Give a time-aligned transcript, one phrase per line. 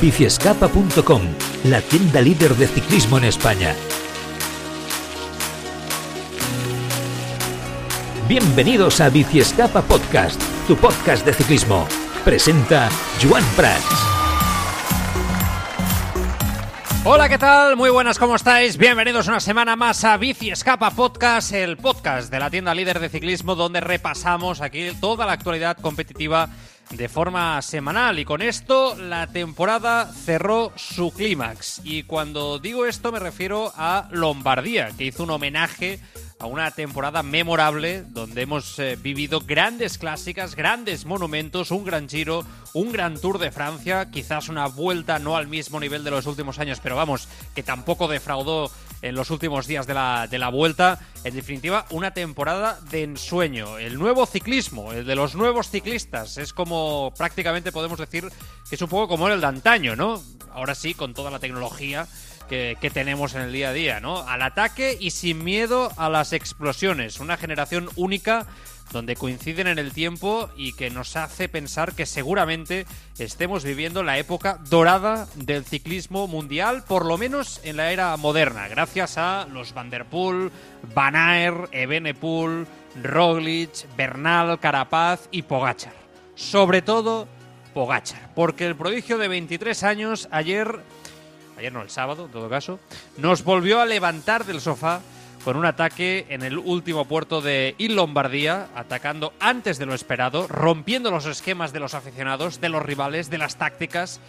[0.00, 1.22] Biciescapa.com,
[1.64, 3.74] la tienda líder de ciclismo en España.
[8.28, 11.88] Bienvenidos a Biciescapa Podcast, tu podcast de ciclismo.
[12.26, 12.90] Presenta
[13.22, 14.16] Joan Prats.
[17.04, 17.76] Hola, ¿qué tal?
[17.76, 18.76] Muy buenas, ¿cómo estáis?
[18.76, 23.08] Bienvenidos una semana más a Bici Escapa Podcast, el podcast de la tienda líder de
[23.08, 26.50] ciclismo donde repasamos aquí toda la actualidad competitiva
[26.90, 28.18] de forma semanal.
[28.18, 31.80] Y con esto la temporada cerró su clímax.
[31.84, 36.00] Y cuando digo esto me refiero a Lombardía que hizo un homenaje
[36.38, 42.44] a una temporada memorable donde hemos eh, vivido grandes clásicas, grandes monumentos, un gran giro,
[42.74, 46.58] un gran Tour de Francia, quizás una vuelta no al mismo nivel de los últimos
[46.58, 48.70] años, pero vamos, que tampoco defraudó
[49.02, 51.00] en los últimos días de la, de la vuelta.
[51.24, 53.78] En definitiva, una temporada de ensueño.
[53.78, 58.28] El nuevo ciclismo, el de los nuevos ciclistas, es como prácticamente podemos decir
[58.68, 60.22] que es un poco como el de antaño, ¿no?
[60.52, 62.06] Ahora sí, con toda la tecnología
[62.46, 64.26] que, tenemos en el día a día, ¿no?
[64.28, 67.20] Al ataque y sin miedo a las explosiones.
[67.20, 68.46] Una generación única
[68.92, 72.86] donde coinciden en el tiempo y que nos hace pensar que seguramente
[73.18, 78.68] estemos viviendo la época dorada del ciclismo mundial, por lo menos en la era moderna,
[78.68, 80.52] gracias a los Van der Poel,
[80.94, 82.66] Van Aert, Evenepoel,
[83.02, 85.94] Roglic, Bernal, Carapaz y Pogachar.
[86.36, 87.26] Sobre todo
[87.74, 90.80] Pogachar, porque el prodigio de 23 años ayer
[91.56, 92.78] ayer no, el sábado en todo caso,
[93.16, 95.00] nos volvió a levantar del sofá
[95.44, 100.48] con un ataque en el último puerto de Il Lombardía, atacando antes de lo esperado,
[100.48, 104.20] rompiendo los esquemas de los aficionados, de los rivales, de las tácticas.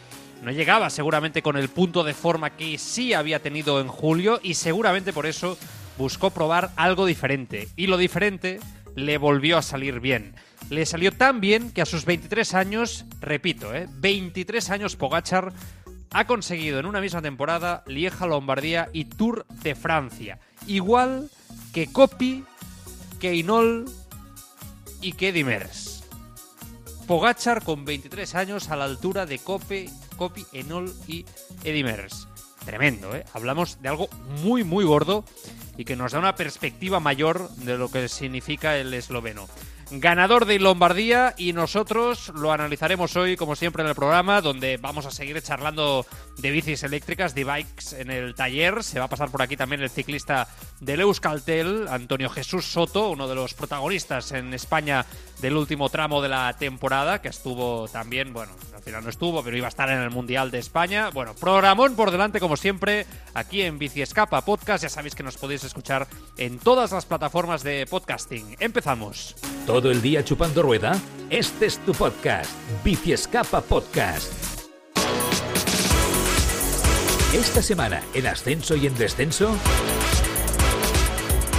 [0.44, 4.53] No llegaba seguramente con el punto de forma que sí había tenido en julio y
[4.53, 5.58] seguramente por eso
[5.97, 7.67] buscó probar algo diferente.
[7.75, 8.59] Y lo diferente
[8.95, 10.36] le volvió a salir bien.
[10.69, 13.88] Le salió tan bien que a sus 23 años, repito, ¿eh?
[13.89, 15.51] 23 años Pogachar
[16.17, 20.39] ha conseguido en una misma temporada Lieja, Lombardía y Tour de Francia.
[20.66, 21.29] Igual
[21.72, 22.44] que Copy,
[23.19, 23.85] que Inol
[25.00, 26.03] y que Dimers.
[27.06, 31.23] Pogachar con 23 años a la altura de Cope, Copy, Enol y
[31.63, 32.27] Edimers.
[32.66, 33.23] Tremendo, ¿eh?
[33.33, 34.09] Hablamos de algo
[34.41, 35.23] muy, muy gordo
[35.77, 39.47] y que nos da una perspectiva mayor de lo que significa el esloveno
[39.92, 45.06] ganador de Lombardía y nosotros lo analizaremos hoy como siempre en el programa donde vamos
[45.06, 46.06] a seguir charlando
[46.38, 48.84] de bicis eléctricas, de bikes en el taller.
[48.84, 50.48] Se va a pasar por aquí también el ciclista
[50.80, 55.06] del Euskaltel, Antonio Jesús Soto, uno de los protagonistas en España
[55.42, 58.54] del último tramo de la temporada, que estuvo también, bueno,
[58.88, 61.09] final no estuvo, pero iba a estar en el Mundial de España.
[61.09, 64.84] Bueno, programón por delante como siempre aquí en Bici Escapa Podcast.
[64.84, 68.56] Ya sabéis que nos podéis escuchar en todas las plataformas de podcasting.
[68.59, 69.36] Empezamos.
[69.66, 70.98] ¿Todo el día chupando rueda?
[71.30, 72.50] Este es tu podcast,
[72.86, 74.31] Bici Escapa Podcast.
[77.34, 79.54] Esta semana, en ascenso y en descenso.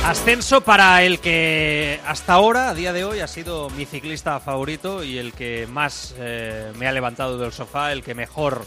[0.09, 5.05] Ascenso para el que hasta ahora, a día de hoy, ha sido mi ciclista favorito
[5.05, 8.65] y el que más eh, me ha levantado del sofá, el que mejor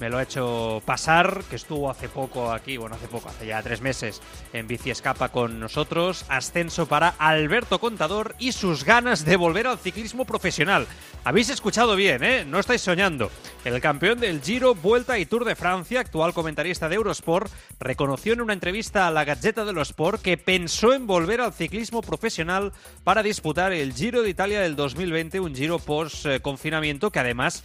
[0.00, 3.62] me lo ha hecho pasar, que estuvo hace poco aquí, bueno, hace poco, hace ya
[3.62, 4.20] tres meses,
[4.52, 6.24] en Bici Escapa con nosotros.
[6.28, 10.86] Ascenso para Alberto Contador y sus ganas de volver al ciclismo profesional.
[11.24, 12.44] Habéis escuchado bien, ¿eh?
[12.44, 13.30] No estáis soñando.
[13.64, 18.40] El campeón del Giro, Vuelta y Tour de Francia, actual comentarista de Eurosport, reconoció en
[18.40, 22.72] una entrevista a la Gazzetta dello Sport que pensó en volver al ciclismo profesional
[23.04, 27.62] para disputar el Giro de Italia del 2020, un Giro post-confinamiento que además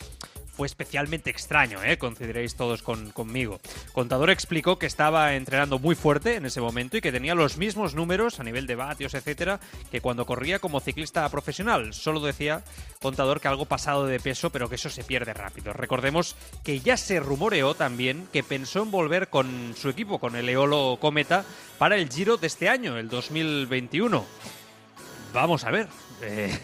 [0.56, 1.98] fue especialmente extraño, ¿eh?
[1.98, 3.60] consideréis todos conmigo.
[3.92, 7.96] Contador explicó que estaba entrenando muy fuerte en ese momento y que tenía los mismos
[7.96, 9.60] números a nivel de vatios, etcétera,
[9.92, 11.94] que cuando corría como ciclista profesional.
[11.94, 12.64] Solo decía
[13.02, 15.74] Contador que algo pasado de peso, pero que eso se pierde rápido.
[15.74, 20.48] Recordemos que ya se rumoreó también que pensó en volver con su equipo, con el
[20.48, 21.44] Eolo Cometa,
[21.78, 24.24] para el Giro de este año, el 2021.
[25.34, 25.88] Vamos a ver.
[26.22, 26.58] Eh,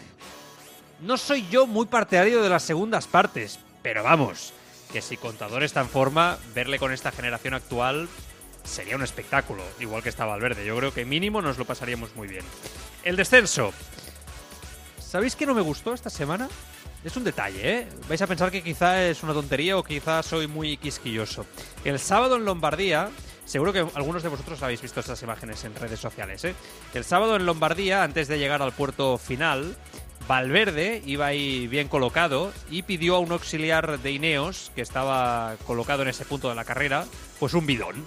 [1.00, 4.52] no soy yo muy partidario de las segundas partes, pero vamos,
[4.92, 8.08] que si Contador está en forma, verle con esta generación actual
[8.64, 10.64] sería un espectáculo, igual que estaba Valverde.
[10.64, 12.44] Yo creo que mínimo nos lo pasaríamos muy bien.
[13.02, 13.72] El descenso.
[14.98, 16.48] ¿Sabéis que no me gustó esta semana?
[17.02, 17.88] Es un detalle, ¿eh?
[18.08, 21.46] Vais a pensar que quizá es una tontería o quizá soy muy quisquilloso.
[21.84, 23.08] El sábado en Lombardía,
[23.46, 26.54] seguro que algunos de vosotros habéis visto estas imágenes en redes sociales, ¿eh?
[26.92, 29.76] El sábado en Lombardía, antes de llegar al puerto final,
[30.28, 36.02] Valverde iba ahí bien colocado y pidió a un auxiliar de Ineos que estaba colocado
[36.02, 37.04] en ese punto de la carrera,
[37.38, 38.04] pues un bidón.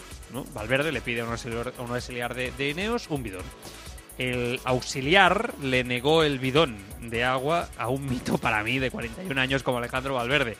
[0.53, 3.43] Valverde le pide a un auxiliar, de, de, Ineos un bidón.
[4.17, 9.39] El auxiliar le negó el bidón de agua a un mito para mí de 41
[9.41, 10.55] años como Alejandro Valverde.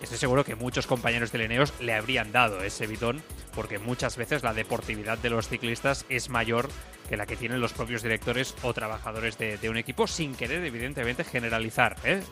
[0.00, 3.22] estoy seguro que muchos compañeros de Lineos le habrían dado ese bitón,
[3.54, 6.68] porque muchas veces la deportividad de los ciclistas es mayor
[7.12, 11.24] que la que tienen los propios directores o trabajadores de, un equipo, sin querer, evidentemente,
[11.24, 11.94] generalizar.
[12.04, 12.22] ¿eh?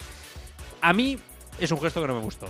[0.81, 1.19] A mí
[1.59, 2.49] es un gesto que no me gustó.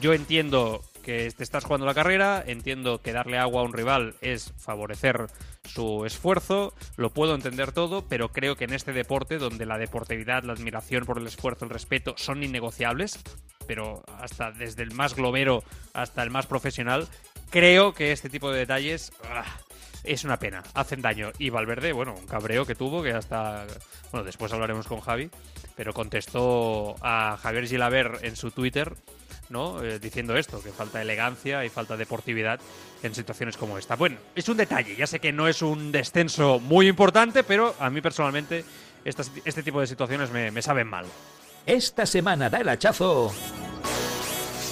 [0.00, 4.14] Yo entiendo que te estás jugando la carrera, entiendo que darle agua a un rival
[4.20, 5.26] es favorecer
[5.64, 10.44] su esfuerzo, lo puedo entender todo, pero creo que en este deporte, donde la deportividad,
[10.44, 13.18] la admiración por el esfuerzo, el respeto son innegociables,
[13.66, 15.64] pero hasta desde el más globero
[15.94, 17.08] hasta el más profesional,
[17.50, 19.44] creo que este tipo de detalles ah,
[20.04, 21.30] es una pena, hacen daño.
[21.38, 23.66] Y Valverde, bueno, un cabreo que tuvo, que hasta,
[24.12, 25.30] bueno, después hablaremos con Javi,
[25.76, 28.94] pero contestó a Javier Gilaber en su Twitter
[29.50, 29.82] ¿no?
[29.82, 32.60] Eh, diciendo esto, que falta elegancia y falta deportividad
[33.02, 33.96] en situaciones como esta.
[33.96, 37.90] Bueno, es un detalle, ya sé que no es un descenso muy importante, pero a
[37.90, 38.64] mí personalmente
[39.04, 41.06] este tipo de situaciones me, me saben mal.
[41.66, 43.32] Esta semana da el hachazo.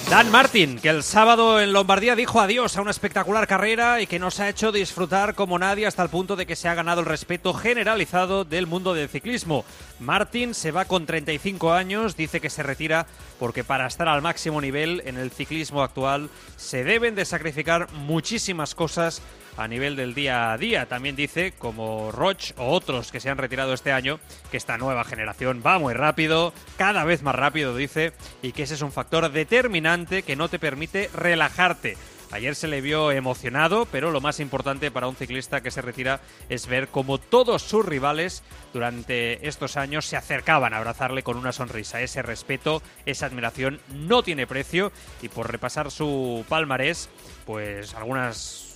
[0.09, 4.19] Dan Martin, que el sábado en Lombardía dijo adiós a una espectacular carrera y que
[4.19, 7.05] nos ha hecho disfrutar como nadie hasta el punto de que se ha ganado el
[7.05, 9.65] respeto generalizado del mundo del ciclismo.
[9.99, 13.05] Martin se va con 35 años, dice que se retira
[13.37, 18.75] porque para estar al máximo nivel en el ciclismo actual se deben de sacrificar muchísimas
[18.75, 19.21] cosas
[19.57, 20.87] a nivel del día a día.
[20.87, 24.19] También dice, como Roche o otros que se han retirado este año,
[24.51, 28.75] que esta nueva generación va muy rápido, cada vez más rápido, dice, y que ese
[28.75, 31.97] es un factor determinante que no te permite relajarte.
[32.31, 36.19] Ayer se le vio emocionado, pero lo más importante para un ciclista que se retira
[36.49, 38.43] es ver cómo todos sus rivales
[38.73, 42.01] durante estos años se acercaban a abrazarle con una sonrisa.
[42.01, 47.09] Ese respeto, esa admiración no tiene precio y por repasar su palmarés,
[47.45, 48.66] pues algunas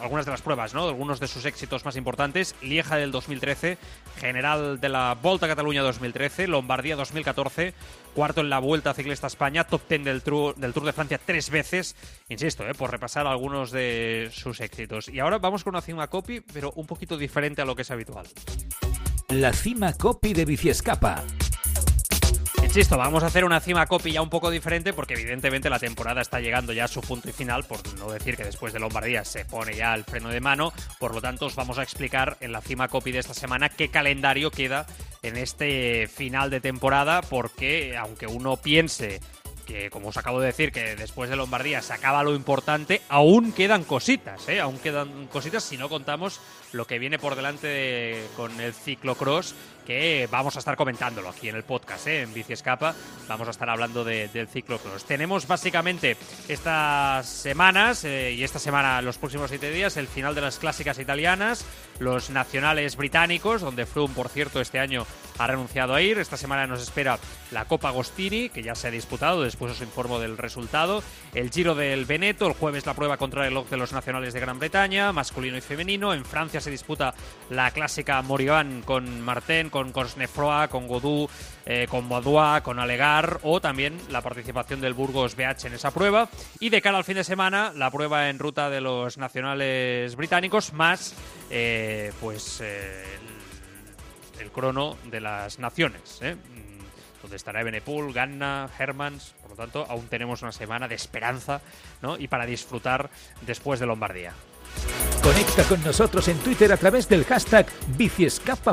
[0.00, 0.88] algunas de las pruebas, ¿no?
[0.88, 2.54] Algunos de sus éxitos más importantes.
[2.62, 3.78] Lieja del 2013,
[4.16, 7.74] general de la Volta Cataluña 2013, Lombardía 2014,
[8.14, 11.50] cuarto en la Vuelta Ciclista España, top ten del, Tour, del Tour de Francia tres
[11.50, 11.96] veces.
[12.28, 12.74] Insisto, ¿eh?
[12.74, 15.08] por repasar algunos de sus éxitos.
[15.08, 17.90] Y ahora vamos con una cima copy, pero un poquito diferente a lo que es
[17.90, 18.26] habitual.
[19.28, 21.24] La cima copy de Biciescapa.
[22.72, 26.22] Insisto, vamos a hacer una cima copy ya un poco diferente porque evidentemente la temporada
[26.22, 29.26] está llegando ya a su punto y final, por no decir que después de Lombardía
[29.26, 32.50] se pone ya el freno de mano, por lo tanto os vamos a explicar en
[32.50, 34.86] la cima copy de esta semana qué calendario queda
[35.20, 39.20] en este final de temporada porque aunque uno piense
[39.66, 43.52] que como os acabo de decir que después de Lombardía se acaba lo importante, aún
[43.52, 44.60] quedan cositas, ¿eh?
[44.60, 46.40] aún quedan cositas si no contamos
[46.72, 51.56] lo que viene por delante con el ciclocross que vamos a estar comentándolo aquí en
[51.56, 52.22] el podcast, ¿eh?
[52.22, 52.94] en Bici Escapa.
[53.28, 55.04] Vamos a estar hablando del ciclocross.
[55.04, 56.16] Tenemos básicamente
[56.48, 60.98] estas semanas eh, y esta semana, los próximos siete días, el final de las clásicas
[60.98, 61.64] italianas,
[61.98, 65.06] los nacionales británicos, donde Froome, por cierto, este año
[65.38, 66.18] ha renunciado a ir.
[66.18, 67.18] Esta semana nos espera
[67.50, 71.02] la Copa Agostini, que ya se ha disputado, después os informo del resultado.
[71.34, 74.58] El Giro del Veneto, el jueves la prueba contra el de los nacionales de Gran
[74.58, 76.14] Bretaña, masculino y femenino.
[76.14, 77.14] En Francia se disputa
[77.50, 81.28] la clásica Moriván con Martin, con Cosnefroa, con Godú,
[81.66, 86.28] eh, con Modua, con Alegar o también la participación del Burgos BH en esa prueba.
[86.60, 90.72] Y de cara al fin de semana, la prueba en ruta de los nacionales británicos
[90.72, 91.14] más
[91.50, 93.04] eh, pues eh,
[94.40, 96.20] el, crono de las naciones.
[96.22, 99.34] Mm, donde estará Benepool, Ganna, Hermans.
[99.42, 101.60] Por lo tanto, aún tenemos una semana de esperanza
[102.18, 103.10] y para disfrutar
[103.42, 104.32] después de Lombardía.
[105.22, 107.66] Conecta con nosotros en Twitter a través del hashtag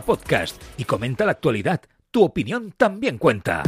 [0.06, 1.82] Podcast y comenta la actualidad.
[2.12, 3.62] Tu opinión también cuenta.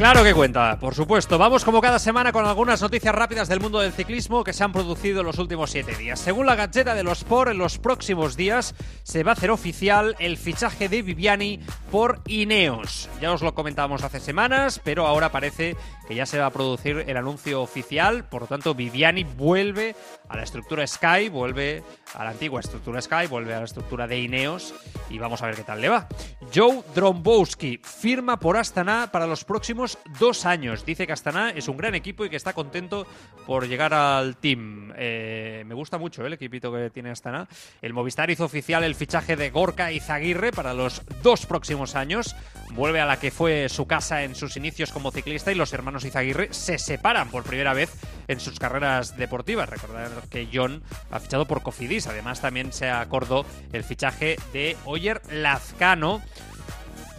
[0.00, 1.36] Claro que cuenta, por supuesto.
[1.36, 4.72] Vamos como cada semana con algunas noticias rápidas del mundo del ciclismo que se han
[4.72, 6.18] producido en los últimos siete días.
[6.18, 10.16] Según la Gaceta de los Sport, en los próximos días se va a hacer oficial
[10.18, 13.10] el fichaje de Viviani por Ineos.
[13.20, 15.76] Ya os lo comentábamos hace semanas, pero ahora parece
[16.10, 18.24] que ya se va a producir el anuncio oficial.
[18.24, 19.94] Por lo tanto, Viviani vuelve
[20.28, 24.18] a la estructura Sky, vuelve a la antigua estructura Sky, vuelve a la estructura de
[24.18, 24.74] Ineos
[25.08, 26.08] y vamos a ver qué tal le va.
[26.52, 30.84] Joe Drombowski firma por Astana para los próximos dos años.
[30.84, 33.06] Dice que Astana es un gran equipo y que está contento
[33.46, 34.92] por llegar al team.
[34.96, 37.46] Eh, me gusta mucho el equipito que tiene Astana.
[37.82, 42.34] El Movistar hizo oficial el fichaje de Gorka y Zaguirre para los dos próximos años.
[42.72, 45.99] Vuelve a la que fue su casa en sus inicios como ciclista y los hermanos
[46.08, 47.90] Izaguirre se separan por primera vez
[48.28, 49.68] en sus carreras deportivas.
[49.68, 52.06] Recordar que John ha fichado por Cofidis.
[52.06, 56.22] Además, también se acordó el fichaje de Oyer Lazcano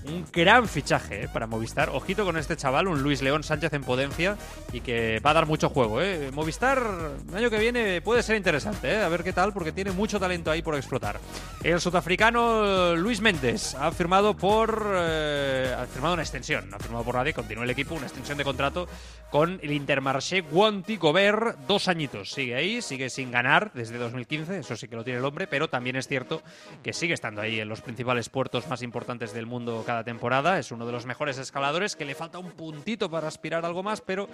[0.06, 1.30] un gran fichaje ¿eh?
[1.32, 1.90] para Movistar.
[1.90, 4.38] Ojito con este chaval, un Luis León Sánchez en potencia
[4.74, 6.02] y que va a dar mucho juego.
[6.02, 6.32] ¿eh?
[6.34, 6.82] Movistar
[7.30, 9.02] el año que viene puede ser interesante, ¿eh?
[9.02, 11.20] a ver qué tal, porque tiene mucho talento ahí por explotar.
[11.64, 17.04] El sudafricano Luis Méndez ha firmado por eh, ha firmado una extensión, no ha firmado
[17.04, 18.88] por nadie, continúa el equipo, una extensión de contrato
[19.30, 22.32] con el Intermarché Guanti Gobert, dos añitos.
[22.32, 25.70] Sigue ahí, sigue sin ganar desde 2015, eso sí que lo tiene el hombre, pero
[25.70, 26.42] también es cierto
[26.84, 30.58] que sigue estando ahí en los principales puertos más importantes del mundo cada temporada.
[30.58, 34.00] Es uno de los mejores escaladores que le falta un puntito para aspirar algo más,
[34.00, 34.30] pero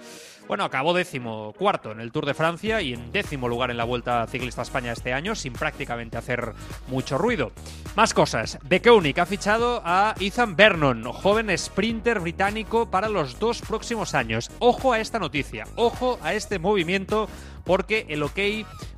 [0.46, 3.82] bueno, acabó décimo cuarto en el Tour de Francia y en décimo lugar en la
[3.82, 6.52] Vuelta Ciclista España este año, sin prácticamente hacer
[6.86, 7.50] mucho ruido.
[7.96, 8.60] Más cosas.
[8.62, 14.52] De Koenig ha fichado a Ethan Vernon, joven sprinter británico para los dos próximos años.
[14.60, 17.28] Ojo a esta noticia, ojo a este movimiento
[17.68, 18.38] porque el ok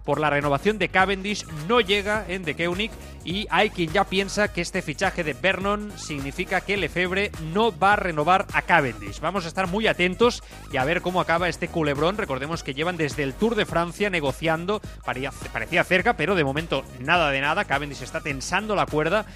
[0.05, 2.93] por la renovación de Cavendish no llega en De Koenig
[3.25, 7.95] y hay quien ya piensa que este fichaje de Vernon significa que Lefebvre no va
[7.95, 9.19] a renovar a Cavendish.
[9.19, 12.17] Vamos a estar muy atentos y a ver cómo acaba este culebrón.
[12.17, 17.33] Recordemos que llevan desde el Tour de Francia negociando, parecía cerca, pero de momento nada
[17.33, 17.65] de nada.
[17.65, 19.27] Cavendish está tensando la cuerda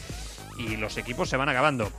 [0.59, 1.91] y los equipos se van acabando.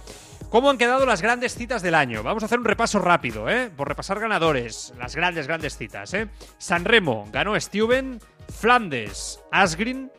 [0.55, 2.23] ¿Cómo han quedado las grandes citas del año?
[2.23, 3.69] Vamos a hacer un repaso rápido, ¿eh?
[3.75, 6.29] Por repasar ganadores, las grandes, grandes citas, ¿eh?
[6.57, 10.13] San Remo ganó Steuben, Flandes, Asgreen,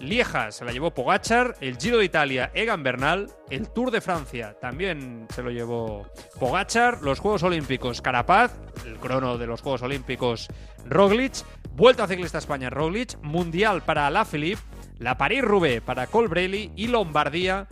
[0.00, 4.56] Lieja se la llevó Pogachar, el Giro de Italia Egan Bernal, el Tour de Francia
[4.60, 10.48] también se lo llevó Pogachar, los Juegos Olímpicos Carapaz, el crono de los Juegos Olímpicos
[10.84, 11.44] Roglic,
[11.76, 14.62] Vuelta a Ciclista España Roglic, Mundial para La Philippe,
[14.98, 17.68] la París-Roubaix para Colbrelli y Lombardía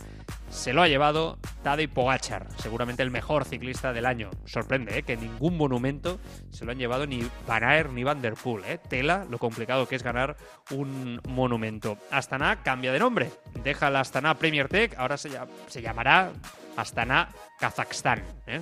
[0.49, 4.29] se lo ha llevado Tadej Pogachar, seguramente el mejor ciclista del año.
[4.45, 5.01] Sorprende ¿eh?
[5.01, 6.19] que ningún monumento
[6.51, 8.63] se lo han llevado ni Van Aert ni Van der Poel.
[8.65, 8.77] ¿eh?
[8.87, 10.37] Tela lo complicado que es ganar
[10.69, 11.97] un monumento.
[12.11, 13.31] Astana cambia de nombre.
[13.63, 15.31] Deja la Astana Premier Tech, ahora se,
[15.65, 16.33] se llamará
[16.77, 17.29] Astana
[17.59, 18.21] Kazajstán.
[18.47, 18.61] ¿eh?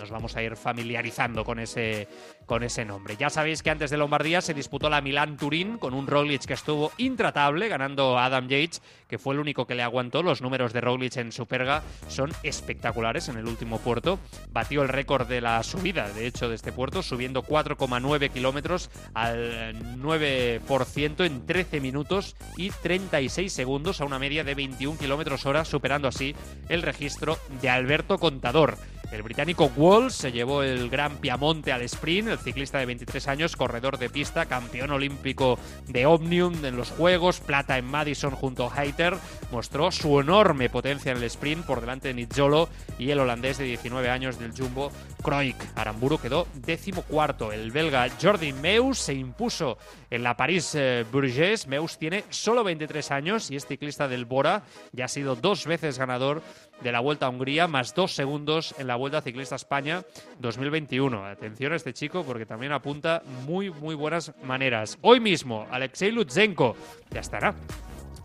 [0.00, 2.08] Nos vamos a ir familiarizando con ese,
[2.44, 3.16] con ese nombre.
[3.16, 6.90] Ya sabéis que antes de Lombardía se disputó la Milán-Turín con un Roglic que estuvo
[6.98, 10.22] intratable, ganando Adam Yates, que fue el único que le aguantó.
[10.22, 14.18] Los números de Roglic en Superga son espectaculares en el último puerto.
[14.52, 19.74] Batió el récord de la subida, de hecho, de este puerto, subiendo 4,9 kilómetros al
[20.00, 26.08] 9% en 13 minutos y 36 segundos a una media de 21 kilómetros hora, superando
[26.08, 26.34] así
[26.68, 28.78] el registro de Alberto Contador.
[29.12, 33.56] El británico Walls se llevó el Gran Piamonte al sprint, el ciclista de 23 años,
[33.56, 38.74] corredor de pista, campeón olímpico de Omnium en los Juegos, plata en Madison junto a
[38.74, 39.14] Heiter,
[39.50, 43.64] mostró su enorme potencia en el sprint por delante de Nizzolo y el holandés de
[43.64, 44.90] 19 años del Jumbo,
[45.22, 45.56] Kroik.
[45.74, 47.52] Aramburu quedó décimo cuarto.
[47.52, 49.76] El belga Jordi Meus se impuso
[50.08, 51.66] en la París-Bourges.
[51.66, 55.98] Meus tiene solo 23 años y es ciclista del Bora, ya ha sido dos veces
[55.98, 56.42] ganador
[56.82, 60.02] de la Vuelta a Hungría, más dos segundos en la Vuelta Ciclista España
[60.38, 61.24] 2021.
[61.24, 64.98] Atención a este chico porque también apunta muy, muy buenas maneras.
[65.02, 66.76] Hoy mismo, Alexei Lutsenko
[67.10, 67.54] ya estará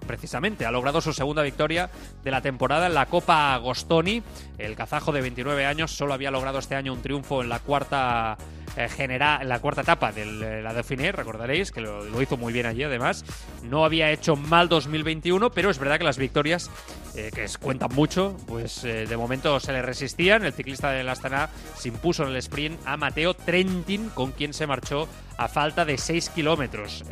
[0.08, 0.66] precisamente.
[0.66, 1.90] Ha logrado su segunda victoria
[2.24, 4.24] de la temporada en la Copa Agostoni.
[4.58, 8.38] El kazajo de 29 años solo había logrado este año un triunfo en la cuarta
[8.78, 12.68] eh, general, en la cuarta etapa de la Dauphiné, recordaréis que lo, hizo muy bien
[12.68, 13.26] allí además.
[13.64, 16.70] No había hecho mal 2021, pero es verdad que las victorias,
[17.16, 20.46] eh, que cuentan mucho, pues eh, de momento se le resistían.
[20.46, 24.68] El ciclista del Astana se impuso en el sprint a Mateo Trentin, con quien se
[24.68, 27.04] marchó a falta de 6 kilómetros.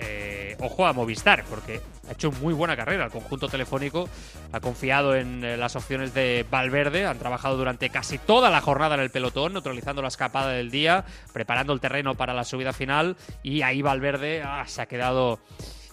[0.60, 3.06] ojo a Movistar, porque ha hecho muy buena carrera.
[3.06, 4.10] El conjunto telefónico
[4.52, 9.02] ha confiado en las opciones de Valverde, han trabajado durante casi toda la jornada en
[9.02, 13.62] el pelotón, neutralizando la escapada del día, preparando el terreno para la subida final y
[13.62, 15.40] ahí Valverde ah, se ha quedado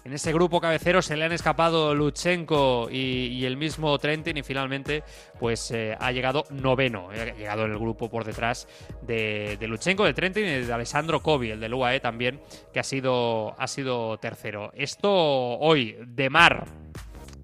[0.05, 5.03] en ese grupo cabecero se le han escapado Luchenko y, el mismo Trentin y finalmente
[5.39, 7.11] pues eh, ha llegado noveno.
[7.11, 8.69] Ha llegado en el grupo por detrás
[9.03, 12.41] de, de Luchenko, de Trentin y de Alessandro Kobi, el del UAE también,
[12.73, 14.73] que ha sido, ha sido tercero.
[14.75, 16.67] Esto hoy de mar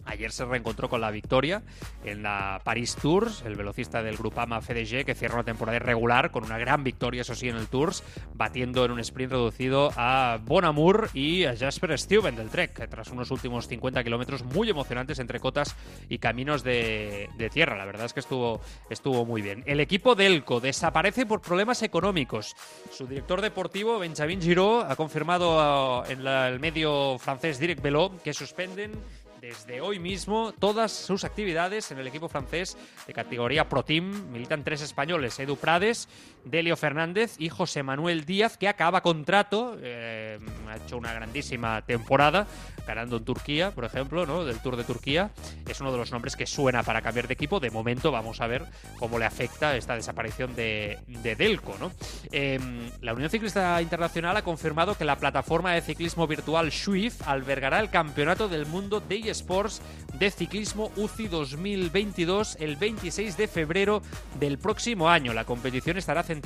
[0.08, 1.62] Ayer se reencontró con la victoria
[2.02, 6.44] en la Paris Tours, el velocista del Grupama FDG que cierra una temporada irregular con
[6.44, 8.02] una gran victoria, eso sí, en el Tours,
[8.34, 13.30] batiendo en un sprint reducido a Bonamour y a Jasper Stuyven del Trek, tras unos
[13.30, 15.76] últimos 50 kilómetros muy emocionantes entre cotas
[16.08, 17.76] y caminos de, tierra.
[17.76, 19.62] La verdad es que estuvo, estuvo muy bien.
[19.66, 22.56] El equipo Delco desaparece por problemas económicos.
[22.90, 28.92] Su director deportivo, Benjamin Giraud, ha confirmado en el medio francés Direct Velo que suspenden
[29.40, 32.76] desde hoy mismo todas sus actividades en el equipo francés
[33.06, 34.30] de categoría Pro Team.
[34.30, 36.08] Militan tres españoles, Edu Prades,
[36.50, 39.76] Delio Fernández y José Manuel Díaz, que acaba contrato.
[39.80, 40.38] Eh,
[40.68, 42.46] ha hecho una grandísima temporada,
[42.86, 44.44] ganando en Turquía, por ejemplo, ¿no?
[44.44, 45.30] del Tour de Turquía.
[45.68, 47.60] Es uno de los nombres que suena para cambiar de equipo.
[47.60, 48.64] De momento vamos a ver
[48.98, 51.76] cómo le afecta esta desaparición de, Delco.
[51.78, 51.92] ¿no?
[52.32, 57.80] Em, la Unión Ciclista Internacional ha confirmado que la plataforma de ciclismo virtual Swift albergará
[57.80, 59.82] el Campeonato del Mundo de eSports
[60.18, 64.02] de Ciclismo UCI 2022 el 26 de febrero
[64.38, 65.32] del próximo año.
[65.32, 66.37] La competición estará centrada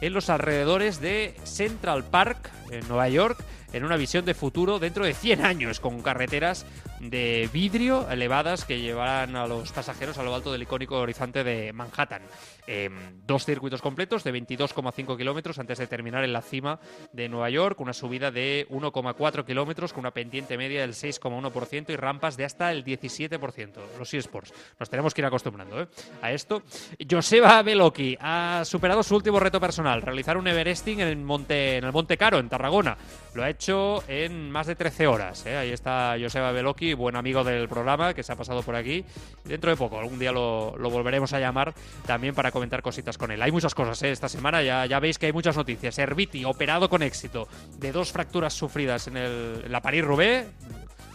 [0.00, 3.38] en los alrededores de Central Park, en Nueva York,
[3.72, 6.66] en una visión de futuro dentro de 100 años, con carreteras
[7.00, 11.72] de vidrio elevadas que llevarán a los pasajeros a lo alto del icónico horizonte de
[11.72, 12.22] Manhattan.
[12.66, 12.92] Em,
[13.26, 16.78] dos circuitos completos de 22,5 kilómetros antes de terminar en la cima
[17.12, 21.96] de Nueva York, una subida de 1,4 kilómetros con una pendiente media del 6,1% y
[21.96, 23.80] rampas de hasta el 17%.
[23.98, 24.52] Los eSports.
[24.78, 25.88] Nos tenemos que ir acostumbrando ¿eh?
[26.22, 26.62] a esto.
[27.10, 31.92] Joseba Beloki ha superado su último reto personal, realizar un Everesting en, Monte, en el
[31.92, 32.96] Monte Caro, en Tarragona.
[33.34, 35.44] Lo ha hecho en más de 13 horas.
[35.44, 35.56] ¿eh?
[35.56, 39.04] Ahí está Joseba Beloki, buen amigo del programa, que se ha pasado por aquí.
[39.44, 41.74] Dentro de poco, algún día lo, volveremos a llamar
[42.06, 43.42] también para comentar cositas con él.
[43.42, 44.12] Hay muchas cosas ¿eh?
[44.12, 45.98] esta semana, ya, ya veis que hay muchas noticias.
[45.98, 47.48] Herbiti, operado con éxito
[47.78, 50.46] de dos fracturas sufridas en, el, en la París-Roubaix.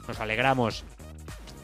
[0.07, 0.83] Nos alegramos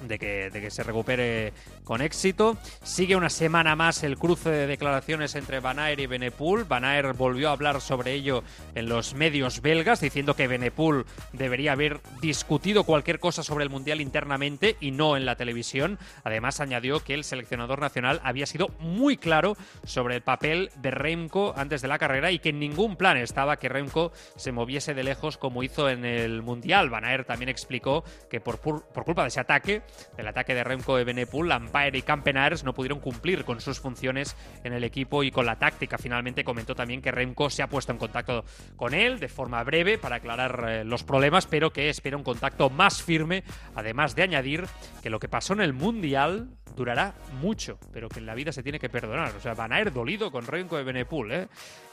[0.07, 2.57] de que, de que, se recupere con éxito.
[2.83, 6.65] Sigue una semana más el cruce de declaraciones entre Van y Benepool.
[6.65, 6.83] Van
[7.17, 8.43] volvió a hablar sobre ello
[8.75, 14.01] en los medios belgas, diciendo que Benepool debería haber discutido cualquier cosa sobre el Mundial
[14.01, 15.97] internamente y no en la televisión.
[16.23, 21.53] Además, añadió que el seleccionador nacional había sido muy claro sobre el papel de Remco
[21.55, 25.03] antes de la carrera y que en ningún plan estaba que Remco se moviese de
[25.03, 26.89] lejos como hizo en el Mundial.
[26.89, 29.81] Van también explicó que por, por culpa de ese ataque,
[30.15, 31.49] del ataque de Remco de Benepool,
[31.93, 35.97] Y Campenaers no pudieron cumplir con sus funciones en el equipo y con la táctica.
[35.97, 38.43] Finalmente comentó también que Remco se ha puesto en contacto
[38.75, 42.69] con él de forma breve para aclarar eh, los problemas, pero que espera un contacto
[42.69, 43.43] más firme,
[43.75, 44.65] además de añadir
[45.01, 48.63] que lo que pasó en el Mundial durará mucho, pero que en la vida se
[48.63, 49.35] tiene que perdonar.
[49.35, 51.47] O sea, van a ir dolido con Renko de Benepul, ¿eh?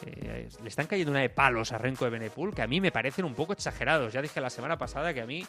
[0.06, 0.48] ¿eh?
[0.62, 3.24] Le están cayendo una de palos a Renko de Benepul que a mí me parecen
[3.24, 4.12] un poco exagerados.
[4.12, 5.44] Ya dije la semana pasada que a mí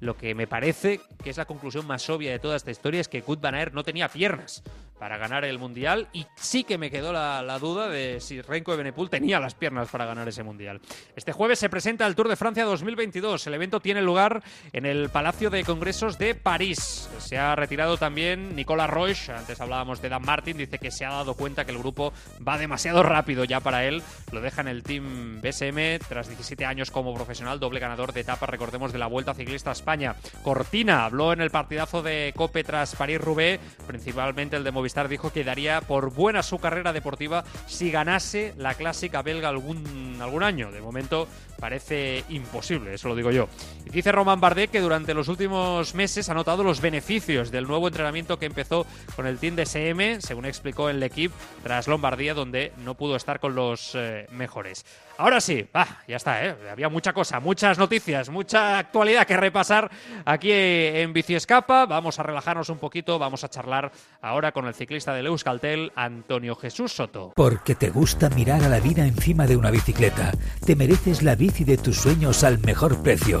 [0.00, 3.08] lo que me parece que es la conclusión más obvia de toda esta historia es
[3.08, 4.62] que Kut Van Aert no tenía piernas
[5.04, 8.78] para ganar el Mundial y sí que me quedó la, duda de si Renko de
[8.78, 10.80] Benepul tenía las piernas para ganar ese Mundial.
[11.14, 13.46] Este jueves se presenta el Tour de Francia 2022.
[13.46, 17.10] El evento tiene lugar en el Palacio de Congresos de París.
[17.18, 21.10] Se ha retirado también Nicolas Roche, antes hablábamos de Dan Martin, dice que se ha
[21.10, 24.02] dado cuenta que el grupo va demasiado rápido ya para él.
[24.32, 28.46] Lo deja en el Team BSM tras 17 años como profesional, doble ganador de etapa,
[28.46, 30.16] recordemos, de la Vuelta Ciclista a España.
[30.42, 35.44] Cortina habló en el partidazo de Cope tras París-Roubaix, principalmente el de Movistar dijo que
[35.44, 40.70] daría por buena su carrera deportiva si ganase la clásica belga algún, algún año.
[40.70, 41.28] De momento
[41.64, 43.48] parece imposible, eso lo digo yo.
[43.86, 48.38] Dice Roman Bardet que durante los últimos meses ha notado los beneficios del nuevo entrenamiento
[48.38, 48.84] que empezó
[49.16, 53.40] con el team de SM, según explicó el equipo, tras Lombardía, donde no pudo estar
[53.40, 54.84] con los eh, mejores.
[55.16, 55.66] Ahora sí,
[56.08, 56.54] ya está, ¿eh?
[56.70, 59.90] había mucha cosa, muchas noticias, mucha actualidad que repasar
[60.24, 61.86] aquí en Bici Escapa.
[61.86, 66.56] Vamos a relajarnos un poquito, vamos a charlar ahora con el ciclista de Euskaltel, Antonio
[66.56, 67.32] Jesús Soto.
[67.36, 70.32] Porque te gusta mirar a la vida encima de una bicicleta,
[70.66, 73.40] te mereces la bici de tus sueños al mejor precio.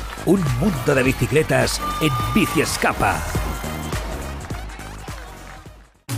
[0.25, 3.21] un mundo de bicicletas en Bici Escapa.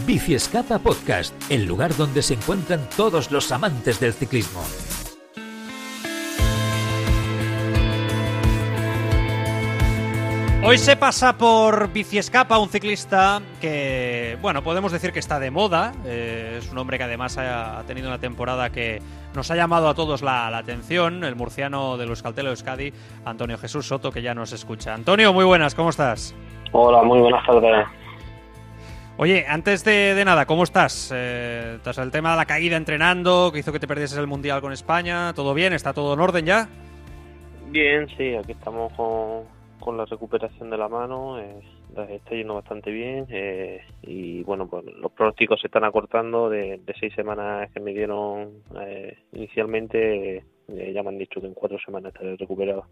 [0.06, 4.64] Bici Escapa Podcast, el lugar donde se encuentran todos los amantes del ciclismo.
[10.66, 15.92] Hoy se pasa por Biciescapa un ciclista que, bueno, podemos decir que está de moda.
[16.06, 19.02] Eh, es un hombre que además ha, tenido una temporada que
[19.36, 21.26] nos ha llamado a todos la, atención.
[21.26, 22.94] El murciano de los de Euskadi,
[23.26, 24.94] Antonio Jesús Soto, que ya nos escucha.
[24.94, 26.34] Antonio, muy buenas, ¿cómo estás?
[26.72, 27.86] Hola, muy buenas tardes.
[29.18, 31.12] Oye, antes de, nada, ¿cómo estás?
[31.14, 34.62] Eh, tras el tema de la caída entrenando, que hizo que te perdieses el Mundial
[34.62, 35.74] con España, ¿todo bien?
[35.74, 36.70] ¿Está todo en orden ya?
[37.68, 39.44] Bien, sí, aquí estamos con
[39.84, 41.62] con la recuperación de la mano, eh,
[42.10, 47.14] está yendo bastante bien eh, y bueno, pues los pronósticos se están acortando de, seis
[47.14, 52.38] semanas que me dieron eh, inicialmente, ya me han dicho que en cuatro semanas estaré
[52.38, 52.86] recuperado.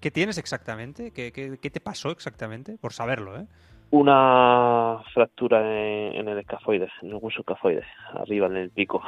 [0.00, 1.12] ¿Qué tienes exactamente?
[1.12, 2.76] ¿Qué, qué, te pasó exactamente?
[2.76, 3.46] Por saberlo, ¿eh?
[3.90, 9.02] Una fractura en, el escafoide, en el hueso escafoide, arriba en el pico.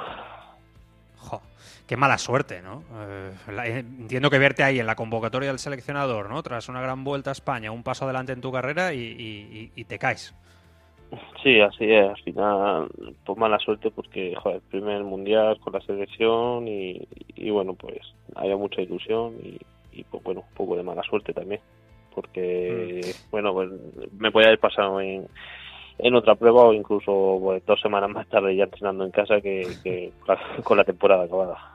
[1.87, 2.83] Qué mala suerte, ¿no?
[2.97, 6.43] Eh, entiendo que verte ahí en la convocatoria del seleccionador, ¿no?
[6.43, 10.35] Tras una gran vuelta a España, un paso adelante en tu carrera y, te caes.
[11.43, 12.09] Sí, así es.
[12.09, 12.89] Al final,
[13.25, 17.07] pues mala suerte porque, joder, primer mundial con la selección y,
[17.51, 18.01] bueno, pues
[18.35, 19.35] había mucha ilusión
[19.93, 21.61] y, pues bueno, un poco de mala suerte también
[22.15, 23.31] porque, mm.
[23.33, 23.71] bueno, pues
[24.19, 25.27] me podía haber pasado en,
[25.99, 30.13] en otra prueba o incluso pues, dos semanas más tarde ya entrenando en casa que,
[30.65, 31.74] con la temporada acabada.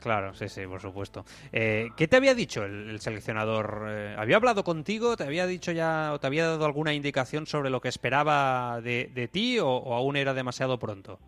[0.00, 1.24] Claro, sí, sí, por supuesto.
[1.52, 3.86] Eh, ¿Qué te había dicho el, seleccionador?
[3.88, 5.16] Eh, ¿Había hablado contigo?
[5.16, 9.10] ¿Te había dicho ya o te había dado alguna indicación sobre lo que esperaba de,
[9.14, 11.18] de ti o aún era demasiado pronto?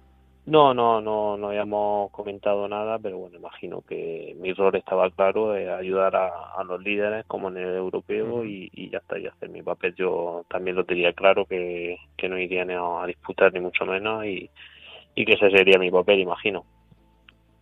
[0.46, 5.50] No, no, no, no habíamos comentado nada, pero bueno, imagino que mi rol estaba claro,
[5.50, 9.62] de ayudar a, los líderes como en el europeo y, ya está, y hacer mi
[9.62, 9.96] papel.
[9.96, 14.48] Yo también lo tenía claro que, que no iría a disputar ni mucho menos y,
[15.16, 16.64] y que ese sería mi papel, imagino.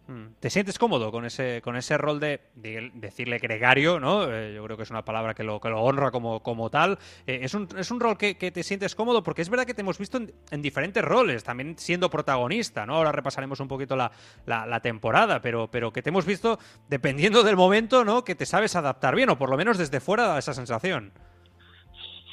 [0.06, 0.34] Mm.
[0.38, 4.30] ¿Te sientes cómodo con ese, con ese rol de, decirle gregario, ¿no?
[4.30, 6.98] Eh, yo creo que es una palabra que lo, que lo honra como, como tal.
[7.26, 9.80] Eh, es, un, es un rol que, te sientes cómodo porque es verdad que te
[9.80, 12.96] hemos visto en, diferentes roles, también siendo protagonista, ¿no?
[12.96, 14.12] Ahora repasaremos un poquito la,
[14.46, 18.24] la, temporada, pero, pero que te hemos visto, dependiendo del momento, ¿no?
[18.24, 21.12] Que te sabes adaptar bien, o por lo menos desde fuera da esa sensación.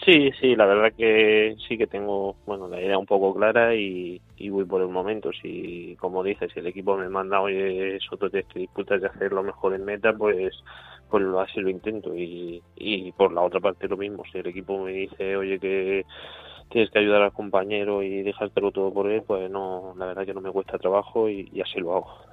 [0.03, 4.19] Sí, sí, la verdad que sí que tengo, bueno, la idea un poco clara y,
[4.49, 5.31] voy por el momento.
[5.31, 9.43] Si, como dices, si el equipo me manda, oye, Soto que disputas de hacer lo
[9.43, 10.55] mejor en meta, pues,
[11.09, 12.15] pues así lo intento.
[12.15, 16.03] Y, y por la otra parte lo mismo, si el equipo me dice, oye, que
[16.69, 20.33] tienes que ayudar al compañero y dejártelo todo por él, pues no, la verdad que
[20.33, 22.30] no me cuesta trabajo y así lo hago.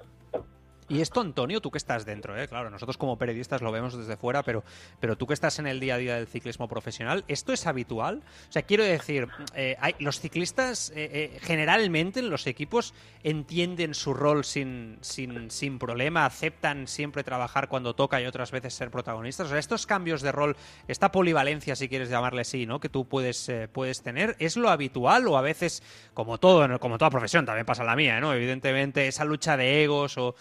[0.90, 2.48] Y esto, Antonio, tú que estás dentro, ¿eh?
[2.48, 4.64] claro, nosotros como periodistas lo vemos desde fuera, pero,
[5.00, 8.22] pero tú que estás en el día a día del ciclismo profesional, ¿esto es habitual?
[8.48, 13.92] O sea, quiero decir, eh, hay, los ciclistas eh, eh, generalmente en los equipos entienden
[13.92, 18.90] su rol sin, sin, sin problema, aceptan siempre trabajar cuando toca y otras veces ser
[18.90, 19.48] protagonistas.
[19.48, 22.80] O sea, estos cambios de rol, esta polivalencia, si quieres llamarle así, ¿no?
[22.80, 25.82] que tú puedes, puedes tener, ¿es lo habitual o a veces,
[26.14, 28.32] como todo, como toda profesión, también pasa la mía, ¿no?
[28.32, 30.34] Evidentemente, esa lucha de egos o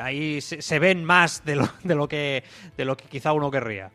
[0.00, 2.42] ahí se, ven más de lo, de lo que
[2.76, 3.90] de lo que quizá uno querría.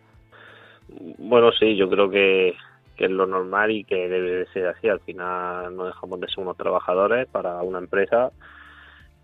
[1.18, 2.56] Bueno, sí, yo creo que,
[2.98, 4.90] es lo normal y que debe de ser así.
[4.90, 8.32] Al final no dejamos de ser unos trabajadores para una empresa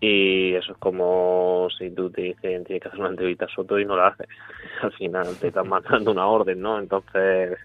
[0.00, 3.78] y eso es como si tú te dicen tienes que hacer una entrevista a Soto
[3.78, 4.28] y no la haces.
[4.82, 6.78] Al final te están mandando una orden, ¿no?
[6.78, 7.58] Entonces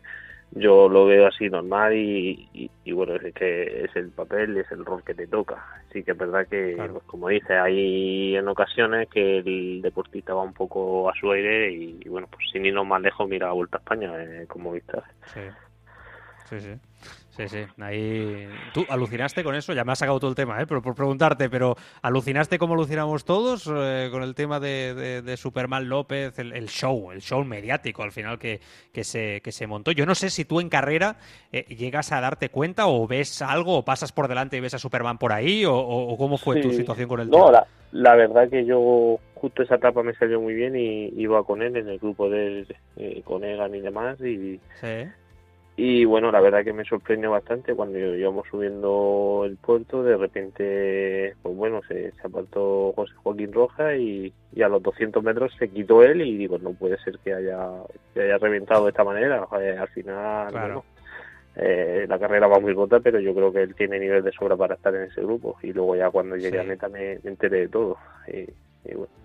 [0.51, 5.03] yo lo veo así normal y, bueno, es que es el papel, es el rol
[5.03, 5.65] que te toca.
[5.93, 10.41] Sí que es verdad que, pues, como dice, hay en ocasiones que el deportista va
[10.41, 13.77] un poco a su aire y, bueno, pues sin irnos más lejos, mira a Vuelta
[13.77, 14.97] a España, eh, como viste.
[15.25, 15.41] Sí,
[16.45, 17.20] sí, sí.
[17.31, 18.49] Sí, sí, ahí...
[18.73, 19.73] ¿Tú alucinaste con eso?
[19.73, 20.65] Ya me has sacado todo el tema, ¿eh?
[20.67, 26.37] Pero por preguntarte, ¿pero alucinaste como alucinamos todos eh, con el tema de, Superman López,
[26.39, 28.59] el, show, el show mediático al final que,
[28.91, 29.91] que, se, que se montó?
[29.91, 31.15] Yo no sé si tú en carrera
[31.53, 34.79] eh, llegas a darte cuenta o ves algo o pasas por delante y ves a
[34.79, 38.65] Superman por ahí o, cómo fue tu situación con el No, la, la, verdad que
[38.65, 42.29] yo justo esa etapa me salió muy bien y iba con él en el grupo
[42.29, 42.67] de
[42.97, 44.59] eh, con Egan y demás y...
[44.81, 45.07] ¿Sí?
[45.83, 51.35] Y bueno, la verdad que me sorprendió bastante cuando íbamos subiendo el puerto, de repente,
[51.41, 54.31] pues bueno, se, se apartó José Joaquín Roja y,
[54.63, 57.67] a los 200 metros se quitó él y digo, no puede ser que haya,
[58.13, 59.47] que haya reventado de esta manera.
[59.49, 60.83] al final,
[61.55, 64.55] eh, la carrera va muy rota, pero yo creo que él tiene nivel de sobra
[64.55, 65.57] para estar en ese grupo.
[65.63, 67.97] Y luego ya cuando llegué a meta me, enteré de todo.
[68.27, 69.20] y bueno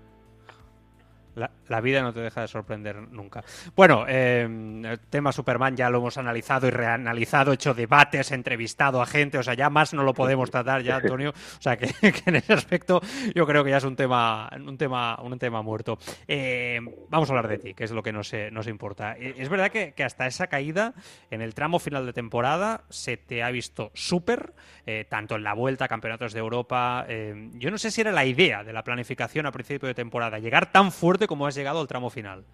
[1.37, 3.44] la, vida no te deja de sorprender nunca.
[3.75, 9.07] Bueno, em, el tema Superman ya lo hemos analizado y reanalizado, hecho debates, entrevistado a
[9.07, 11.31] gente, o sea, ya más no lo podemos tratar ya, Antonio.
[11.31, 11.87] O sea, que,
[12.27, 13.01] en ese aspecto
[13.35, 15.99] yo creo que ya es un tema, un tema, un tema muerto.
[16.27, 19.16] Em, vamos a hablar de ti, que es lo que nos, nos importa.
[19.18, 20.94] Eh, es verdad que, hasta esa caída,
[21.31, 24.55] en el tramo final de temporada, se te ha visto súper,
[24.87, 27.05] eh, tanto en la vuelta campeonatos de Europa.
[27.09, 30.38] Em, yo no sé si era la idea de la planificación a principio de temporada,
[30.38, 32.45] llegar tan fuerte cómo has llegado al tramo final.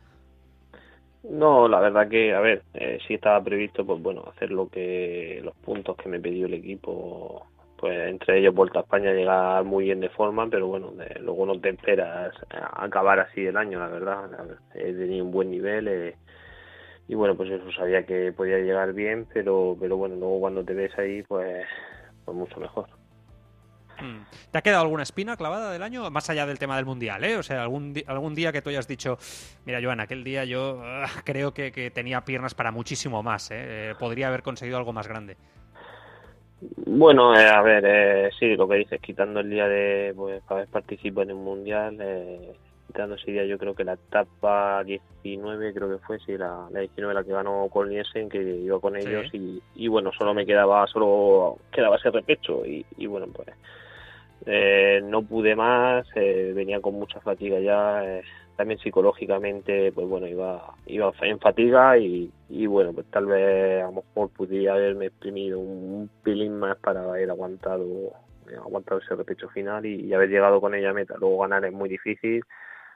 [1.25, 5.41] No, la verdad que, a ver, eh, sí estaba previsto, pues bueno, hacer lo que
[5.45, 9.85] los puntos que me pidió el equipo, pues entre ellos Vuelta a España llegar muy
[9.85, 14.31] bien de forma, pero bueno, luego no te esperas acabar así el año, la verdad.
[14.75, 16.17] He tenido un buen nivel, he,
[17.09, 20.75] y bueno, pues eso sabía que podía llegar bien, pero, pero bueno, luego cuando te
[20.75, 21.67] ves ahí, pues,
[22.25, 23.02] pues mucho mejor.
[24.03, 24.25] Hmm.
[24.51, 26.11] ¿Te ha quedado alguna espina clavada del año?
[26.11, 27.37] Más allá del tema del mundial, ¿eh?
[27.37, 29.19] O sea, algún, algún día que tú hayas dicho,
[29.65, 33.91] mira, Joan, aquel día yo ah, creo que, tenía piernas para muchísimo más, ¿eh?
[33.91, 33.95] ¿eh?
[33.99, 35.37] Podría haber conseguido algo más grande.
[36.87, 40.69] Bueno, eh, a ver, eh, sí, lo que dices, quitando el día de pues, haber
[40.69, 42.53] participado en el mundial, eh,
[42.87, 46.81] quitando ese día, yo creo que la etapa 19, creo que fue, sí, la, la
[46.81, 50.87] 19 la que ganó Niesen, que iba con ellos, y, y, bueno, solo me quedaba,
[50.87, 53.49] solo quedaba ese repecho, y, y bueno, pues
[54.47, 58.23] eh, no pude más, eh, venía con mucha fatiga ya, eh,
[58.57, 63.87] también psicológicamente, pues bueno, iba, iba en fatiga y, y bueno, pues tal vez a
[63.87, 67.87] lo mejor pudiera haberme exprimido un, pilín más para haber aguantado,
[68.65, 71.15] aguantado ese repecho final y, haber llegado con ella a meta.
[71.19, 72.45] Luego ganar es muy difícil,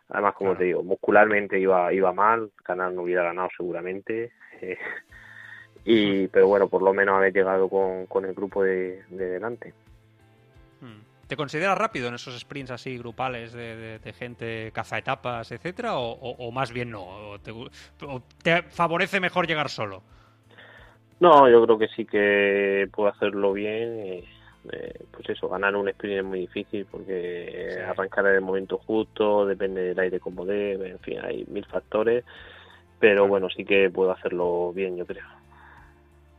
[0.09, 4.33] además como te digo, muscularmente iba, iba mal, ganar no hubiera ganado seguramente.
[5.85, 9.73] y pero bueno, por lo menos haber llegado con, con el grupo de, de delante.
[11.27, 15.95] ¿Te consideras rápido en esos sprints así grupales de, gente caza etapas, etcétera?
[15.97, 17.37] O, más bien no?
[17.43, 20.03] te, favorece mejor llegar solo?
[21.19, 24.23] No, yo creo que sí que puedo hacerlo bien.
[24.73, 29.47] Eh, pues eso, ganar un sprint es muy difícil porque arrancar en el momento justo,
[29.47, 32.25] depende del aire como debe, en fin, hay mil factores.
[32.99, 35.25] Pero bueno, sí que puedo hacerlo bien, yo creo.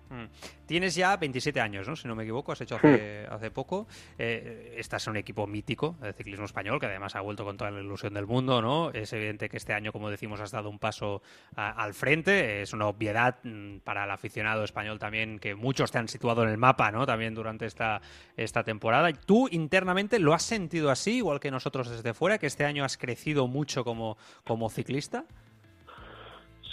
[0.10, 0.26] Mm.
[0.65, 1.96] Tienes ya 27 años, ¿no?
[1.96, 3.88] Si no me equivoco, has hecho hace, hace poco.
[4.17, 7.72] Eh, estás en un equipo mítico de ciclismo español, que además ha vuelto con toda
[7.72, 8.91] la ilusión del mundo, ¿no?
[8.91, 11.22] Es evidente que este año, como decimos, has dado un paso
[11.56, 12.62] al frente.
[12.62, 16.50] Es una obviedad mm, para el aficionado español también, que muchos te han situado en
[16.50, 17.06] el mapa, ¿no?
[17.06, 18.02] También durante esta,
[18.36, 19.12] esta temporada.
[19.13, 22.98] ¿Tú internamente lo has sentido así, igual que nosotros desde fuera, que este año has
[22.98, 25.26] crecido mucho como, como ciclista?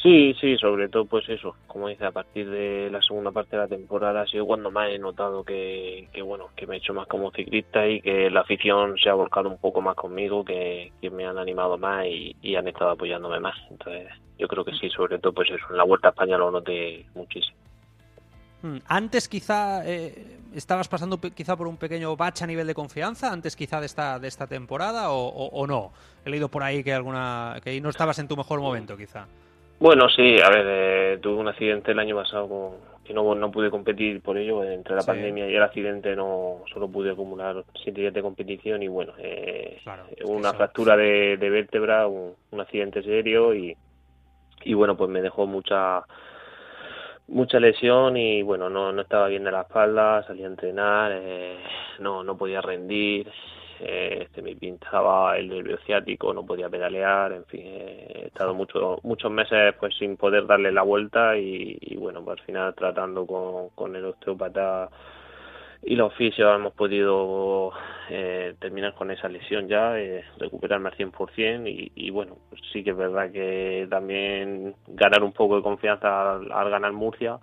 [0.04, 3.62] Sí, sí, sobre todo pues eso, como dice, a partir de la segunda parte de
[3.62, 7.06] la temporada ha sido cuando más he notado que, bueno, que me he hecho más
[7.06, 11.24] como ciclista y que la afición se ha volcado un poco más conmigo, que, me
[11.24, 13.56] han animado más y, han estado apoyándome más.
[13.70, 16.50] Entonces, yo creo que sí, sobre todo pues eso, en la Vuelta a España lo
[16.50, 17.56] noté muchísimo.
[18.60, 23.32] Hmm, antes quizá eh, estabas pasando quizá por un pequeño bache a nivel de confianza,
[23.32, 25.92] antes quizá de esta de esta temporada o, o no.
[26.26, 29.26] He leído por ahí que alguna que no estabas en tu mejor momento quizá.
[29.78, 33.50] Bueno, sí, a ver, eh, tuve un accidente el año pasado con, que no, no
[33.50, 38.00] pude competir por ello, entre la pandemia y el accidente no solo pude acumular siete
[38.00, 39.78] días de competición y bueno, eh,
[40.24, 43.76] una fractura de, vértebra, un, accidente serio y,
[44.64, 46.04] y bueno, pues me dejó mucha
[47.26, 51.58] mucha lesión y bueno, no, no estaba bien de la espalda, salí a entrenar, eh,
[51.98, 53.30] no, no podía rendir,
[53.80, 58.98] eh, se me pintaba el nervio ciático, no podía pedalear, en fin, he estado mucho,
[59.02, 63.70] muchos meses pues sin poder darle la vuelta y, bueno, pues al final tratando con,
[63.70, 64.90] con el osteópata
[65.86, 67.72] y los oficios hemos podido
[68.08, 72.82] eh, terminar con esa lesión ya, eh, recuperarme al 100% y, y bueno, pues sí
[72.82, 77.38] que es verdad que también ganar un poco de confianza al, al ganar Murcia,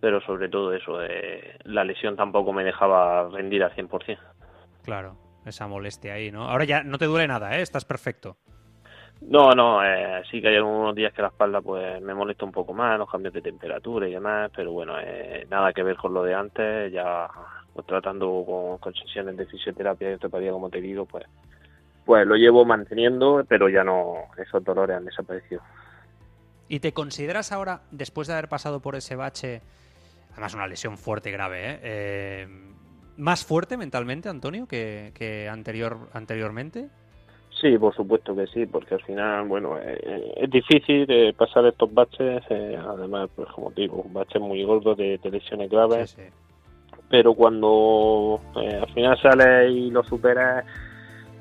[0.00, 4.18] pero sobre todo eso, eh, la lesión tampoco me dejaba rendir al 100%.
[4.82, 6.48] Claro, esa molestia ahí, ¿no?
[6.48, 7.62] Ahora ya no te duele nada, ¿eh?
[7.62, 8.36] Estás perfecto.
[9.20, 12.52] No, no, eh, sí que hay algunos días que la espalda pues me molesta un
[12.52, 16.14] poco más, los cambios de temperatura y demás, pero bueno, eh, nada que ver con
[16.14, 17.28] lo de antes, ya
[17.74, 21.26] pues, tratando con, sesiones de fisioterapia y osteopatía como te digo, pues
[22.06, 25.60] pues lo llevo manteniendo, pero ya no, esos dolores han desaparecido.
[26.66, 29.60] ¿Y te consideras ahora, después de haber pasado por ese bache,
[30.32, 31.80] además una lesión fuerte y grave, ¿eh?
[31.82, 32.48] eh
[33.16, 36.88] más fuerte mentalmente, Antonio, que, anterior, anteriormente?
[37.60, 41.66] Sí, por supuesto que sí, porque al final, bueno, eh, eh, es difícil eh, pasar
[41.66, 46.16] estos baches, además, pues como digo, un bache muy gordo de, lesiones graves,
[47.10, 50.64] pero cuando al final sales y lo superas,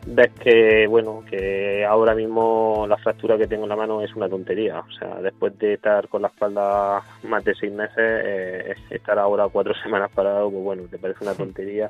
[0.06, 4.30] ves que, bueno, que ahora mismo la fractura que tengo en la mano es una
[4.30, 4.80] tontería.
[4.80, 9.48] O sea, después de estar con la espalda más de seis meses, eh, estar ahora
[9.50, 11.90] cuatro semanas parado, pues bueno, te parece una tontería.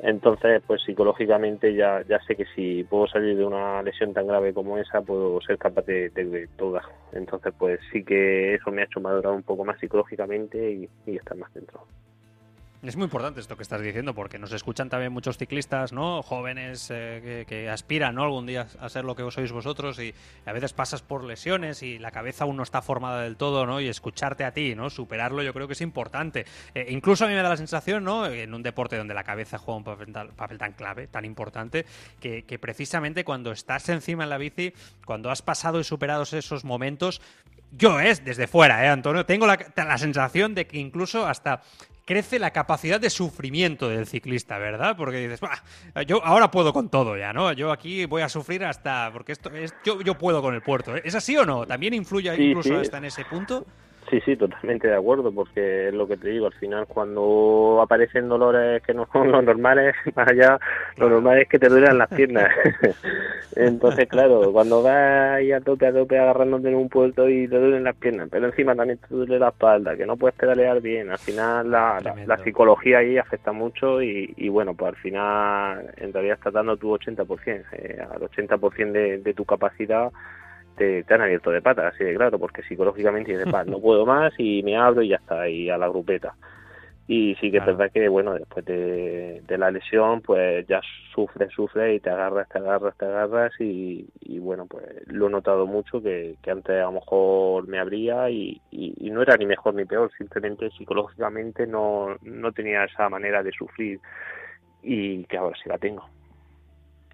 [0.00, 4.52] Entonces, pues psicológicamente ya, ya sé que si puedo salir de una lesión tan grave
[4.52, 6.82] como esa, puedo ser capaz de, de, toda.
[7.12, 11.16] Entonces, pues sí que eso me ha hecho madurar un poco más psicológicamente y, y
[11.16, 11.86] estar más dentro.
[12.84, 16.22] Es muy importante esto que estás diciendo porque nos escuchan también muchos ciclistas, ¿no?
[16.22, 18.24] Jóvenes eh, que, aspiran, ¿no?
[18.24, 21.98] Algún día a ser lo que sois vosotros y a veces pasas por lesiones y
[21.98, 23.80] la cabeza aún no está formada del todo, ¿no?
[23.80, 24.90] Y escucharte a ti, ¿no?
[24.90, 26.44] Superarlo yo creo que es importante.
[26.74, 28.26] Eh, incluso a mí me da la sensación, ¿no?
[28.26, 29.84] En un deporte donde la cabeza juega un
[30.34, 31.86] papel, tan clave, tan importante,
[32.20, 34.74] que, que precisamente cuando estás encima en la bici,
[35.06, 37.22] cuando has pasado y superado esos momentos,
[37.72, 39.24] yo es desde fuera, ¿eh, Antonio?
[39.26, 41.62] Tengo la, la sensación de que incluso hasta
[42.04, 44.96] crece la capacidad de sufrimiento del ciclista, ¿verdad?
[44.96, 45.40] Porque dices,
[46.06, 47.52] yo ahora puedo con todo ya, ¿no?
[47.52, 50.96] Yo aquí voy a sufrir hasta, porque esto es, yo, yo puedo con el puerto.
[50.96, 51.02] ¿eh?
[51.04, 51.66] ¿Es así o no?
[51.66, 53.66] ¿También influye incluso hasta en ese punto?
[54.10, 58.28] Sí, sí, totalmente de acuerdo, porque es lo que te digo, al final cuando aparecen
[58.28, 60.58] dolores que no son los normales, más allá,
[60.96, 62.50] lo normal es que te duelen las piernas.
[63.56, 67.56] Entonces, claro, cuando vas ahí a tope, a tope, agarrándote en un puerto y te
[67.56, 71.10] duelen las piernas, pero encima también te duele la espalda, que no puedes pedalear bien,
[71.10, 76.12] al final la, la, psicología ahí afecta mucho y, y, bueno, pues al final en
[76.12, 80.10] realidad estás dando tu 80%, eh, al 80% de, de tu capacidad
[80.76, 84.62] te, han abierto de patas, así de claro, porque psicológicamente dices, no puedo más y
[84.62, 86.34] me abro y ya está, ahí a la grupeta.
[87.06, 90.80] Y sí que es verdad que, bueno, después de, la lesión, pues ya
[91.14, 94.08] sufres, sufres y te agarras, te agarras, te agarras y,
[94.38, 99.10] bueno, pues lo he notado mucho que, antes a lo mejor me abría y, y,
[99.10, 104.00] no era ni mejor ni peor, simplemente psicológicamente no, no tenía esa manera de sufrir
[104.82, 106.08] y que ahora sí la tengo.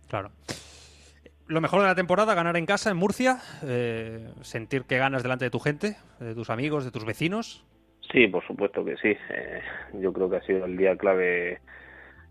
[0.09, 0.31] Claro
[1.51, 5.45] lo mejor de la temporada, ganar en casa, en Murcia, eh, sentir que ganas delante
[5.45, 7.65] de tu gente, de tus amigos, de tus vecinos.
[8.13, 9.17] Sí, por supuesto que sí.
[9.31, 9.61] Eh,
[9.95, 11.61] yo creo que ha sido el día clave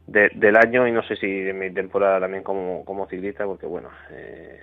[0.08, 4.60] del año y no sé si de mi temporada también como, ciclista, porque bueno, eh,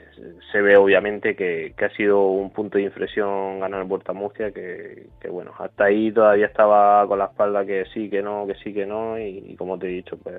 [0.50, 5.06] se ve obviamente que, ha sido un punto de inflexión ganar Vuelta a Murcia, que,
[5.30, 8.86] bueno, hasta ahí todavía estaba con la espalda que sí, que no, que sí, que
[8.86, 10.34] no, y como te he dicho, pues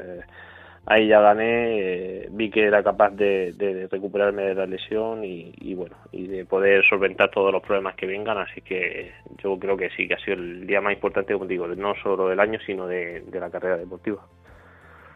[0.88, 5.95] ahí ya gané, eh, vi que era capaz de, recuperarme de la lesión y, bueno,
[6.12, 9.12] y de poder solventar todos los problemas que vengan, así que
[9.43, 12.30] yo creo que sí, que ha sido el día más importante, como digo, no solo
[12.30, 14.26] del año, sino de la carrera deportiva.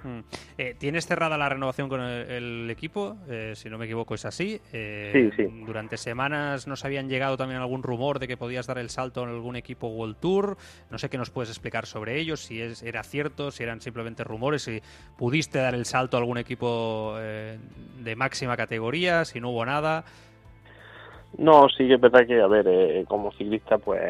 [0.04, 0.20] Mm.
[0.58, 3.18] Eh, ¿Tienes cerrada la renovación con el, equipo?
[3.30, 4.60] Eh, si no me equivoco, es así.
[4.72, 5.64] Eh, sí, sí.
[5.66, 9.30] Durante semanas nos habían llegado también algún rumor de que podías dar el salto en
[9.30, 10.58] algún equipo World Tour.
[10.90, 14.24] No sé qué nos puedes explicar sobre ellos, si es, era cierto, si eran simplemente
[14.24, 14.82] rumores, si
[15.18, 20.06] pudiste dar el salto a algún equipo de máxima categoría, si no hubo nada.
[21.38, 24.02] No, sí que es verdad que, a ver, como ciclista, pues,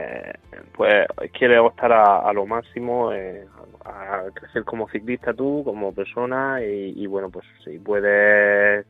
[0.74, 1.06] pues
[1.38, 3.46] quiere optar a, lo máximo, eh,
[3.86, 8.86] a crecer como ciclista tú, como persona y, bueno, pues si puedes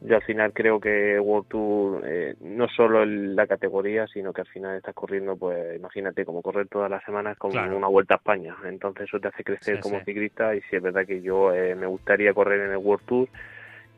[0.00, 4.42] yo al final creo que World Tour eh, no solo en la categoría, sino que
[4.42, 8.18] al final estás corriendo, pues imagínate, como correr todas las semanas como una vuelta a
[8.18, 8.56] España.
[8.64, 11.86] Entonces eso te hace crecer como ciclista y si es verdad que yo eh, me
[11.86, 13.28] gustaría correr en el World Tour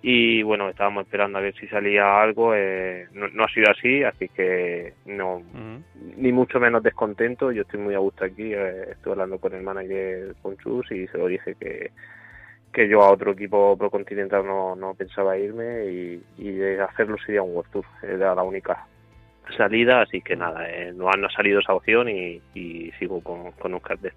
[0.02, 4.28] y bueno, estábamos esperando a ver si salía algo, eh, no, ha sido así, así
[4.28, 5.42] que no,
[6.16, 9.62] ni mucho menos descontento, yo estoy muy a gusto aquí, eh, estoy hablando con el
[9.62, 11.90] manager Ponchus y se lo dije que,
[12.72, 15.84] que yo a otro equipo procontinental no, no pensaba irme
[16.38, 18.86] y, de hacerlo sería un World Tour, era la única
[19.54, 22.40] salida, así que nada, eh, no, ha, salido esa opción y,
[22.98, 24.12] sigo con, con Euskaltel.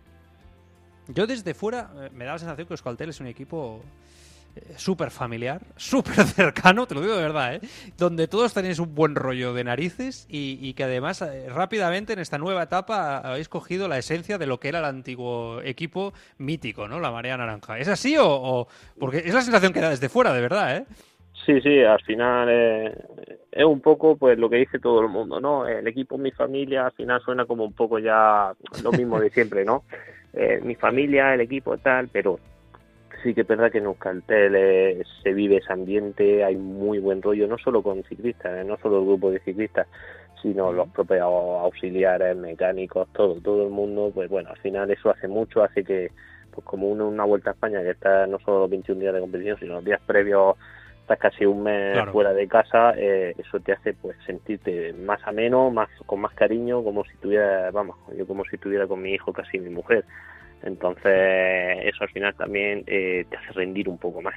[1.10, 3.84] Yo desde fuera eh, me da la sensación que Euskaltel es un equipo
[4.76, 7.62] súper familiar, súper cercano, te lo digo de verdad, ¿eh?
[7.98, 12.38] donde todos tenéis un buen rollo de narices y, que además eh, rápidamente en esta
[12.38, 17.00] nueva etapa habéis cogido la esencia de lo que era el antiguo equipo mítico, ¿no?
[17.00, 17.78] La Marea Naranja.
[17.78, 18.68] ¿Es así o,
[19.00, 20.86] porque es la sensación que da desde fuera, de verdad, ¿eh?
[21.46, 22.96] Sí, sí, al final eh,
[23.52, 25.68] es un poco pues lo que dice todo el mundo, ¿no?
[25.68, 29.66] El equipo mi familia al final suena como un poco ya lo mismo de siempre,
[29.66, 29.84] ¿no?
[30.36, 32.40] Eh, mi familia, el equipo tal, pero
[33.24, 37.22] sí que es verdad que en Euskaltel eh, se vive ese ambiente, hay muy buen
[37.22, 39.88] rollo, no solo con ciclistas, eh, no solo el grupo de ciclistas,
[40.42, 45.28] sino los propios auxiliares, mecánicos, todo, todo el mundo, pues bueno, al final eso hace
[45.28, 46.12] mucho, hace que,
[46.52, 49.22] pues como uno una vuelta a España que está no solo los 21 días de
[49.22, 50.58] competición, sino los días previos,
[51.02, 55.70] estás casi un mes fuera de casa, eh, eso te hace pues sentirte más ameno,
[55.70, 59.32] más con más cariño, como si tuviera, vamos, yo como si estuviera con mi hijo,
[59.32, 60.06] casi mi mujer.
[60.64, 64.36] Entonces, eso al final también eh, te hace rendir un poco más.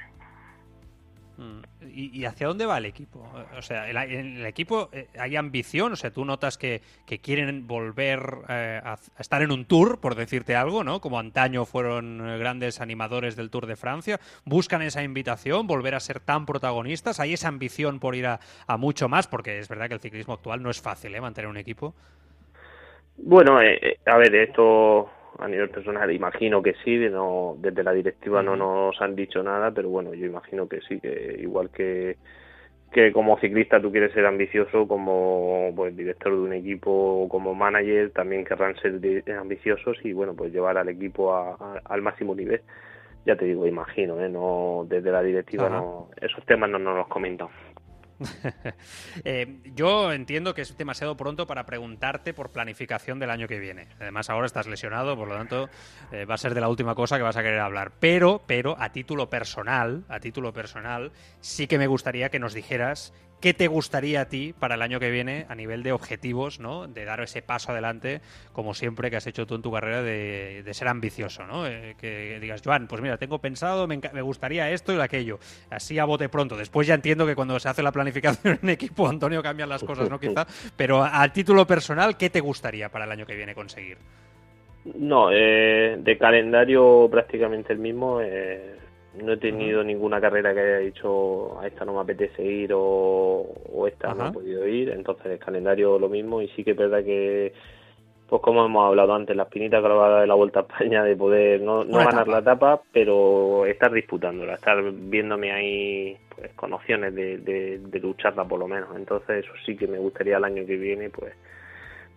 [1.37, 1.61] Mm.
[1.89, 3.25] ¿Y, hacia dónde va el equipo?
[3.57, 3.97] O sea, ¿en
[4.37, 5.93] el, equipo eh, hay ambición?
[5.93, 6.81] O sea, tú notas que,
[7.21, 10.99] quieren volver eh, a, estar en un tour, por decirte algo, ¿no?
[10.99, 14.19] Como antaño fueron grandes animadores del Tour de Francia.
[14.45, 17.19] ¿Buscan esa invitación, volver a ser tan protagonistas?
[17.19, 18.39] ¿Hay esa ambición por ir a,
[18.77, 19.27] mucho más?
[19.27, 21.21] Porque es verdad que el ciclismo actual no es fácil, ¿eh?
[21.21, 21.93] Mantener un equipo.
[23.17, 28.55] Bueno, a ver, esto a nivel personal imagino que sí, no, desde la directiva no
[28.55, 32.17] nos han dicho nada, pero bueno, yo imagino que sí, que igual que,
[32.91, 37.53] que como ciclista tú quieres ser ambicioso, como pues, director de un equipo o como
[37.53, 38.99] manager también querrán ser
[39.37, 41.35] ambiciosos y bueno, pues llevar al equipo
[41.85, 42.61] al máximo nivel.
[43.25, 44.29] Ya te digo, imagino, ¿eh?
[44.29, 47.49] no desde la directiva no esos temas no nos los comentan.
[49.23, 53.87] Eh, yo entiendo que es demasiado pronto para preguntarte por planificación del año que viene.
[53.99, 55.69] Además, ahora estás lesionado, por lo tanto,
[56.11, 57.93] eh, va a ser de la última cosa que vas a querer hablar.
[57.99, 61.11] Pero, pero, a título personal, a título personal,
[61.41, 64.99] sí que me gustaría que nos dijeras ¿Qué te gustaría a ti para el año
[64.99, 66.87] que viene a nivel de objetivos, ¿no?
[66.87, 68.19] De dar ese paso adelante,
[68.51, 71.67] como siempre que has hecho tú en tu carrera, de, ser ambicioso, ¿no?
[71.67, 75.37] Eh, que digas, Joan, pues mira, tengo pensado, me, gustaría esto y aquello.
[75.69, 76.57] Así a bote pronto.
[76.57, 80.09] Después ya entiendo que cuando se hace la planificación en equipo, Antonio, cambian las cosas,
[80.09, 80.19] ¿no?
[80.19, 80.47] Quizá.
[80.75, 83.99] Pero a, título personal, ¿qué te gustaría para el año que viene conseguir?
[84.95, 88.19] No, eh, de calendario prácticamente el mismo.
[88.19, 88.77] Eh,
[89.23, 93.85] no he tenido ninguna carrera que haya dicho a esta no me apetece ir o,
[93.87, 97.03] esta no he podido ir, entonces el calendario lo mismo y sí que es verdad
[97.03, 97.53] que
[98.27, 101.61] pues como hemos hablado antes, la espinita clavada de la Vuelta a España de poder
[101.61, 107.37] no, no ganar la etapa, pero estar disputándola, estar viéndome ahí pues, con opciones de,
[107.37, 108.89] de, lucharla por lo menos.
[108.95, 111.33] Entonces eso sí que me gustaría el año que viene, pues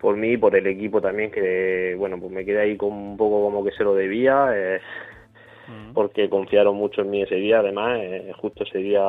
[0.01, 3.17] por mí y por el equipo también, que bueno, pues me quedé ahí con un
[3.17, 4.49] poco como que se lo debía.
[4.53, 4.81] Eh,
[5.95, 7.61] porque confiaron mucho en mí ese día.
[7.61, 9.03] Además, eh, justo ese día,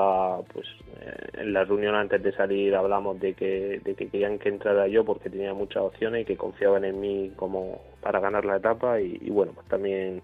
[0.53, 0.67] pues
[1.01, 4.87] eh, en la reunión antes de salir hablamos de que, de que querían que entrara
[4.87, 8.99] yo porque tenía muchas opciones y que confiaban en mí como para ganar la etapa
[8.99, 10.21] y, bueno, pues también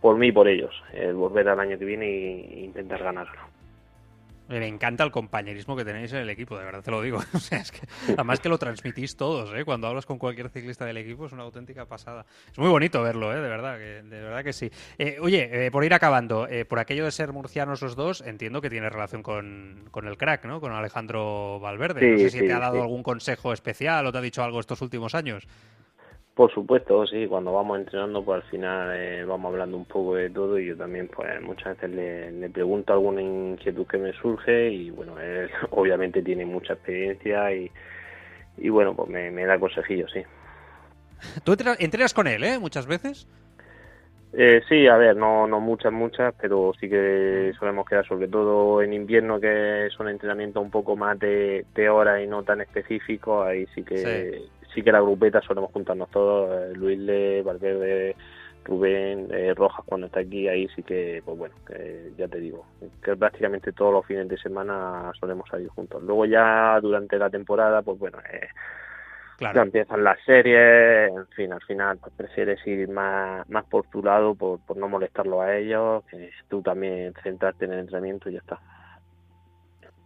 [0.00, 3.57] por mí y por ellos, el volver al año que viene e intentar ganarlo.
[4.48, 7.18] Me encanta el compañerismo que tenéis en el equipo, de verdad te lo digo.
[7.38, 7.80] O sea, es que,
[8.14, 9.64] además que lo transmitís todos, ¿eh?
[9.64, 12.26] Cuando hablas con cualquier ciclista del equipo es una auténtica pasada.
[12.50, 13.40] Es muy bonito verlo, ¿eh?
[13.40, 14.70] De verdad, que, de verdad que sí.
[14.98, 18.70] Eh, oye, eh, por ir acabando, por aquello de ser murcianos los dos, entiendo que
[18.70, 20.60] tiene relación con, el crack, ¿no?
[20.60, 22.10] Con Alejandro Valverde.
[22.10, 24.80] no sé si te ha dado algún consejo especial o te ha dicho algo estos
[24.82, 25.46] últimos años.
[26.38, 30.30] Por supuesto, sí, cuando vamos entrenando, pues al final eh, vamos hablando un poco de
[30.30, 34.90] todo y yo también, pues muchas veces le, pregunto alguna inquietud que me surge y
[34.90, 37.68] bueno, él obviamente tiene mucha experiencia y,
[38.56, 40.22] y bueno, pues me, da consejillos, sí.
[41.42, 43.26] ¿Tú entrenas con él, eh, muchas veces?
[44.32, 48.80] Eh, sí, a ver, no, no muchas, muchas, pero sí que solemos quedar, sobre todo
[48.80, 53.44] en invierno, que son entrenamientos un poco más de, de hora y no tan específicos,
[53.44, 58.16] ahí sí que sí que la grupeta solemos juntarnos todos, eh, Luis Le, Valverde,
[58.64, 62.66] Rubén, eh, Rojas cuando está aquí, ahí sí que, pues bueno, que ya te digo,
[63.02, 66.02] que prácticamente todos los fines de semana solemos salir juntos.
[66.02, 68.48] Luego ya durante la temporada, pues bueno, eh,
[69.40, 74.02] ya empiezan las series, en fin, al final pues, prefieres ir más, más por tu
[74.02, 78.34] lado, por, por no molestarlo a ellos, que tú también centrarte en el entrenamiento y
[78.34, 78.60] ya está.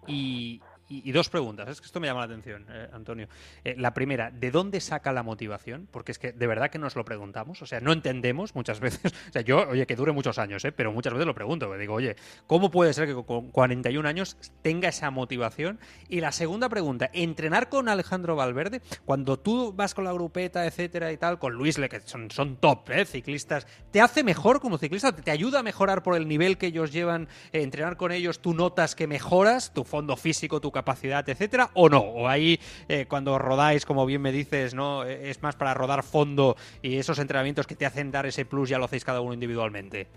[0.06, 0.60] Y,
[1.04, 3.28] y, dos preguntas, es que esto me llama la atención, eh, Antonio.
[3.64, 5.88] Eh, la primera, ¿de dónde saca la motivación?
[5.90, 9.12] Porque es que de verdad que nos lo preguntamos, o sea, no entendemos muchas veces,
[9.28, 10.72] o sea, yo, oye, que dure muchos años, ¿eh?
[10.72, 12.16] pero muchas veces lo pregunto, me digo, oye,
[12.46, 15.80] ¿cómo puede ser que con 41 años tenga esa motivación?
[16.08, 18.82] Y la segunda pregunta, ¿entrenar con Alejandro Valverde?
[19.04, 22.56] Cuando tú vas con la grupeta, etcétera y tal, con Luis Le, que son, son
[22.56, 23.04] top, ¿eh?
[23.06, 25.12] ciclistas, ¿te hace mejor como ciclista?
[25.12, 27.28] ¿Te ayuda a mejorar por el nivel que ellos llevan?
[27.52, 31.88] entrenar con ellos, tú notas que mejoras tu fondo físico, tu capacidad capacidad, etcétera, o
[31.88, 32.00] no?
[32.00, 32.58] O ahí
[32.88, 35.04] eh, cuando rodáis, como bien me dices, ¿no?
[35.04, 38.78] Es más para rodar fondo y esos entrenamientos que te hacen dar ese plus ya
[38.78, 40.08] lo hacéis cada uno individualmente.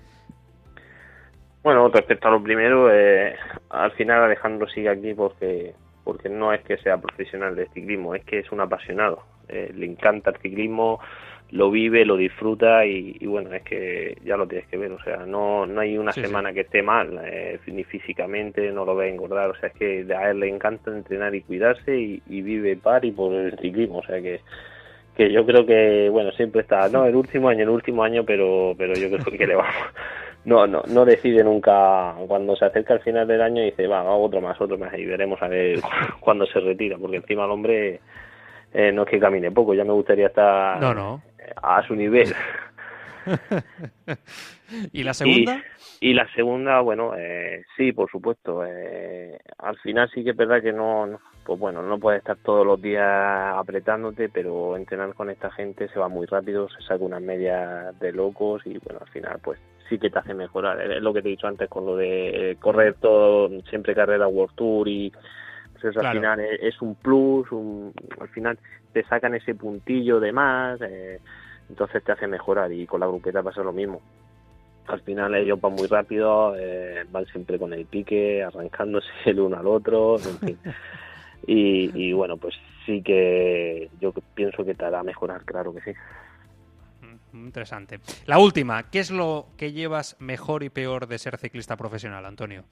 [1.63, 3.35] Bueno, respecto a lo primero, eh,
[3.69, 8.23] al final Alejandro sigue aquí porque porque no es que sea profesional de ciclismo, es
[8.23, 9.23] que es un apasionado.
[9.49, 10.99] Eh, le encanta el ciclismo,
[11.51, 15.25] lo vive, lo disfruta y, bueno, es que ya lo tienes que ver, o sea,
[15.25, 19.51] no, no hay una semana que esté mal, eh, ni físicamente, no lo ve engordar,
[19.51, 23.11] o sea, es que a él le encanta entrenar y cuidarse y, vive par y
[23.11, 24.41] por el ciclismo, o sea que
[25.15, 28.75] que yo creo que bueno siempre está no el último año el último año pero
[28.77, 29.73] pero yo creo que le vamos
[30.43, 34.41] no no no decide nunca cuando se acerca al final del año dice va otro
[34.41, 35.79] más otro más y veremos a ver
[36.19, 38.01] cuándo se retira porque encima el hombre
[38.73, 41.21] eh, no es que camine poco ya me gustaría estar no no
[41.61, 42.33] a su nivel.
[44.91, 45.63] ¿Y la segunda?
[45.99, 48.63] Y, la segunda, bueno, eh, sí, por supuesto.
[48.65, 52.65] Eh, al final sí que es verdad que no, pues bueno, no puedes estar todos
[52.65, 57.21] los días apretándote, pero entrenar con esta gente se va muy rápido, se saca unas
[57.21, 60.79] medias de locos y bueno, al final pues sí que te hace mejorar.
[60.81, 64.55] Es lo que te he dicho antes con lo de correr todo, siempre carrera World
[64.55, 65.11] Tour y
[65.93, 67.47] pues al final es, un plus,
[68.19, 68.57] al final
[68.93, 71.19] te sacan ese puntillo de más, eh,
[71.69, 74.01] entonces te hace mejorar y con la grupeta pasa lo mismo.
[74.87, 79.57] Al final ellos van muy rápido, eh, van siempre con el pique, arrancándose el uno
[79.57, 80.59] al otro, en fin.
[81.47, 82.55] y, bueno, pues
[82.85, 85.91] sí que yo pienso que te hará mejorar, claro que sí.
[87.01, 87.99] Mm, interesante.
[88.25, 92.65] La última, ¿qué es lo que llevas mejor y peor de ser ciclista profesional, Antonio?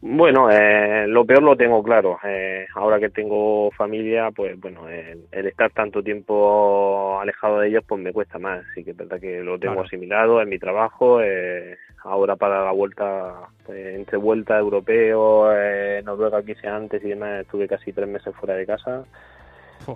[0.00, 2.18] Bueno, eh, lo peor lo tengo claro.
[2.22, 8.00] Eh, ahora que tengo familia, pues bueno, el, estar tanto tiempo alejado de ellos, pues
[8.00, 8.64] me cuesta más.
[8.70, 11.20] Así que es verdad que lo tengo asimilado en mi trabajo.
[11.20, 17.40] Eh, ahora para la vuelta, pues, entre vuelta europeo, eh, Noruega quise antes y demás,
[17.42, 19.04] estuve casi tres meses fuera de casa.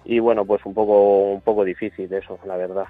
[0.04, 2.86] Y bueno, pues un poco, un poco difícil eso, la verdad.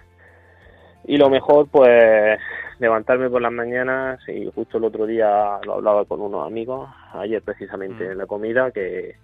[1.05, 2.39] Y lo mejor, pues,
[2.79, 7.43] levantarme por las mañanas y justo el otro día lo hablaba con unos amigos, ayer
[7.43, 8.13] precisamente mm.
[8.13, 9.17] en la comida, que,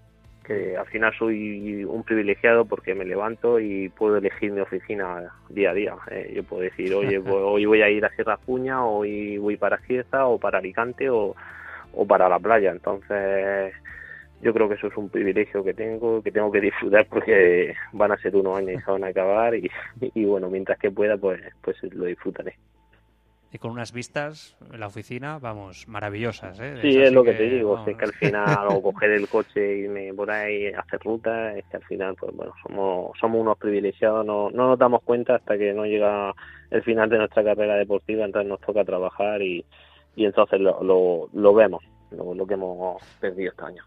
[0.45, 5.71] que al final soy un privilegiado porque me levanto y puedo elegir mi oficina día
[5.71, 5.95] a día.
[6.11, 9.79] Eh, yo puedo decir, oye, hoy voy a ir a Sierra Puña, hoy voy para
[9.79, 11.37] Cieza o para Alicante o,
[11.93, 12.71] o para la playa.
[12.71, 13.75] Entonces,
[14.41, 18.13] yo creo que eso es un privilegio que tengo, que tengo que disfrutar porque van
[18.13, 19.71] a ser unos años y se van a acabar y,
[20.01, 22.57] y bueno, mientras que pueda, pues, pues lo disfrutaré.
[23.51, 26.77] Y con unas vistas en la oficina, vamos, maravillosas, ¿eh?
[26.83, 29.89] Sí, es lo que, te digo, es que al final, o coger el coche y
[29.89, 34.27] me por ahí hacer ruta, es que al final, pues bueno, somos, somos unos privilegiados,
[34.27, 36.35] no, no nos damos cuenta hasta que no llega
[36.71, 39.65] el final de nuestra carrera deportiva, entonces nos toca trabajar y,
[40.15, 43.83] y entonces lo, lo, lo vemos, lo, lo que hemos perdido este año.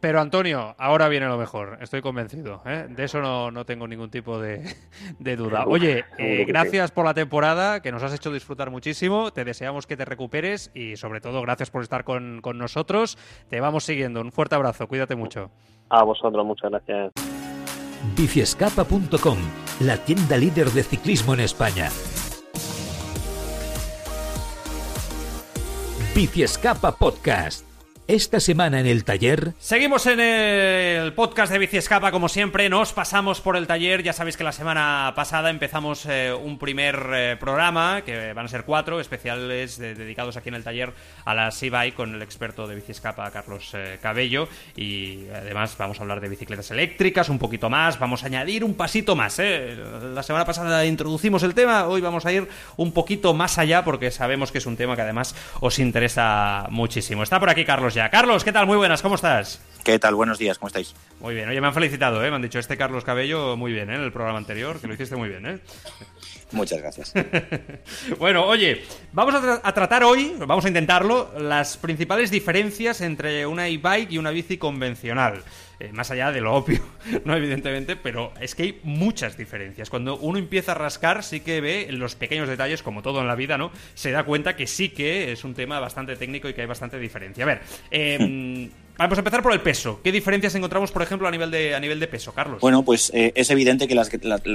[0.00, 2.62] Pero Antonio, ahora viene lo mejor, estoy convencido.
[2.64, 2.86] ¿eh?
[2.88, 3.20] De eso
[3.50, 4.76] no, tengo ningún tipo de,
[5.18, 5.64] duda.
[5.66, 9.32] Oye, eh, gracias por la temporada, que nos has hecho disfrutar muchísimo.
[9.32, 13.18] Te deseamos que te recuperes y sobre todo gracias por estar con, con nosotros.
[13.48, 14.20] Te vamos siguiendo.
[14.20, 15.50] Un fuerte abrazo, cuídate mucho.
[15.88, 17.12] A vosotros, muchas gracias.
[18.16, 19.38] Biciescapa.com,
[19.80, 21.88] la tienda líder de ciclismo en España.
[26.14, 27.67] Biciescapa Podcast
[28.08, 29.52] esta semana en el taller.
[29.58, 32.70] Seguimos en el podcast de Bici Escapa, como siempre.
[32.70, 34.02] Nos pasamos por el taller.
[34.02, 38.48] Ya sabéis que la semana pasada empezamos eh, un primer eh, programa, que van a
[38.48, 40.94] ser cuatro, especiales dedicados aquí en el taller
[41.26, 44.48] a la e con el experto de Bici Escapa, Carlos eh, Cabello.
[44.74, 47.98] Y además vamos a hablar de bicicletas eléctricas un poquito más.
[47.98, 49.38] Vamos a añadir un pasito más.
[49.38, 51.86] La semana pasada introducimos el tema.
[51.86, 52.48] Hoy vamos a ir
[52.78, 57.22] un poquito más allá porque sabemos que es un tema que además os interesa muchísimo.
[57.22, 58.66] Está por aquí Carlos Carlos, ¿qué tal?
[58.66, 59.60] Muy buenas, ¿cómo estás?
[59.82, 60.14] ¿Qué tal?
[60.14, 60.94] Buenos días, ¿cómo estáis?
[61.18, 62.30] Muy bien, oye, me han felicitado, ¿eh?
[62.30, 63.96] me han dicho este Carlos Cabello muy bien, ¿eh?
[63.96, 65.44] en el programa anterior, que lo hiciste muy bien.
[65.46, 65.58] ¿eh?
[66.52, 67.12] Muchas gracias.
[68.18, 74.12] bueno, oye, vamos a, tratar hoy, vamos a intentarlo, las principales diferencias entre una e-bike
[74.12, 75.42] y una bici convencional.
[75.80, 76.80] Eh, más allá de lo obvio,
[77.24, 77.36] ¿no?
[77.36, 79.90] Evidentemente, pero es que hay muchas diferencias.
[79.90, 83.28] Cuando uno empieza a rascar, sí que ve en los pequeños detalles, como todo en
[83.28, 83.70] la vida, ¿no?
[83.94, 86.98] Se da cuenta que sí que es un tema bastante técnico y que hay bastante
[86.98, 87.44] diferencia.
[87.44, 87.60] A ver,
[87.90, 88.68] eh,
[88.98, 90.00] Vamos a empezar por el peso.
[90.02, 92.60] ¿Qué diferencias encontramos, por ejemplo, a nivel de, a nivel de peso, Carlos?
[92.60, 94.10] Bueno, pues eh, es evidente que las,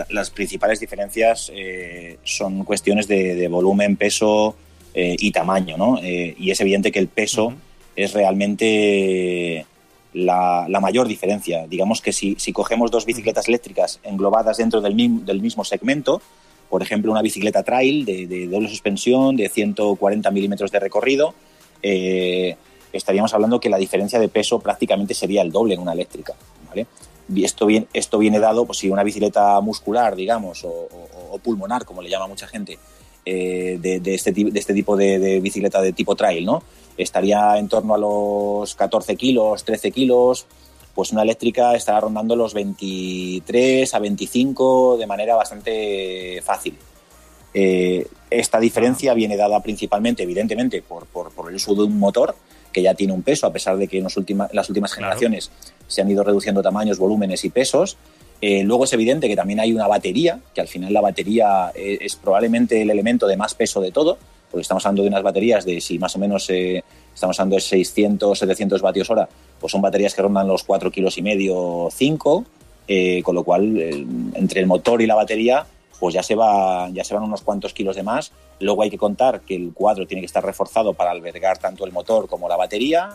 [0.09, 4.57] las principales diferencias eh, son cuestiones de, volumen, peso
[4.93, 5.99] y tamaño, ¿no?
[6.03, 7.55] y es evidente que el peso
[7.95, 9.65] es realmente
[10.13, 11.67] la, mayor diferencia.
[11.67, 16.21] Digamos que si, cogemos dos bicicletas eléctricas englobadas dentro del, mismo segmento,
[16.69, 21.33] por ejemplo, una bicicleta trail de, doble suspensión de 140 milímetros de recorrido,
[21.81, 22.55] eh,
[22.91, 26.33] estaríamos hablando que la diferencia de peso prácticamente sería el doble en una eléctrica.
[26.67, 26.87] ¿vale?
[27.37, 32.09] esto, viene, esto viene dado pues, si una bicicleta muscular, digamos, o, pulmonar, como le
[32.09, 32.77] llama mucha gente,
[33.25, 36.63] eh, de, este, de este tipo de, bicicleta de tipo trail, ¿no?
[36.97, 40.45] Estaría en torno a los 14 kilos, 13 kilos,
[40.93, 46.77] pues una eléctrica estará rondando los 23 a 25 de manera bastante fácil.
[47.53, 51.07] Eh, esta diferencia viene dada principalmente, evidentemente, por,
[51.49, 52.35] el uso de un motor
[52.71, 54.17] que ya tiene un peso, a pesar de que en, las
[54.69, 55.51] últimas generaciones
[55.87, 57.97] se han ido reduciendo tamaños, volúmenes y pesos.
[58.41, 61.99] Eh, luego es evidente que también hay una batería, que al final la batería es,
[62.01, 64.17] es probablemente el elemento de más peso de todo,
[64.53, 67.61] porque estamos hablando de unas baterías de si más o menos eh, estamos hablando de
[67.61, 69.27] 600, 700 vatios hora,
[69.59, 72.45] pues son baterías que rondan los 4 kilos y medio, 5,
[72.87, 73.75] eh, con lo cual
[74.35, 75.65] entre el motor y la batería
[75.99, 78.31] pues ya se, va, ya se van unos cuantos kilos de más.
[78.59, 81.91] Luego hay que contar que el cuadro tiene que estar reforzado para albergar tanto el
[81.91, 83.09] motor como la batería.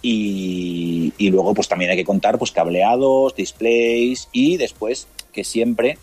[0.00, 5.98] Y, y luego pues también hay que contar pues cableados, displays y después que siempre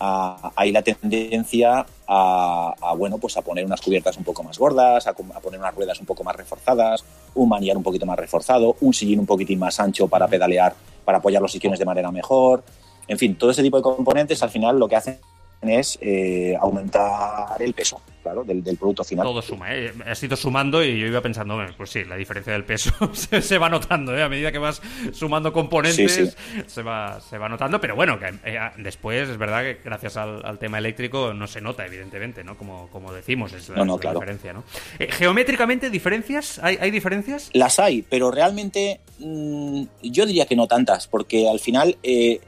[0.00, 5.12] hay la tendencia a, bueno, pues a poner unas cubiertas un poco más gordas, a,
[5.14, 7.04] poner unas ruedas un poco más reforzadas,
[7.34, 11.18] un manillar un poquito más reforzado, un sillín un poquitín más ancho para pedalear, para
[11.18, 12.64] apoyar los sillones de manera mejor.
[13.06, 15.18] En fin, todo ese tipo de componentes al final lo que hacen
[15.62, 18.00] es eh, aumentar el peso.
[18.22, 19.26] claro, del, producto final.
[19.26, 19.92] Todo suma, ¿eh?
[20.06, 23.68] Has ido sumando y yo iba pensando, pues sí, la diferencia del peso se, va
[23.68, 24.22] notando, ¿eh?
[24.22, 24.80] A medida que vas
[25.12, 26.36] sumando componentes,
[26.66, 30.58] Se, va, se va notando, pero bueno, que eh, después es verdad que gracias al,
[30.58, 32.56] tema eléctrico no se nota, evidentemente, ¿no?
[32.56, 34.64] Como, como decimos, es la, diferencia, ¿no?
[34.98, 36.58] Eh, geométricamente, ¿diferencias?
[36.62, 37.50] ¿Hay, ¿Hay, diferencias?
[37.52, 42.40] Las hay, pero realmente mm, yo diría que no tantas, porque al final eh,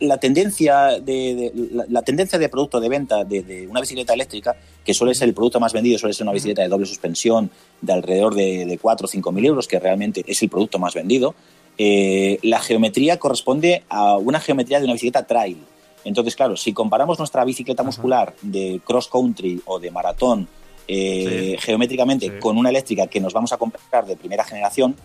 [0.00, 1.52] la tendencia de,
[1.88, 5.60] la, tendencia de producto de venta de, una bicicleta eléctrica, que suele ser el producto
[5.60, 7.50] más vendido, suele ser una bicicleta de doble suspensión
[7.80, 11.34] de alrededor de, 4 o 5 mil euros, que realmente es el producto más vendido,
[11.78, 15.58] eh, la geometría corresponde a una geometría de una bicicleta trail.
[16.04, 20.48] Entonces, claro, si comparamos nuestra bicicleta muscular de cross country o de maratón
[20.88, 24.96] eh, geométricamente con una eléctrica que nos vamos a comprar de primera generación,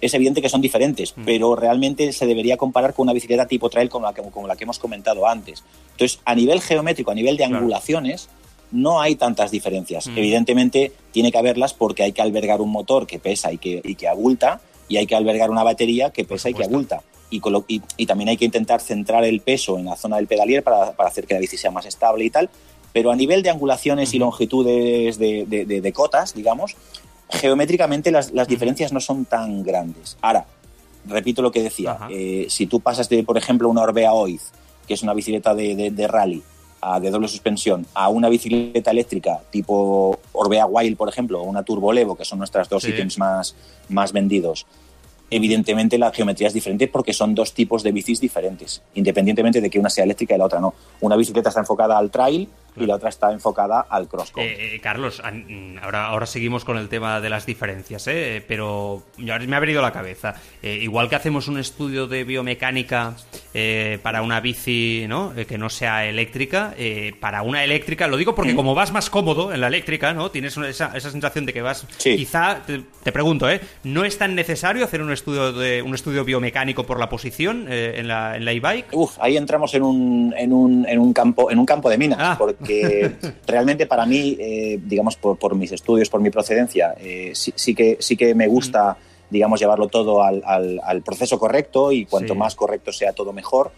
[0.00, 1.24] es evidente que son diferentes, mm.
[1.24, 4.56] pero realmente se debería comparar con una bicicleta tipo trail como la que, como la
[4.56, 5.64] que hemos comentado antes.
[5.92, 8.28] Entonces, a nivel geométrico, a nivel de angulaciones,
[8.72, 10.06] no hay tantas diferencias.
[10.08, 10.18] Mm.
[10.18, 13.94] Evidentemente, tiene que haberlas porque hay que albergar un motor que pesa y que, y
[13.94, 17.02] que abulta, y hay que albergar una batería que pesa y que abulta.
[17.28, 17.42] Y,
[17.96, 21.08] y, también hay que intentar centrar el peso en la zona del pedalier para, para,
[21.08, 22.48] hacer que la bici sea más estable y tal.
[22.92, 26.76] Pero a nivel de angulaciones y longitudes de, de cotas, digamos,
[27.30, 30.16] geométricamente las, diferencias no son tan grandes.
[30.20, 30.46] Ahora,
[31.06, 34.52] repito lo que decía, eh, si tú pasas de, por ejemplo, una Orbea Oiz,
[34.86, 36.42] que es una bicicleta de, rally,
[37.00, 41.92] de doble suspensión, a una bicicleta eléctrica tipo Orbea Wild, por ejemplo, o una Turbo
[41.92, 43.56] Levo, que son nuestras dos ítems más,
[43.88, 44.66] más vendidos,
[45.30, 49.78] evidentemente la geometría es diferente porque son dos tipos de bicis diferentes, independientemente de que
[49.78, 50.74] una sea eléctrica y la otra no.
[51.00, 54.80] Una bicicleta está enfocada al trail y la otra está enfocada al cross eh, eh,
[54.80, 58.44] Carlos, mm, ahora, ahora seguimos con el tema de las diferencias, ¿eh?
[58.46, 60.34] pero me ha venido a la cabeza.
[60.62, 63.14] Eh, igual que hacemos un estudio de biomecánica
[64.02, 65.32] para una bici ¿no?
[65.48, 66.74] que no sea eléctrica,
[67.20, 70.30] para una eléctrica, lo digo porque como vas más cómodo en la eléctrica, ¿no?
[70.30, 71.86] tienes esa, esa sensación de que vas...
[71.98, 73.60] Quizá, te, pregunto, ¿eh?
[73.84, 78.08] ¿no es tan necesario hacer un estudio, de, un estudio biomecánico por la posición en
[78.08, 78.88] la e-bike?
[78.92, 82.18] Uf, ahí entramos en un, en un, en un, campo, en un campo de minas,
[82.20, 82.34] ah.
[82.38, 83.12] porque que
[83.46, 88.16] realmente para mí, eh, digamos, por, mis estudios, por mi procedencia, eh, sí, que, sí
[88.16, 88.96] que me gusta,
[89.30, 93.72] digamos, llevarlo todo al, proceso correcto y cuanto más correcto sea todo mejor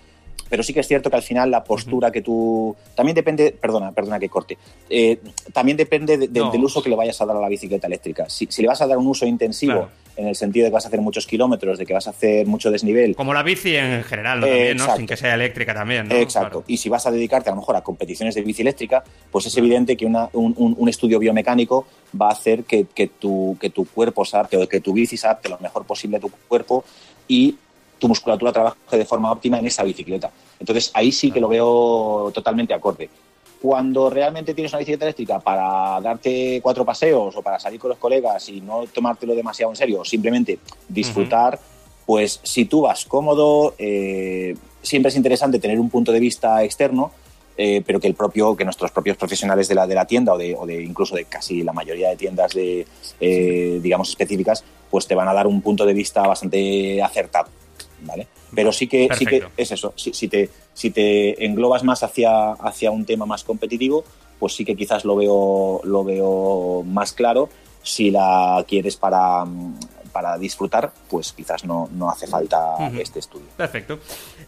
[0.48, 2.74] pero sí que es cierto que al final la postura que tú...
[2.94, 5.18] También depende, perdona, perdona que corte, eh,
[5.52, 8.28] también depende del uso que le vayas a dar a la bicicleta eléctrica.
[8.28, 10.88] Si, le vas a dar un uso intensivo, en el sentido de que vas a
[10.88, 13.14] hacer muchos kilómetros, de que vas a hacer mucho desnivel...
[13.14, 14.96] Como la bici en general, ¿no?
[14.96, 16.14] Sin que sea eléctrica también, ¿no?
[16.16, 16.64] Exacto.
[16.66, 19.56] Y si vas a dedicarte a lo mejor a competiciones de bici eléctrica, pues es
[19.56, 21.86] evidente que un, estudio biomecánico
[22.20, 22.84] va a hacer que,
[23.18, 26.16] tu, que tu cuerpo se adapte o que tu bici se adapte lo mejor posible
[26.16, 26.84] a tu cuerpo
[27.28, 27.56] y
[27.98, 30.30] tu musculatura trabaje de forma óptima en esa bicicleta.
[30.58, 33.08] Entonces ahí sí que lo veo totalmente acorde.
[33.60, 37.98] Cuando realmente tienes una bicicleta eléctrica para darte cuatro paseos o para salir con los
[37.98, 41.58] colegas y no tomártelo demasiado en serio, simplemente disfrutar,
[42.06, 47.10] pues si tú vas cómodo, eh, siempre es interesante tener un punto de vista externo,
[47.56, 50.38] eh, pero que el propio, que nuestros propios profesionales de la, de la tienda o
[50.38, 52.86] de, o de incluso de casi la mayoría de tiendas de,
[53.18, 57.57] eh, digamos específicas, pues te van a dar un punto de vista bastante acertado.
[58.02, 58.26] ¿Vale?
[58.54, 62.52] Pero sí que, sí que es eso, si, si, te, si te englobas más hacia,
[62.52, 64.04] hacia un tema más competitivo,
[64.38, 67.48] pues sí que quizás lo veo, lo veo más claro.
[67.82, 69.44] Si la quieres para,
[70.18, 73.46] para disfrutar, pues quizás no, no hace falta este estudio.
[73.56, 74.00] Perfecto.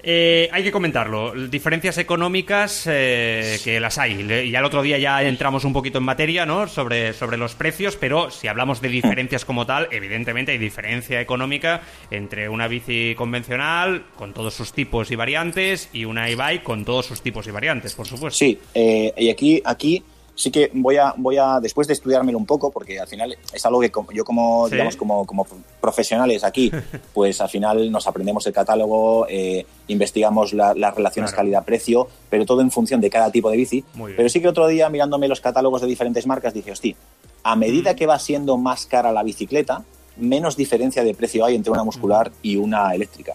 [0.03, 1.33] Eh, hay que comentarlo.
[1.47, 4.21] Diferencias económicas eh, que las hay.
[4.49, 6.67] Y al otro día ya entramos un poquito en materia, ¿no?
[6.67, 11.83] Sobre, sobre los precios, pero si hablamos de diferencias como tal, evidentemente hay diferencia económica
[12.11, 17.07] entre una bici convencional con todos sus tipos y variantes y una e-bike con todos
[17.07, 18.37] sus tipos y variantes, por supuesto.
[18.37, 20.03] Sí, eh, y aquí, aquí
[20.41, 23.67] sí que voy a, voy a, después de estudiármelo un poco, porque al final es
[23.67, 25.47] algo que yo como, digamos, como, como
[25.83, 26.73] profesionales aquí,
[27.13, 32.71] pues al final nos aprendemos el catálogo, eh, investigamos las relaciones calidad-precio, pero todo en
[32.71, 33.85] función de cada tipo de bici.
[34.17, 36.97] Pero sí que otro día, mirándome los catálogos de diferentes marcas, dije, hostia,
[37.43, 37.97] a medida mm.
[37.97, 39.85] que va siendo más cara la bicicleta,
[40.17, 43.35] menos diferencia de precio hay entre una muscular y una eléctrica.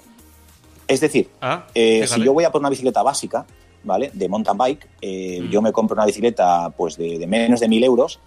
[0.87, 3.45] Es decir, ah, eh, si yo voy a por una bicicleta básica,
[3.85, 4.11] ¿vale?
[4.13, 5.49] De mountain bike, eh, mm.
[5.49, 8.19] yo me compro una bicicleta pues de, menos de 1000 euros,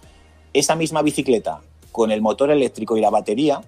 [0.53, 3.61] esa misma bicicleta con el motor eléctrico y la batería,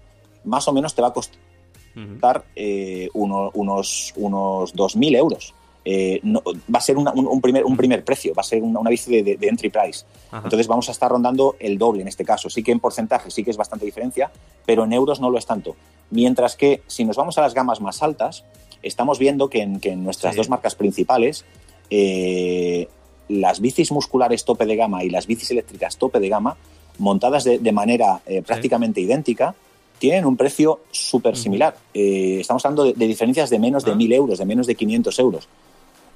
[0.46, 5.54] más o menos te va a costar eh, unos, unos 2.000 euros.
[5.84, 9.38] Eh, va a ser un, primer, un primer precio, va a ser una, bici de,
[9.42, 10.06] entry price.
[10.32, 12.50] Entonces vamos a estar rondando el doble en este caso.
[12.50, 14.32] Sí que en porcentaje sí que es bastante diferencia,
[14.66, 15.76] pero en euros no lo es tanto.
[16.12, 18.46] Mientras que si nos vamos a las gamas más altas,
[18.84, 21.46] estamos viendo que en, nuestras dos marcas principales
[21.92, 22.88] eh,
[23.28, 26.56] las bicis musculares tope de gama y las bicis eléctricas tope de gama,
[26.98, 29.54] montadas de, manera eh, prácticamente idéntica,
[30.00, 31.76] tienen un precio súper similar.
[31.94, 34.16] Eh, estamos hablando de, diferencias de menos de 1.000 ah.
[34.16, 35.48] euros, de menos de 500 euros.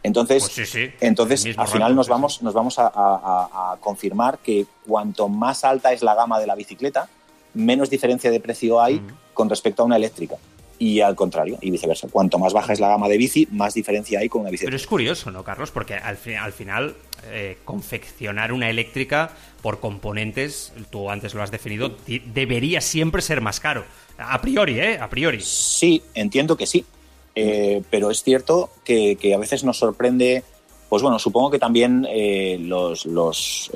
[0.01, 5.93] Entonces, pues entonces al final nos vamos, nos vamos a, confirmar que cuanto más alta
[5.93, 7.09] es la gama de la bicicleta,
[7.53, 9.01] menos diferencia de precio hay
[9.33, 10.37] con respecto a una eléctrica
[10.79, 12.07] y al contrario, y viceversa.
[12.09, 14.65] Cuanto más baja es la gama de bici, más diferencia hay con una bici.
[14.65, 15.71] Pero es curioso, ¿no, Carlos?
[15.71, 16.95] Porque al, al final,
[17.31, 21.95] eh, confeccionar una eléctrica por componentes, tú antes lo has definido,
[22.33, 23.85] debería siempre ser más caro.
[24.17, 24.99] A priori, ¿eh?
[24.99, 25.41] A priori.
[25.41, 26.85] Sí, entiendo que sí.
[27.33, 30.43] Eh, pero es cierto que, a veces nos sorprende.
[30.87, 33.71] Pues bueno, supongo que también eh, los, los,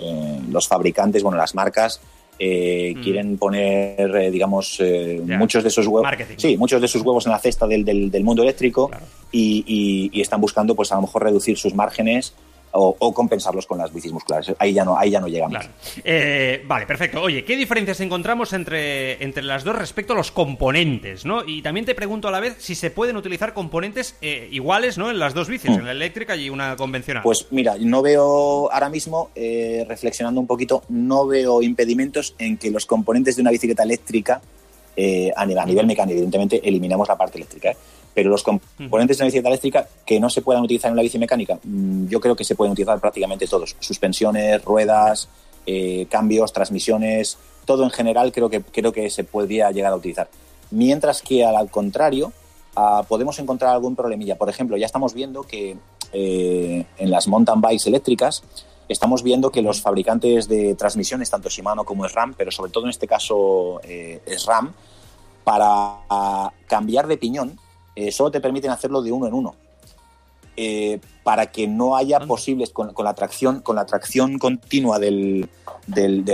[0.49, 1.99] los fabricantes, bueno, las marcas,
[2.41, 3.01] eh, mm.
[3.01, 7.33] quieren poner, eh, digamos, eh, muchos de esos huevos, sí, muchos de sus huevos en
[7.33, 8.89] la cesta del, del, mundo eléctrico
[9.29, 12.33] y, y, están buscando, pues a lo mejor reducir sus márgenes
[12.71, 14.53] o, compensarlos con las bicis musculares.
[14.59, 15.69] Ahí ya no, ahí ya no llegamos.
[16.03, 17.21] Eh, vale, perfecto.
[17.21, 21.25] Oye, ¿qué diferencias encontramos entre, entre las dos respecto a los componentes?
[21.25, 21.43] ¿no?
[21.45, 25.09] Y también te pregunto a la vez si se pueden utilizar componentes eh, iguales ¿no?
[25.09, 25.79] en las dos bicis, mm.
[25.79, 27.23] en la eléctrica y una convencional.
[27.23, 32.71] Pues mira, no veo ahora mismo, eh, reflexionando un poquito, no veo impedimentos en que
[32.71, 34.41] los componentes de una bicicleta eléctrica,
[35.35, 37.73] a, nivel, a nivel mecánico, evidentemente, eliminemos la parte eléctrica
[38.13, 41.17] pero los componentes de una bicicleta eléctrica que no se puedan utilizar en la bici
[41.17, 43.75] mecánica, mm, yo creo que se pueden utilizar prácticamente todos.
[43.79, 45.29] Suspensiones, ruedas,
[45.65, 50.29] eh, cambios, transmisiones, todo en general creo que, creo que se podría llegar a utilizar.
[50.71, 52.33] Mientras que al contrario,
[52.75, 54.37] ah, podemos encontrar algún problemilla.
[54.37, 55.77] Por ejemplo, ya estamos viendo que
[56.11, 58.43] eh, en las mountain bikes eléctricas
[58.87, 62.89] estamos viendo que los fabricantes de transmisiones, tanto Shimano como SRAM, pero sobre todo en
[62.89, 64.73] este caso eh, SRAM,
[65.43, 67.59] para cambiar de piñón
[67.99, 69.55] eh, solo te permiten hacerlo de uno en uno.
[70.55, 75.49] Eh, para que no haya posibles, con, la tracción, con la tracción continua del,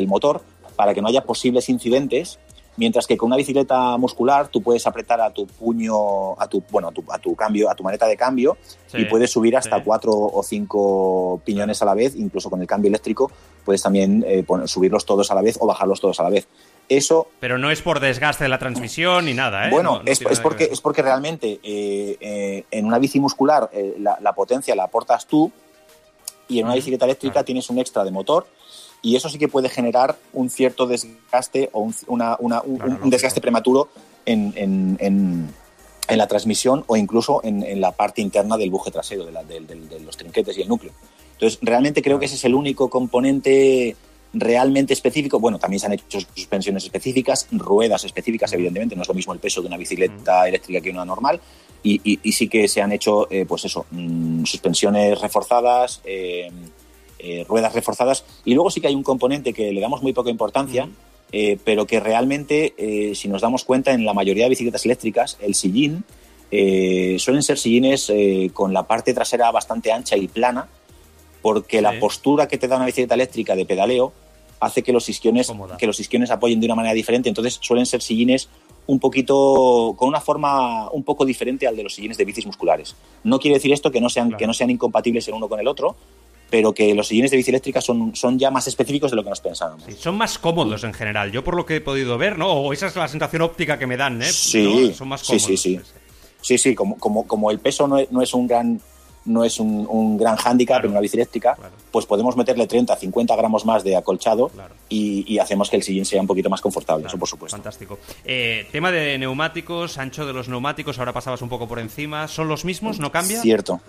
[0.07, 0.41] motor,
[0.75, 2.39] para que no haya posibles incidentes,
[2.77, 6.91] mientras que con una bicicleta muscular tú puedes apretar a tu puño, a tu, bueno,
[7.09, 8.57] a tu, cambio, a tu maneta de cambio
[8.93, 12.89] y puedes subir hasta cuatro o cinco piñones a la vez, incluso con el cambio
[12.89, 13.31] eléctrico
[13.65, 16.47] puedes también eh, subirlos todos a la vez o bajarlos todos a la vez.
[16.87, 19.71] Eso, Pero no es por desgaste de la transmisión ni nada, ¿eh?
[19.71, 24.75] Bueno, es, porque, es porque realmente eh, eh, en una bici muscular eh, la, potencia
[24.75, 25.51] la aportas tú
[26.47, 28.45] y en una bicicleta eléctrica tienes un extra de motor
[29.01, 33.89] y eso sí que puede generar un cierto desgaste o un, desgaste prematuro
[34.25, 35.53] en, en,
[36.07, 40.55] la transmisión o incluso en, la parte interna del buje trasero, de, de los trinquetes
[40.57, 40.91] y el núcleo.
[41.33, 43.95] Entonces, realmente creo que ese es el único componente
[44.35, 49.13] realmente específico, bueno, también se han hecho suspensiones específicas, ruedas específicas, evidentemente, no es lo
[49.13, 51.39] mismo el peso de una bicicleta eléctrica que una normal,
[51.81, 56.51] y, sí que se han hecho, eh, pues eso, mm, suspensiones reforzadas, eh,
[57.19, 60.29] eh, ruedas reforzadas, y luego sí que hay un componente que le damos muy poca
[60.29, 60.89] importancia,
[61.65, 66.05] pero que realmente, si nos damos cuenta, en la mayoría de bicicletas eléctricas, el sillín
[66.49, 68.09] suelen ser sillines
[68.53, 70.69] con la parte trasera bastante ancha y plana,
[71.41, 74.13] porque la postura que te da una bicicleta eléctrica de pedaleo
[74.59, 77.29] hace que los isquiones, que los isquiones apoyen de una manera diferente.
[77.29, 78.49] Entonces suelen ser sillines
[78.87, 82.95] un poquito con una forma un poco diferente al de los sillines de bicis musculares.
[83.23, 85.67] No quiere decir esto que no sean, que no sean incompatibles el uno con el
[85.67, 85.95] otro,
[86.49, 89.29] pero que los sillines de bici eléctrica son, son ya más específicos de lo que
[89.29, 89.83] nos pensábamos.
[89.97, 92.51] son más cómodos en general, yo por lo que he podido ver, ¿no?
[92.51, 94.31] O esa es la sensación óptica que me dan, ¿eh?
[94.31, 95.43] Sí, son más cómodos.
[95.43, 95.79] Sí, sí, sí.
[96.41, 98.79] Sí, sí, como, como, como el peso no es un gran
[99.25, 101.57] no es un, gran hándicap en una bici eléctrica,
[101.91, 104.51] pues podemos meterle 30, 50 gramos más de acolchado
[104.89, 107.57] y, hacemos que el sillín sea un poquito más confortable, eso por supuesto.
[107.57, 107.99] Fantástico.
[108.23, 112.47] Eh, tema de neumáticos, ancho de los neumáticos, ahora pasabas un poco por encima, ¿son
[112.47, 112.99] los mismos?
[112.99, 113.41] ¿No cambia?
[113.41, 113.81] Cierto,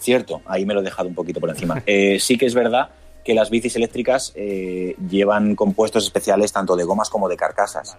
[0.00, 1.82] cierto, ahí me lo he dejado un poquito por encima.
[1.86, 2.90] Eh, sí que es verdad
[3.24, 7.96] que las bicis eléctricas eh, llevan compuestos especiales tanto de gomas como de carcasas.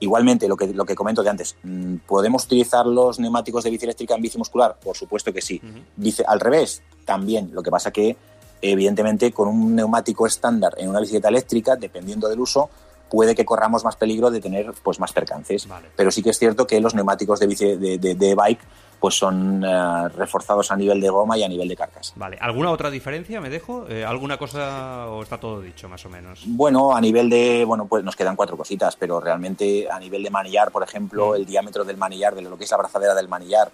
[0.00, 3.84] Igualmente, lo que, lo que comento de antes, mm, ¿podemos utilizar los neumáticos de bici
[3.84, 4.76] eléctrica en bici muscular?
[4.82, 5.60] Por supuesto que sí.
[5.96, 7.50] Dice, al revés, también.
[7.52, 8.16] Lo que pasa que,
[8.62, 12.70] evidentemente, con un neumático estándar en una bicicleta eléctrica, dependiendo del uso,
[13.10, 15.66] puede que corramos más peligro de tener pues más percances.
[15.96, 18.60] Pero sí que es cierto que los neumáticos de, bici, de, de bike
[19.00, 22.12] pues son eh, reforzados a nivel de goma y a nivel de carcasa.
[22.16, 23.86] Vale, ¿alguna otra diferencia me dejo?
[23.88, 26.42] Eh, ¿Alguna cosa o está todo dicho más o menos?
[26.46, 30.30] Bueno, a nivel de, bueno, pues nos quedan cuatro cositas, pero realmente a nivel de
[30.30, 31.34] manillar, por ejemplo, mm.
[31.36, 33.70] el diámetro del manillar, de lo que es la brazadera del manillar,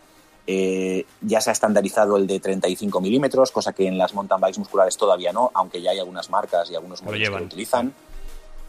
[0.47, 4.59] eh, ya se ha estandarizado el de 35 milímetros, cosa que en las mountain bikes
[4.59, 7.95] musculares todavía no, aunque ya hay algunas marcas y algunos modelos que lo utilizan.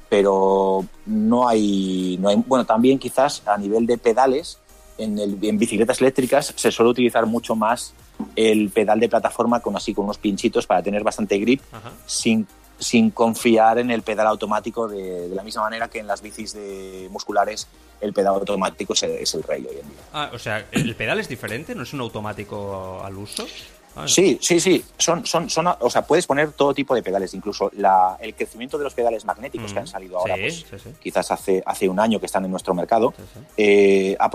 [0.08, 4.60] Pero no hay, no hay, bueno, también quizás a nivel de pedales,
[4.98, 7.94] en, el, en bicicletas eléctricas se suele utilizar mucho más
[8.36, 11.62] el pedal de plataforma con así con unos pinchitos para tener bastante grip
[12.06, 12.48] sin,
[12.80, 17.08] sin confiar en el pedal automático de, la misma manera que en las bicis de
[17.12, 17.68] musculares
[18.02, 20.00] el pedal automático es el, es el rey hoy en día.
[20.14, 21.76] Ah, o sea, ¿el pedal es diferente?
[21.76, 23.48] ¿No es un automático al uso?
[23.96, 24.84] Ah, sí, sí, sí.
[24.98, 28.78] Son, son, son, o sea, puedes poner todo tipo de pedales, incluso la, el crecimiento
[28.78, 30.66] de los pedales magnéticos que han salido ahora, pues,
[31.02, 33.14] quizás hace, hace un año que están en nuestro mercado,
[33.56, 34.30] eh, ha,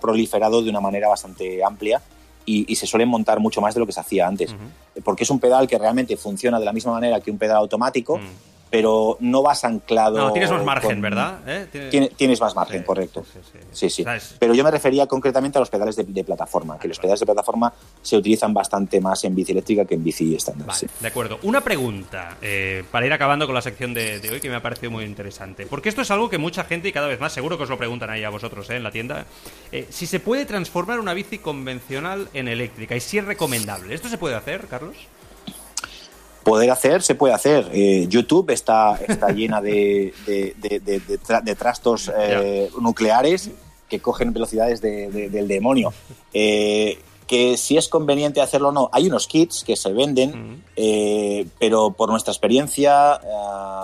[0.00, 2.00] proliferado de una manera bastante amplia
[2.46, 4.54] y, se suelen montar mucho más de lo que se hacía antes.
[5.04, 8.18] Porque es un pedal que realmente funciona de la misma manera que un pedal automático,
[8.72, 10.16] pero no vas anclado.
[10.16, 11.40] No, tienes más margen, ¿verdad?
[11.46, 12.08] ¿Eh?
[12.16, 13.22] Tienes, más margen, correcto.
[13.70, 14.02] Sí, sí.
[14.38, 17.70] Pero yo me refería concretamente a los pedales de, plataforma, que los pedales de plataforma
[18.00, 20.68] se utilizan bastante más en bici eléctrica que en bici estándar.
[20.68, 21.38] Vale, de acuerdo.
[21.42, 24.90] Una pregunta eh, para ir acabando con la sección de, hoy que me ha parecido
[24.90, 25.66] muy interesante.
[25.66, 27.76] Porque esto es algo que mucha gente, y cada vez más, seguro que os lo
[27.76, 28.76] preguntan ahí a vosotros ¿eh?
[28.76, 29.26] en la tienda,
[29.90, 33.94] si se puede transformar una bici convencional en eléctrica y si es recomendable.
[33.94, 34.96] ¿Esto se puede hacer, Carlos?
[36.44, 37.70] Poder hacer, se puede hacer.
[37.72, 43.50] Eh, YouTube está, está llena de, de, trastos eh, nucleares
[43.88, 45.92] que cogen velocidades del demonio.
[46.32, 50.62] Eh, que si es conveniente hacerlo o no, hay unos kits que se venden,
[51.58, 53.20] pero por nuestra experiencia,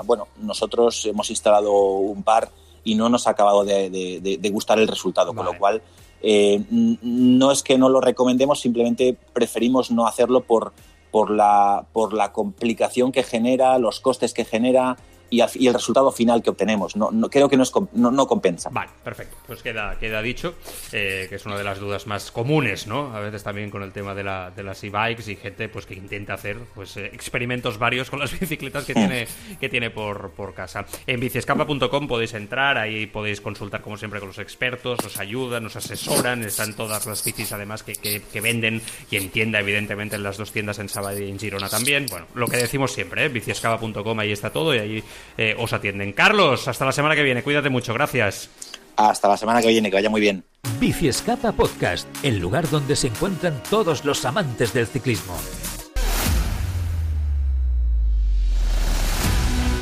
[0.05, 2.51] bueno, nosotros hemos instalado un par
[2.85, 5.81] y no nos ha acabado de, gustar el resultado, con lo cual
[6.21, 10.73] no es que no lo recomendemos, simplemente preferimos no hacerlo por
[11.11, 14.97] por la, por la complicación que genera, los costes que genera
[15.31, 16.97] y, el resultado final que obtenemos.
[16.97, 18.70] No, no creo que no, es, no, compensa.
[18.70, 19.37] Vale, perfecto.
[19.47, 20.55] Pues queda, queda dicho,
[20.93, 23.14] eh, que es una de las dudas más comunes, ¿no?
[23.14, 25.95] A veces también con el tema de, la, de las e-bikes y gente pues que
[25.95, 29.26] intenta hacer pues eh, experimentos varios con las bicicletas que tiene,
[29.61, 30.87] que tiene por, por casa.
[31.07, 35.76] En biciescapa.com podéis entrar, ahí podéis consultar como siempre con los expertos, os ayudan, nos
[35.76, 40.37] asesoran, están todas las bicis además que, que, venden y en tienda, evidentemente, en las
[40.37, 42.07] dos tiendas en Sabadell y en Girona también.
[42.09, 43.29] Bueno, lo que decimos siempre, ¿eh?
[43.29, 45.05] biciescapa.com, ahí está todo y ahí
[45.37, 46.12] eh, os atienden.
[46.12, 48.51] Carlos, hasta la semana que viene, cuídate mucho, gracias.
[48.97, 50.45] Hasta la semana que viene, que vaya muy bien.
[50.81, 55.37] Bici Escapa Podcast, el lugar donde se encuentran todos los amantes del ciclismo.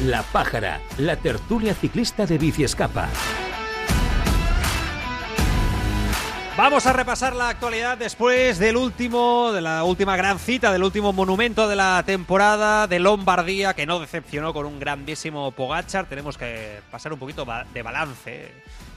[0.04, 3.08] La Pájara, la tertulia ciclista de Bici Escapa.
[6.56, 11.12] Vamos a repasar la actualidad después del último, de la última gran cita, del último
[11.12, 16.06] monumento de la temporada de Lombardía, que no decepcionó con un grandísimo Pogachar.
[16.06, 18.52] Tenemos que pasar un poquito de balance.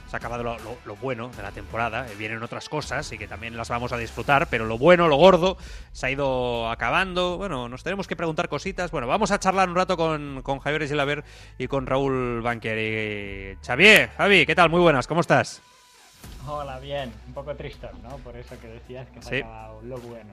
[0.08, 0.56] Se ha acabado
[0.86, 3.98] lo, bueno de la temporada, eh, vienen otras cosas y que también las vamos a
[3.98, 5.58] disfrutar, pero lo bueno, lo gordo,
[5.92, 7.36] se ha ido acabando.
[7.36, 8.90] Bueno, nos tenemos que preguntar cositas.
[8.90, 11.24] Bueno, vamos a charlar un rato con, con Javier Gilaver
[11.58, 12.78] y con Raúl Banquer.
[12.78, 13.58] Y...
[13.62, 14.70] Xavier, Javi, ¿qué tal?
[14.70, 15.60] Muy buenas, ¿cómo estás?
[16.46, 17.12] Hola, bien.
[17.26, 18.16] Un poco triste, ¿no?
[18.18, 20.32] Por eso que decías que se lo bueno.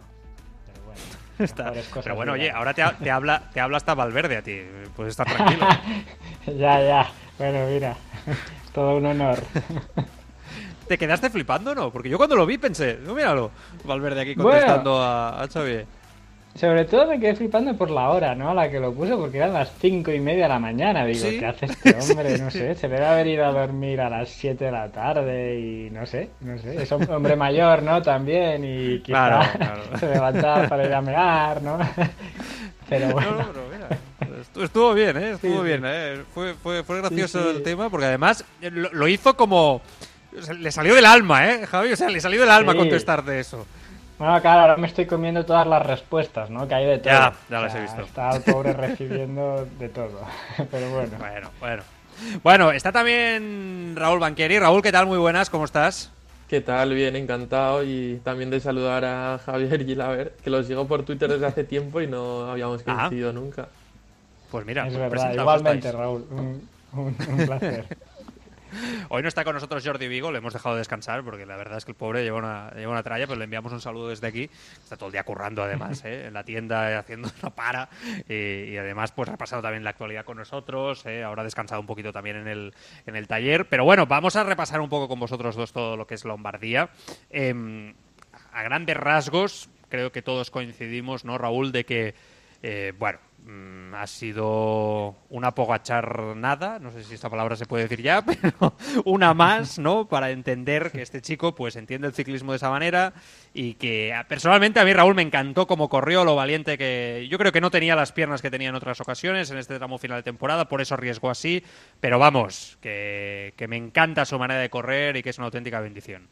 [0.66, 1.02] Pero bueno.
[1.40, 1.74] Está.
[2.02, 4.60] Pero bueno, oye, ahora te, te, habla, te habla hasta Valverde a ti.
[4.96, 5.68] Puedes estar tranquilo.
[6.48, 7.12] ya, ya.
[7.38, 7.96] Bueno, mira.
[8.74, 9.40] Todo un honor.
[10.88, 11.92] ¿Te quedaste flipando o no?
[11.92, 13.52] Porque yo cuando lo vi pensé, no, míralo,
[13.84, 15.86] Valverde aquí contestando a, a Xavier.
[16.56, 18.50] Sobre todo me quedé flipando por la hora, ¿no?
[18.50, 21.06] A la que lo puso, porque eran las cinco y media de la mañana.
[21.06, 22.38] Digo, ¿qué hace este hombre?
[22.40, 25.90] No sé, se debe haber ido a dormir a las 7 de la tarde y
[25.92, 26.82] no sé, no sé.
[26.82, 28.02] Es un hombre mayor, ¿no?
[28.02, 29.52] También y quizá
[30.00, 31.78] se levantaba para ir a mear, ¿no?
[32.90, 33.32] Pero bueno.
[33.32, 35.32] No, pero mira, estuvo bien, ¿eh?
[35.32, 36.24] Estuvo bien, ¿eh?
[36.34, 39.82] Fue, fue, fue gracioso el tema porque además lo, lo hizo como...
[40.58, 41.92] Le salió del alma, ¿eh, Javi?
[41.92, 43.66] O sea, le salió del alma contestar de eso.
[44.18, 46.68] Bueno, claro, ahora me estoy comiendo todas las respuestas, ¿no?
[46.68, 47.14] Que hay de todo.
[47.14, 48.02] Ya, ya las he visto.
[48.02, 50.22] Está el pobre recibiendo de todo.
[50.72, 51.18] Pero bueno.
[51.20, 51.84] Bueno, bueno.
[52.42, 54.58] Bueno, está también Raúl Banquieri.
[54.58, 55.06] Raúl, ¿qué tal?
[55.06, 56.12] Muy buenas, ¿cómo estás?
[56.48, 56.96] ¿Qué tal?
[56.96, 57.84] Bien, encantado.
[57.84, 62.02] Y también de saludar a Javier Gilaver, que lo sigo por Twitter desde hace tiempo
[62.02, 62.96] y no habíamos ah.
[62.96, 63.68] coincidido nunca.
[64.50, 66.26] Pues mira, es verdad, igualmente, Raúl.
[66.32, 67.86] un placer.
[69.10, 71.86] Hoy no está con nosotros Jordi Vigo, le hemos dejado descansar porque la verdad es
[71.86, 74.50] que el pobre lleva una, lleva una tralla, pero le enviamos un saludo desde aquí.
[74.84, 76.28] Está todo el día currando además, ¿eh?
[76.28, 77.90] en la tienda haciendo no para
[78.28, 81.24] y, además pues ha pasado también la actualidad con nosotros, ¿eh?
[81.24, 82.74] ahora ha descansado un poquito también en el,
[83.06, 83.68] en el taller.
[83.68, 86.90] Pero bueno, vamos a repasar un poco con vosotros dos todo lo que es Lombardía.
[87.30, 87.94] Em,
[88.52, 92.16] a grandes rasgos, creo que todos coincidimos, ¿no, Raúl, de que,
[92.62, 97.84] eh, bueno, Mm, ha sido una pogachar nada, no sé si esta palabra se puede
[97.84, 100.10] decir ya, pero una más, ¿no?
[100.10, 103.14] Para entender que este chico pues entiende el ciclismo de esa manera
[103.54, 107.38] y que ah, personalmente a mí Raúl me encantó cómo corrió, lo valiente que yo
[107.38, 110.18] creo que no tenía las piernas que tenía en otras ocasiones en este tramo final
[110.18, 111.64] de temporada, por eso arriesgó así,
[112.02, 116.28] pero vamos, que me encanta su manera de correr y que es una auténtica bendición.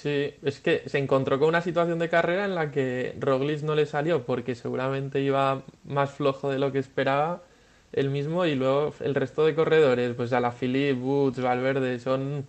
[0.00, 3.74] Sí, es que se encontró con una situación de carrera en la que Roglic no
[3.74, 7.42] le salió porque seguramente iba más flojo de lo que esperaba
[7.92, 12.46] él mismo y luego el resto de corredores, pues a la Philippe, Woods, Valverde, son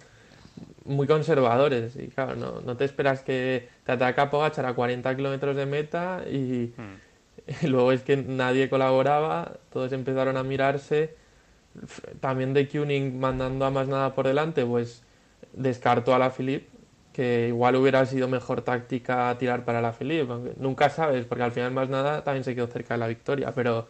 [0.86, 5.58] muy conservadores y claro, no, no te esperas que te ataca Pogachar a 40 kilómetros
[5.58, 7.64] de meta y, hmm.
[7.66, 11.16] y, luego es que nadie colaboraba, todos empezaron a mirarse,
[12.22, 15.04] también de Kuning mandando a más nada por delante, pues
[15.52, 16.71] descartó a la Philippe
[17.14, 21.72] que igual hubiera sido mejor táctica tirar para la Philippe, nunca sabes, porque al final
[21.72, 23.88] más nada también se quedó cerca de la victoria, pero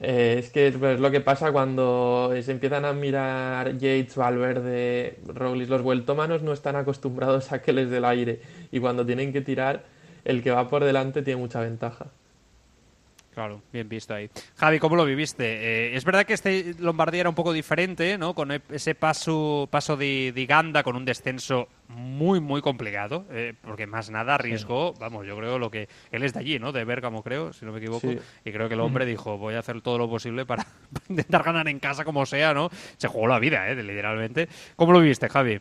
[0.00, 5.68] eh, es que es lo que pasa cuando se empiezan a mirar Yates, Valverde, Roglic,
[5.68, 8.40] los vueltómanos no están acostumbrados a que les dé el aire
[8.72, 9.84] y cuando tienen que tirar,
[10.24, 12.06] el que va por delante tiene mucha ventaja.
[13.34, 14.28] Claro, bien visto ahí.
[14.56, 15.44] Javi, ¿cómo lo viviste?
[15.44, 18.34] Eh, es verdad que este Lombardía era un poco diferente, ¿no?
[18.34, 23.54] Con e-, ese paso, paso de, de Ganda con un descenso muy, muy complicado, eh,
[23.62, 25.88] porque más nada arriesgó, vamos, yo creo lo que...
[26.10, 26.72] Él es de allí, ¿no?
[26.72, 28.08] De Bergamo, creo, si no me equivoco.
[28.44, 30.66] Y creo que el hombre dijo, voy a hacer todo lo posible para
[31.08, 32.68] intentar ganar en casa como sea, ¿no?
[32.98, 33.74] Se jugó la vida, ¿eh?
[33.74, 34.48] Literalmente.
[34.76, 35.58] ¿Cómo lo viviste, Javi?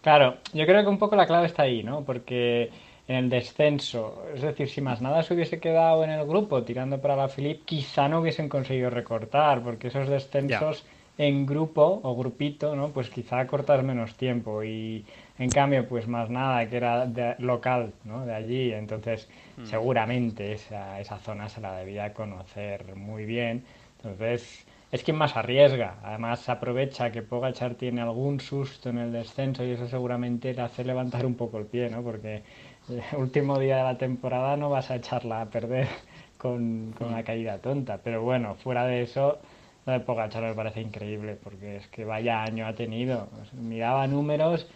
[0.00, 2.02] Claro, yo creo que un poco la clave está ahí, ¿no?
[2.02, 2.70] Porque
[3.10, 4.24] en el descenso.
[4.32, 7.64] Es decir, si más nada se hubiese quedado en el grupo tirando para la Philip,
[7.64, 10.84] quizá no hubiesen conseguido recortar, porque esos descensos
[11.18, 12.90] en grupo o grupito, ¿no?
[12.90, 15.04] Pues quizá cortas menos tiempo y
[15.40, 18.24] en cambio, pues más nada, que era de, local, ¿no?
[18.24, 19.66] De allí, entonces mm.
[19.66, 23.64] seguramente esa, esa zona se la debía conocer muy bien.
[23.96, 25.98] Entonces, es quien más arriesga.
[26.02, 30.84] Además, aprovecha que Pogachar tiene algún susto en el descenso y eso seguramente le hace
[30.84, 32.02] levantar un poco el pie, ¿no?
[32.02, 32.42] Porque
[33.16, 35.86] último día de la temporada no vas a echarla a perder
[36.38, 37.98] con, con una caída tonta.
[37.98, 39.38] Pero bueno, fuera de eso,
[39.86, 43.28] lo de Pogachar me parece increíble porque es que vaya año ha tenido.
[43.52, 44.66] Miraba números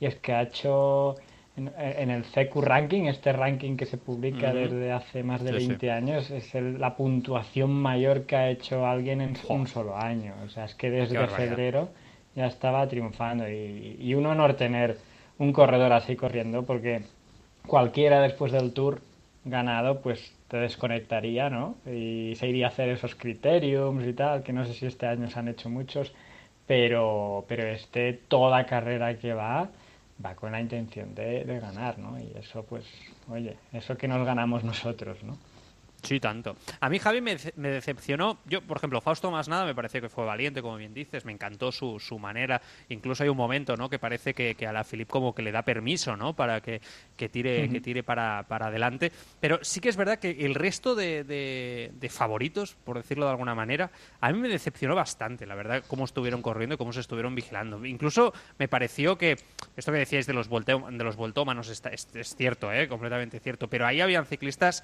[0.00, 1.16] y es que ha hecho
[1.56, 6.30] en, el CQ Ranking, este ranking que se publica desde hace más de 20 años,
[6.30, 10.34] es la puntuación mayor que ha hecho alguien en un solo año.
[10.44, 11.90] O sea, es que desde febrero
[12.34, 13.48] ya estaba triunfando.
[13.48, 14.96] Y, y un honor tener
[15.38, 17.02] un corredor así corriendo porque
[17.66, 19.00] cualquiera después del tour
[19.44, 21.76] ganado, pues te desconectaría, ¿no?
[21.86, 25.28] Y se iría a hacer esos criteriums y tal, que no sé si este año
[25.28, 26.12] se han hecho muchos,
[26.66, 29.70] pero, pero este, toda carrera que va,
[30.24, 32.18] va con la intención de, de ganar, ¿no?
[32.20, 32.86] Y eso, pues,
[33.26, 35.42] oye, eso que nos ganamos nosotros, ¿no?
[36.02, 36.56] Sí, tanto.
[36.80, 38.38] A mí Javi me, decepcionó.
[38.46, 41.24] Yo, por ejemplo, Fausto más nada me parece que fue valiente, como bien dices.
[41.24, 42.60] Me encantó su, su manera.
[42.88, 43.88] Incluso hay un momento, ¿no?
[43.90, 46.34] Que parece que, a la Filip como que le da permiso, ¿no?
[46.34, 46.80] Para que,
[47.30, 49.12] tire, que tire para, para, adelante.
[49.40, 53.54] Pero sí que es verdad que el resto de, de, favoritos, por decirlo de alguna
[53.54, 53.90] manera,
[54.20, 57.84] a mí me decepcionó bastante, la verdad, cómo estuvieron corriendo y cómo se estuvieron vigilando.
[57.84, 59.36] Incluso me pareció que
[59.76, 61.82] esto que decíais de los, de los voltómanos es,
[62.14, 62.88] es cierto, ¿eh?
[62.88, 63.68] Completamente cierto.
[63.68, 64.82] Pero ahí habían ciclistas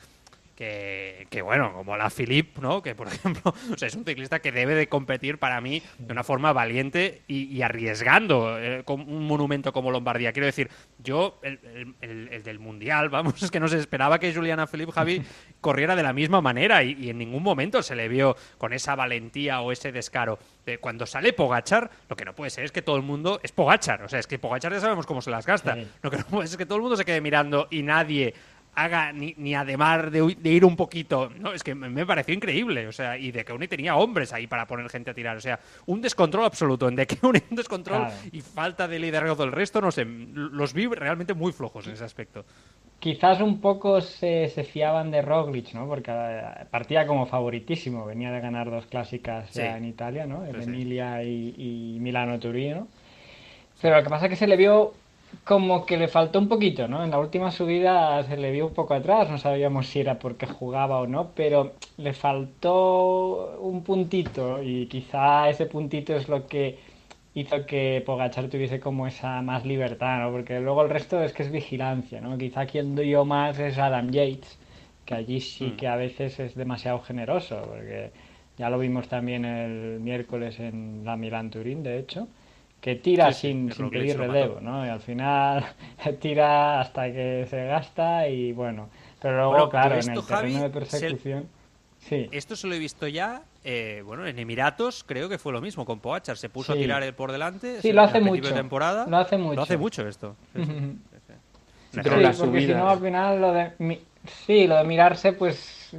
[0.56, 2.82] que, que, bueno, como la Philippe, ¿no?
[2.82, 6.12] Que por ejemplo, o sea, es un ciclista que debe de competir para mí de
[6.12, 10.32] una forma valiente y, arriesgando eh, con un monumento como Lombardía.
[10.32, 14.66] Quiero decir, yo, el, el, del Mundial, vamos, es que no se esperaba que Juliana
[14.66, 15.22] Philippe Javi
[15.60, 19.60] corriera de la misma manera y, en ningún momento se le vio con esa valentía
[19.60, 20.38] o ese descaro.
[20.64, 23.52] De cuando sale Pogachar, lo que no puede ser es que todo el mundo es
[23.52, 24.02] Pogachar.
[24.02, 25.76] O sea, es que Pogachar ya sabemos cómo se las gasta.
[26.02, 28.34] Lo que no puede ser es que todo el mundo se quede mirando y nadie
[28.76, 31.30] haga ni, ni además de, ir un poquito.
[31.40, 32.86] No, es que me, pareció increíble.
[32.86, 35.36] O sea, y de que Uni tenía hombres ahí para poner gente a tirar.
[35.36, 36.86] O sea, un descontrol absoluto.
[36.88, 40.04] En de que un descontrol y falta de liderazgo del resto, no sé.
[40.04, 42.44] Los vi realmente muy flojos en ese aspecto.
[42.98, 45.86] Quizás un poco se, se fiaban de Roglic, ¿no?
[45.86, 48.04] Porque eh, partía como favoritísimo.
[48.04, 50.44] Venía de ganar dos clásicas ya en Italia, ¿no?
[50.44, 51.54] En Emilia y,
[51.96, 52.88] y Milano-Turino.
[53.80, 54.94] Pero lo que pasa es que se le vio
[55.46, 57.04] como que le faltó un poquito, ¿no?
[57.04, 60.46] En la última subida se le vio un poco atrás, no sabíamos si era porque
[60.46, 66.78] jugaba o no, pero le faltó un puntito y quizá ese puntito es lo que
[67.34, 70.32] hizo que Pogachar tuviese como esa más libertad, ¿no?
[70.32, 72.36] Porque luego el resto es que es vigilancia, ¿no?
[72.38, 74.58] Quizá quien dio más es Adam Yates,
[75.04, 75.76] que allí sí mm.
[75.76, 78.10] que a veces es demasiado generoso, porque
[78.58, 82.26] ya lo vimos también el miércoles en la Milán Turín, de hecho
[82.86, 84.86] que tira sin, sin pedir relevo, ¿no?
[84.86, 85.64] Y al final
[86.20, 88.90] tira hasta que se gasta y bueno.
[89.20, 91.48] Pero luego, claro, en el terreno de persecución.
[91.98, 92.28] Sí.
[92.30, 95.84] Esto se lo he visto ya, eh, bueno, en Emiratos creo que fue lo mismo
[95.84, 96.36] con Poachar.
[96.36, 97.82] Se puso a tirar el por delante.
[97.82, 98.50] Sí, lo hace mucho.
[98.50, 99.04] De temporada.
[99.08, 99.56] Lo hace mucho.
[99.56, 100.36] Lo hace mucho esto.
[101.90, 103.72] Pero la porque si no, al final lo de.
[104.28, 105.90] Sí, lo de mirarse, pues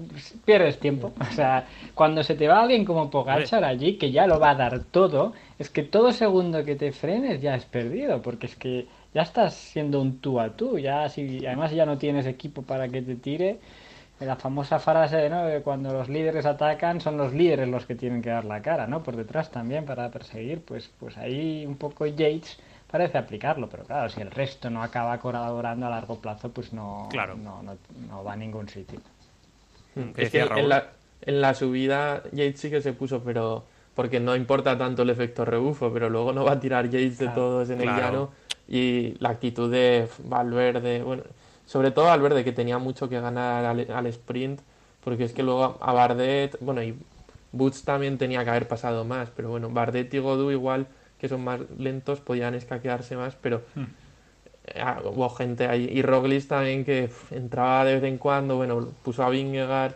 [0.46, 1.14] pierdes tiempo.
[1.20, 1.66] O sea,
[1.96, 5.34] cuando se te va alguien como Pogachar allí, que ya lo va a dar todo,
[5.60, 9.56] es que todo segundo que te frenes ya es perdido, porque es que ya estás
[9.56, 13.16] siendo un tú a tú, ya si además ya no tienes equipo para que te
[13.16, 13.60] tire,
[14.20, 15.46] la famosa frase ¿no?
[15.46, 18.88] de cuando los líderes atacan son los líderes los que tienen que dar la cara,
[18.88, 19.04] ¿no?
[19.04, 22.58] Por detrás también para perseguir, pues, pues ahí un poco Yates
[22.90, 27.10] parece aplicarlo, pero claro, si el resto no acaba colaborando a largo plazo, pues no,
[27.14, 29.00] no, no, va a ningún sitio.
[29.96, 30.12] Hmm.
[30.16, 30.90] en, la,
[31.22, 33.66] en la subida Yates sí que se puso, pero
[33.96, 37.30] porque no importa tanto el efecto rebufo, pero luego no va a tirar Yates de
[37.30, 38.30] todos en el llano
[38.68, 41.24] y la actitud de Valverde, bueno,
[41.66, 44.62] sobre todo Valverde que tenía mucho que ganar al, sprint,
[45.04, 46.96] porque es que luego a Bardet, bueno, y
[47.52, 50.88] Boots también tenía que haber pasado más, pero bueno, Bardet y Godú igual,
[51.20, 53.84] que son más lentos, podían escaquearse más, pero hmm.
[54.66, 58.94] eh, ah, hubo gente ahí, y Roglic también que entraba de vez en cuando, bueno,
[59.04, 59.96] puso a Vingegaard,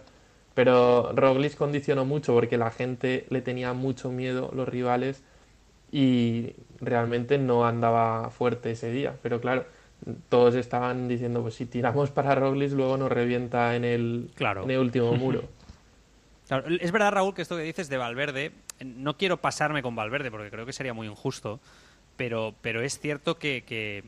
[0.54, 5.24] pero Roglic condicionó mucho porque la gente le tenía mucho miedo, los rivales,
[5.92, 9.16] y realmente no andaba fuerte ese día.
[9.22, 9.66] Pero claro,
[10.30, 14.80] todos estaban diciendo, pues si tiramos para Roglic luego nos revienta en el, en el
[14.80, 15.44] último muro.
[16.80, 18.52] es verdad, Raúl, que esto que dices de Valverde,
[18.84, 21.60] no quiero pasarme con Valverde porque creo que sería muy injusto,
[22.18, 24.04] pero, pero es cierto que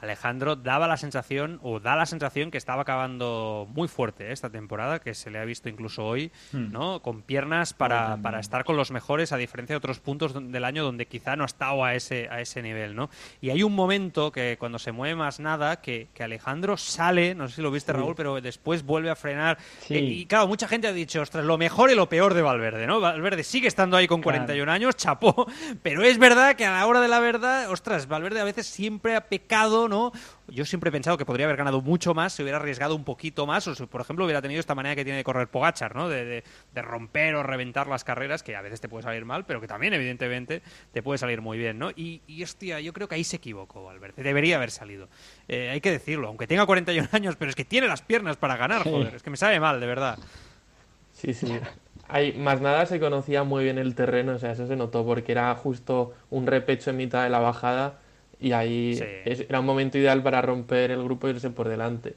[0.00, 4.32] Alejandro daba la sensación, o da la sensación que estaba acabando muy fuerte ¿eh?
[4.32, 6.70] esta temporada, que se le ha visto incluso hoy, hmm.
[6.70, 7.00] ¿no?
[7.02, 10.84] Con piernas para, para, estar con los mejores, a diferencia de otros puntos del año
[10.84, 13.10] donde quizá no ha estado a ese, a ese nivel, ¿no?
[13.40, 17.48] Y hay un momento que cuando se mueve más nada, que, que Alejandro sale, no
[17.48, 19.58] sé si lo viste Raúl, pero después vuelve a frenar.
[19.88, 22.86] Eh, y claro, mucha gente ha dicho, ostras, lo mejor y lo peor de Valverde,
[22.86, 23.00] ¿no?
[23.00, 25.46] Valverde sigue estando ahí con 41 años, chapó,
[25.82, 29.16] pero es verdad que a la hora de la verdad, ostras, Valverde a veces siempre
[29.16, 30.12] ha pecado ¿no?
[30.48, 33.46] Yo siempre he pensado que podría haber ganado mucho más si hubiera arriesgado un poquito
[33.46, 36.08] más o si, por ejemplo, hubiera tenido esta manera que tiene de correr Pogachar, ¿no?
[36.08, 39.66] De, romper o reventar las carreras, que a veces te puede salir mal, pero que
[39.66, 40.62] también, evidentemente,
[40.92, 41.90] te puede salir muy bien, ¿no?
[41.90, 44.16] Y, hostia, yo creo que ahí se equivocó, Albert.
[44.16, 45.08] Debería haber salido.
[45.48, 48.56] Eh, hay que decirlo, aunque tenga 41 años, pero es que tiene las piernas para
[48.56, 49.14] ganar, joder.
[49.14, 50.18] Es que me sabe mal, de verdad.
[51.12, 51.58] Sí, sí.
[52.08, 55.32] Hay, más nada se conocía muy bien el terreno, o sea, eso se notó porque
[55.32, 57.98] era justo un repecho en mitad de la bajada
[58.40, 62.14] y ahí era un momento ideal para romper el grupo e irse por delante.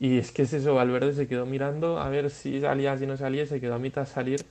[0.00, 3.16] Y es que es eso, Valverde se quedó mirando a ver si salía, si no
[3.16, 4.44] salía, se quedó a mitad salir.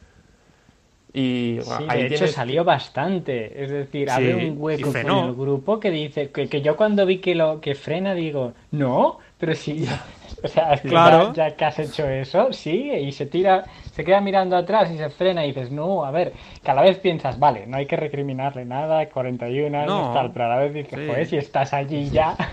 [1.13, 3.63] Y de hecho salió bastante.
[3.63, 7.19] Es decir, abre un hueco en el grupo que dice que, que, yo cuando vi
[7.19, 10.05] que lo que frena digo, no, pero si ya,
[10.43, 11.33] o sea, claro.
[11.33, 15.09] ya, que has hecho eso, sigue y se tira, se queda mirando atrás y se
[15.09, 16.33] frena y dices, no, a ver,
[16.63, 20.57] cada vez piensas, vale, no hay que recriminarle nada, 41 años, tal, pero a la
[20.57, 22.35] vez dices, joder, si estás allí ya.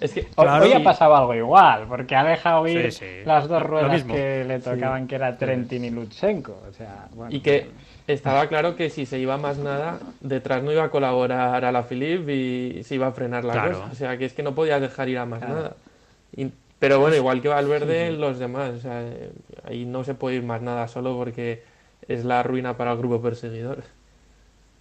[0.00, 2.92] Es que hoy ha pasado algo igual, porque ha dejado ir
[3.24, 6.60] las dos ruedas que le tocaban, que era Trentin y Lutsenko.
[6.68, 7.70] O sea, y que
[8.06, 11.84] estaba claro que si se iba más nada, detrás no iba a colaborar a la
[11.84, 13.88] Philip y se iba a frenar la cosa.
[13.90, 15.76] O sea, que es que no podía dejar ir a más nada.
[16.84, 18.74] Pero bueno, igual que Valverde, los demás.
[18.74, 19.02] O sea,
[19.64, 21.64] ahí no se puede ir más nada solo porque
[22.06, 23.82] es la ruina para el grupo perseguidor.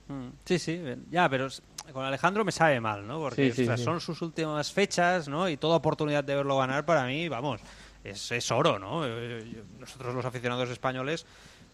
[0.09, 1.47] Mm, sí, sí, ya, pero
[1.93, 3.19] con Alejandro me sabe mal, ¿no?
[3.19, 5.47] Porque son sus últimas fechas, ¿no?
[5.47, 7.61] Y toda oportunidad de verlo ganar para mí, vamos,
[8.03, 9.07] es, es oro, ¿no?
[9.07, 11.25] Eh, nosotros los aficionados españoles,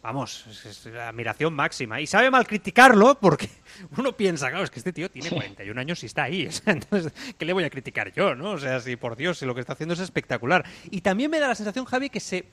[0.01, 1.99] vamos, es, admiración máxima.
[2.01, 3.49] Y sabe mal criticarlo porque
[3.97, 6.49] uno piensa, claro, es que este tío tiene 41 años y está ahí.
[6.65, 8.51] Entonces, ¿qué le voy a criticar yo, no?
[8.51, 10.65] O sea, si por Dios, si lo que está haciendo es espectacular.
[10.89, 12.45] Y también me da la sensación, Javi, que se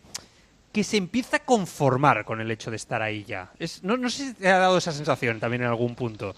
[0.73, 3.51] que se empieza a conformar con el hecho de estar ahí ya.
[3.59, 6.37] Es, no, no sé si te ha dado esa sensación también en algún punto.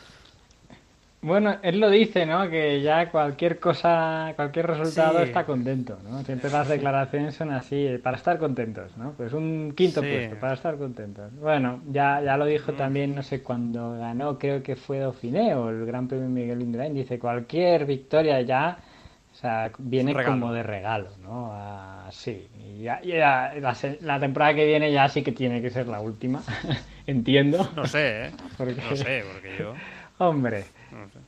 [1.21, 2.49] Bueno, él lo dice, ¿no?
[2.49, 6.23] Que ya cualquier cosa, cualquier resultado está contento, ¿no?
[6.23, 9.13] Siempre las declaraciones son así, para estar contentos, ¿no?
[9.17, 11.33] Pues un quinto puesto, para estar contentos.
[11.41, 12.77] Bueno, ya, ya lo dijo mm.
[12.77, 16.95] también, no sé, cuando ganó, creo que fue Dauphiné o el Gran Premio Miguel Indurain,
[16.95, 18.79] dice cualquier victoria ya,
[19.33, 21.53] o sea, viene como de regalo, ¿no?
[22.07, 25.89] Así, y ya, ya la, la, temporada que viene ya sí que tiene que ser
[25.89, 26.43] la última,
[27.09, 27.69] entiendo.
[27.75, 28.31] No sé, ¿eh?
[28.59, 29.75] No sé, porque yo...
[30.19, 30.65] Hombre,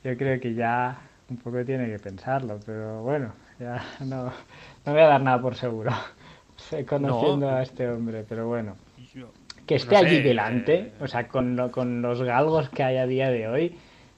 [0.03, 0.99] yo creo que ya
[1.29, 5.55] un poco tiene que pensarlo, pero bueno, ya no, no voy a dar nada por
[5.55, 5.91] seguro.
[6.87, 8.75] conociendo a este hombre, pero bueno.
[9.65, 13.29] Que esté allí delante, eh, o sea, con, con los galgos que hay a día
[13.29, 13.77] de hoy,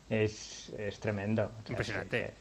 [0.10, 1.52] es, es tremendo.
[1.70, 2.34] Impresionante.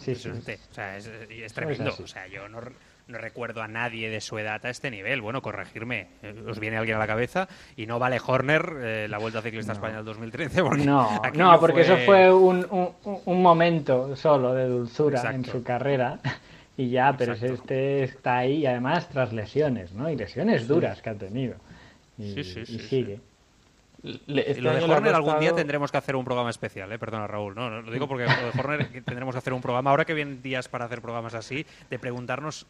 [0.00, 1.92] Sí, Sí, O sea, es, es tremendo.
[1.98, 2.60] O sea, yo no,
[3.08, 5.20] no recuerdo a nadie de su edad a este nivel.
[5.20, 9.18] Bueno, corregirme, eh, os viene alguien a la cabeza y no vale Horner, eh, la
[9.18, 10.62] Vuelta Ciclista España del 2013.
[10.84, 12.66] no, no, porque eso fue un,
[13.24, 16.18] un, momento solo de dulzura en su carrera
[16.76, 20.10] y ya, pero este está ahí además tras lesiones, ¿no?
[20.10, 21.54] Y lesiones duras que ha tenido.
[22.18, 23.20] Y, sí, sí, sí, sigue.
[24.02, 26.98] Este lo de Horner algún día tendremos que hacer un programa especial, ¿eh?
[26.98, 30.04] perdona Raúl, no, lo digo porque lo de Horner tendremos que hacer un programa, ahora
[30.04, 32.66] que vienen días para hacer programas así, de preguntarnos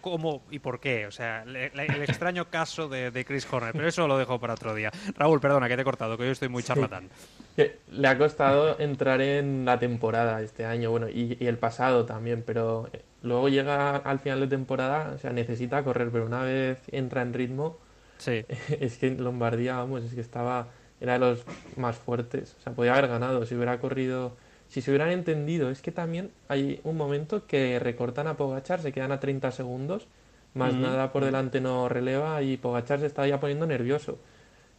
[0.00, 4.18] cómo y por qué, o sea, el extraño caso de, Chris Horner, pero eso lo
[4.18, 4.90] dejo para otro día.
[5.16, 7.08] Raúl, perdona que te he cortado, que yo estoy muy charlatán.
[7.56, 12.44] Le ha costado entrar en la temporada este año, bueno, y, y el pasado también,
[12.46, 16.82] pero eh, luego llega al final de temporada, o sea, necesita correr, pero una vez
[16.92, 17.78] entra en ritmo
[18.18, 18.44] Sí.
[18.80, 20.68] es que Lombardía, vamos, es que estaba,
[21.00, 21.44] era de los
[21.76, 22.56] más fuertes.
[22.58, 24.36] O sea, podía haber ganado si hubiera corrido,
[24.68, 25.70] si se hubieran entendido.
[25.70, 30.06] Es que también hay un momento que recortan a Pogachar, se quedan a 30 segundos,
[30.54, 34.18] más nada por delante no releva y Pogachar se está ya poniendo nervioso.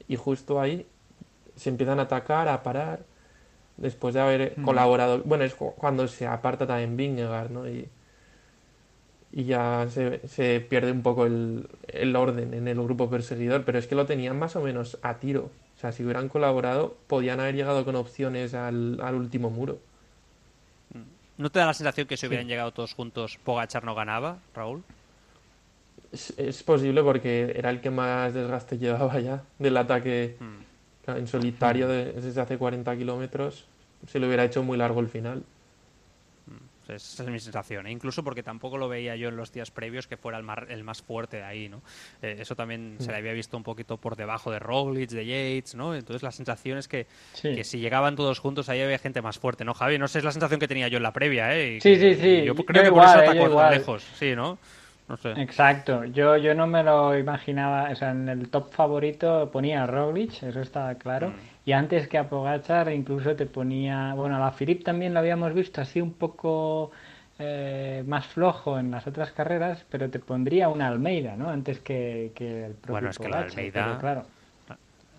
[0.07, 0.87] Y justo ahí
[1.55, 3.01] se empiezan a atacar, a parar,
[3.77, 5.21] después de haber colaborado.
[5.23, 7.67] Bueno, es cuando se aparta también Vingegaard, ¿no?
[7.69, 7.87] Y,
[9.37, 13.93] y ya se, pierde un poco el, orden en el grupo perseguidor, pero es que
[13.93, 15.51] lo tenían más o menos a tiro.
[15.75, 19.77] O sea, si hubieran colaborado, podían haber llegado con opciones al, último muro.
[21.37, 24.83] ¿No te da la sensación que si hubieran llegado todos juntos, Pogachar no ganaba, Raúl?
[26.11, 31.11] Es, posible porque era el que más desgaste llevaba ya del ataque hmm.
[31.11, 33.67] en solitario desde hace 40 kilómetros.
[34.07, 35.43] Se le hubiera hecho muy largo el final.
[36.89, 37.87] Esa es mi sensación.
[37.87, 40.59] E incluso porque tampoco lo veía yo en los días previos que fuera el más,
[40.69, 41.81] el más fuerte de ahí, ¿no?
[42.21, 45.75] Eh, eso también se le había visto un poquito por debajo de Roglic, de Yates,
[45.75, 45.95] ¿no?
[45.95, 47.07] Entonces la sensación es que,
[47.41, 49.97] que, si llegaban todos juntos ahí había gente más fuerte, ¿no, Javi?
[49.97, 51.79] No sé, es la sensación que tenía yo en la previa, ¿eh?
[51.81, 52.43] sí, sí, sí.
[52.43, 54.57] Yo creo que por eso atacó lejos, sí, ¿no?
[55.07, 55.31] No sé.
[55.37, 59.87] Exacto, yo, yo no me lo imaginaba, o sea, en el top favorito ponía a
[59.87, 61.56] Roglic, eso estaba claro, mm.
[61.67, 65.53] Y antes que a Pogachar incluso te ponía, bueno, a la Filip también lo habíamos
[65.53, 66.91] visto así un poco
[67.37, 71.49] eh, más flojo en las otras carreras, pero te pondría una Almeida, ¿no?
[71.49, 73.97] Antes que, el propio Bueno, es que la Almeida...
[73.99, 74.25] claro.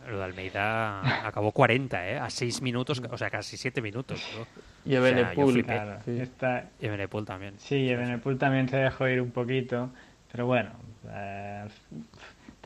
[0.08, 2.18] Lo de Almeida acabó 40, ¿eh?
[2.18, 4.26] A 6 minutos, o sea, casi 7 minutos.
[4.86, 5.98] Y Ebenepul, claro.
[6.06, 7.56] Y también.
[7.58, 9.90] Sí, Ebenepul también se dejó ir un poquito,
[10.32, 10.70] pero bueno,
[11.10, 11.66] eh,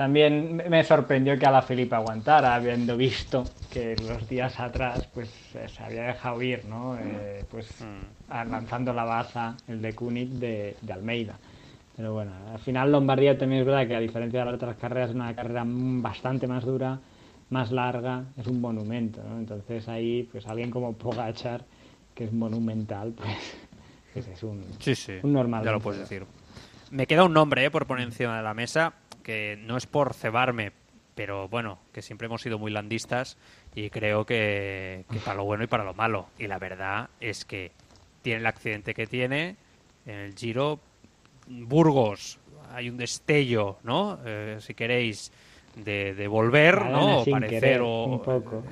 [0.02, 5.30] también me sorprendió que a la Felipe aguantara, habiendo visto que los días atrás pues
[5.52, 6.98] se había dejado ir, ¿no?
[6.98, 8.50] Eh, pues mm.
[8.50, 11.38] lanzando la baza, el de Kunik de, Almeida.
[11.96, 15.10] Pero bueno, al final Lombardía también es verdad que a diferencia de las otras carreras
[15.10, 16.98] es una carrera bastante más dura,
[17.50, 19.38] más larga, es un monumento, ¿no?
[19.38, 21.64] Entonces ahí pues alguien como Pogachar,
[22.12, 23.56] que es monumental, pues,
[24.14, 24.64] pues es un,
[25.22, 25.64] un normal.
[25.64, 26.26] Ya lo puedes decir.
[26.90, 27.70] Me queda un nombre ¿eh?
[27.70, 30.72] por poner encima de la mesa que no es por cebarme,
[31.14, 33.36] pero bueno, que siempre hemos sido muy landistas
[33.74, 36.28] y creo que, para lo bueno y para lo malo.
[36.38, 37.72] Y la verdad es que
[38.22, 39.56] tiene el accidente que tiene
[40.06, 40.80] en el Giro.
[41.46, 42.38] Burgos,
[42.72, 44.18] hay un destello, ¿no?
[44.24, 45.32] Eh, si queréis,
[45.76, 47.20] de, volver, ¿no?
[47.20, 48.22] O parecer o...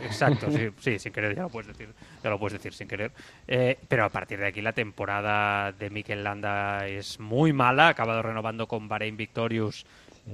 [0.03, 0.49] Exacto,
[0.79, 1.89] sí, sin querer, ya lo puedes decir,
[2.23, 3.13] ya lo puedes decir sin querer.
[3.47, 7.91] Eh, pero a partir de aquí la temporada de Mikel Landa es muy mala, ha
[7.91, 9.87] acabado renovando con Bahrein Victorious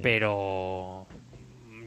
[0.03, 1.07] pero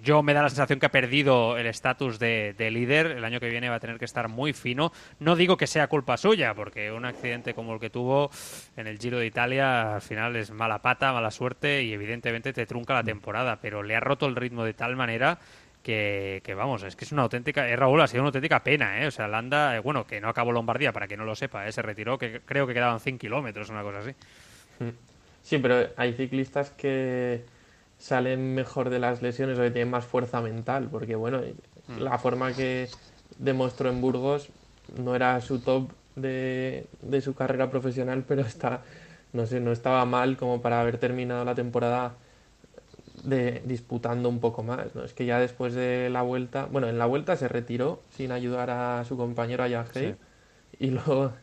[0.01, 3.07] yo me da la sensación que ha perdido el estatus de, líder.
[3.07, 4.91] El año que viene va a tener que estar muy fino.
[5.19, 8.31] No digo que sea culpa suya, porque un accidente como el que tuvo
[8.75, 12.65] en el Giro de Italia al final es mala pata, mala suerte y evidentemente te
[12.65, 13.59] trunca la temporada.
[13.61, 15.39] Pero le ha roto el ritmo de tal manera
[15.83, 17.67] que, vamos, es que es una auténtica.
[17.67, 19.07] Eh, Raúl, ha sido una auténtica pena, ¿eh?
[19.07, 21.71] O sea, Landa, eh, bueno, que no acabó Lombardía, para que no lo sepa, ¿eh?
[21.71, 24.11] se retiró, que creo que quedaban 100 kilómetros, una cosa así.
[25.41, 27.43] Sí, pero hay ciclistas que
[27.99, 31.41] salen mejor de las lesiones o que tienen más fuerza mental, porque bueno,
[31.87, 31.99] mm.
[31.99, 32.89] la forma que
[33.37, 34.49] demostró en Burgos
[34.97, 38.81] no era su top de, de, su carrera profesional, pero está,
[39.33, 42.15] no sé, no estaba mal como para haber terminado la temporada
[43.23, 44.95] de, disputando un poco más.
[44.95, 45.03] ¿no?
[45.03, 48.69] Es que ya después de la vuelta, bueno, en la vuelta se retiró sin ayudar
[48.69, 49.85] a su compañero a
[50.79, 51.33] y luego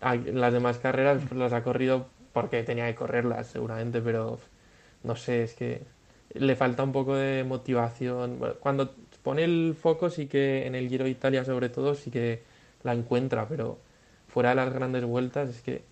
[0.00, 4.38] las demás carreras las ha corrido porque tenía que correrlas seguramente, pero
[5.02, 5.82] no sé, es que
[6.34, 8.38] le falta un poco de motivación.
[8.60, 12.42] Cuando pone el foco sí que en el Giro de Italia sobre todo sí que
[12.82, 13.78] la encuentra, pero
[14.28, 15.82] fuera de las grandes vueltas es que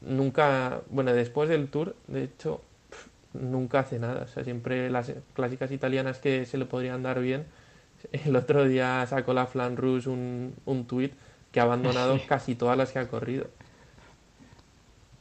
[0.00, 2.60] nunca, bueno, después del Tour, de hecho,
[3.32, 4.22] nunca hace nada.
[4.22, 7.46] O sea, siempre las clásicas italianas que se le podrían dar bien.
[8.12, 11.12] El otro día sacó la Flan Rouge un, un tuit
[11.52, 13.48] que ha abandonado casi todas las que ha corrido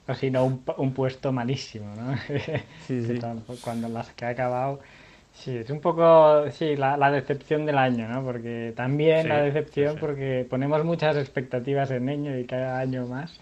[0.10, 2.15] o si no un, un, puesto malísimo, ¿no?
[2.88, 3.19] Sí, sí.
[3.64, 4.80] Cuando las que ha acabado,
[5.34, 8.23] sí, es un poco, sí, la, la decepción del año, ¿no?
[8.23, 13.38] Porque también la decepción porque ponemos muchas expectativas en Niño y cada año más.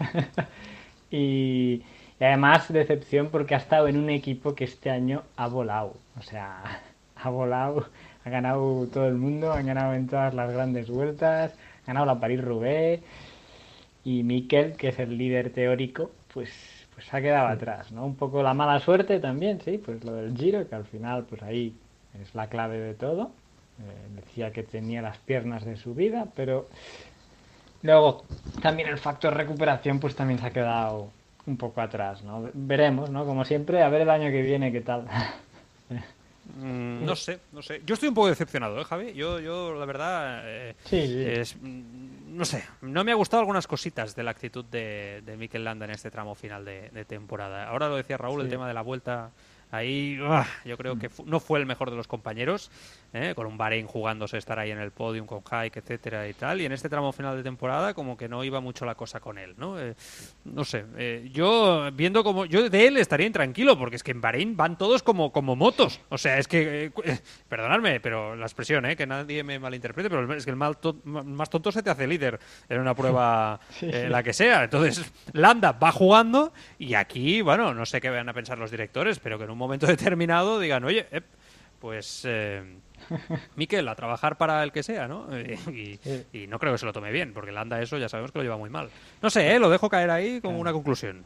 [1.10, 1.82] y,
[2.20, 6.22] y, además decepción porque ha estado en un equipo que este año ha volado, o
[6.22, 6.82] sea,
[7.16, 7.86] ha volado,
[8.26, 11.54] ha ganado todo el mundo, han ganado en todas las grandes vueltas,
[11.84, 13.02] ha ganado la París-Roubaix
[14.04, 16.50] y Mikel, que es el líder teórico, pues
[16.94, 18.06] pues ha quedado atrás, ¿no?
[18.06, 21.42] Un poco la mala suerte también, sí, pues lo del Giro, que al final, pues
[21.42, 21.72] ahí
[22.20, 23.30] es la clave de todo.
[23.80, 26.68] Eh, decía que tenía las piernas de su vida, pero
[27.82, 28.24] luego
[28.62, 31.10] también el factor recuperación, pues también se ha quedado
[31.46, 32.50] un poco atrás, ¿no?
[32.52, 33.24] Veremos, ¿no?
[33.24, 35.06] Como siempre, a ver el año que viene qué tal.
[36.60, 37.82] Mm, no sé, no sé.
[37.84, 39.12] Yo estoy un poco decepcionado, ¿eh, Javi?
[39.12, 41.24] Yo, yo la verdad, eh, sí, sí.
[41.24, 45.36] Es, mm, no sé, no me ha gustado algunas cositas de la actitud de, de
[45.36, 47.68] Mikel Landa en este tramo final de, de temporada.
[47.68, 49.32] Ahora lo decía Raúl, el tema de la vuelta
[49.70, 50.18] Ahí
[50.64, 52.70] yo creo que no fue el mejor de los compañeros,
[53.12, 53.32] ¿eh?
[53.34, 56.60] con un Bahrein jugándose estar ahí en el podium con Hike, etcétera y tal.
[56.60, 59.38] Y en este tramo final de temporada como que no iba mucho la cosa con
[59.38, 59.78] él, ¿no?
[59.80, 59.94] Eh,
[60.44, 64.20] no sé, eh, yo viendo como yo de él estaría intranquilo porque es que en
[64.20, 66.00] Bahrein van todos como como motos.
[66.08, 66.92] O sea, es que
[67.48, 68.96] perdonadme, pero la expresión, ¿eh?
[68.96, 72.80] que nadie me malinterprete, pero es que el más tonto se te hace líder en
[72.80, 74.64] una prueba la que sea.
[74.64, 79.18] Entonces, Landa va jugando y aquí, bueno, no sé qué van a pensar los directores,
[79.18, 81.06] pero que en un momento determinado digan, oye,
[81.78, 82.62] pues eh,
[83.56, 85.26] Miquel, a trabajar para el que sea, ¿no?
[85.38, 88.42] Y, no creo que se lo tome bien, porque Landa eso ya sabemos que lo
[88.44, 88.88] lleva muy mal.
[89.22, 89.58] No sé, ¿eh?
[89.58, 91.24] lo dejo caer ahí como una conclusión.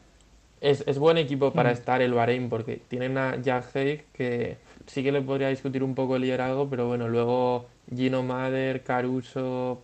[0.61, 1.73] Es, es buen equipo para mm.
[1.73, 4.57] estar el Bahrein, porque tienen a Jack Haig que
[4.87, 9.81] sí que le podría discutir un poco el liderazgo, pero bueno, luego Gino Mader, Caruso,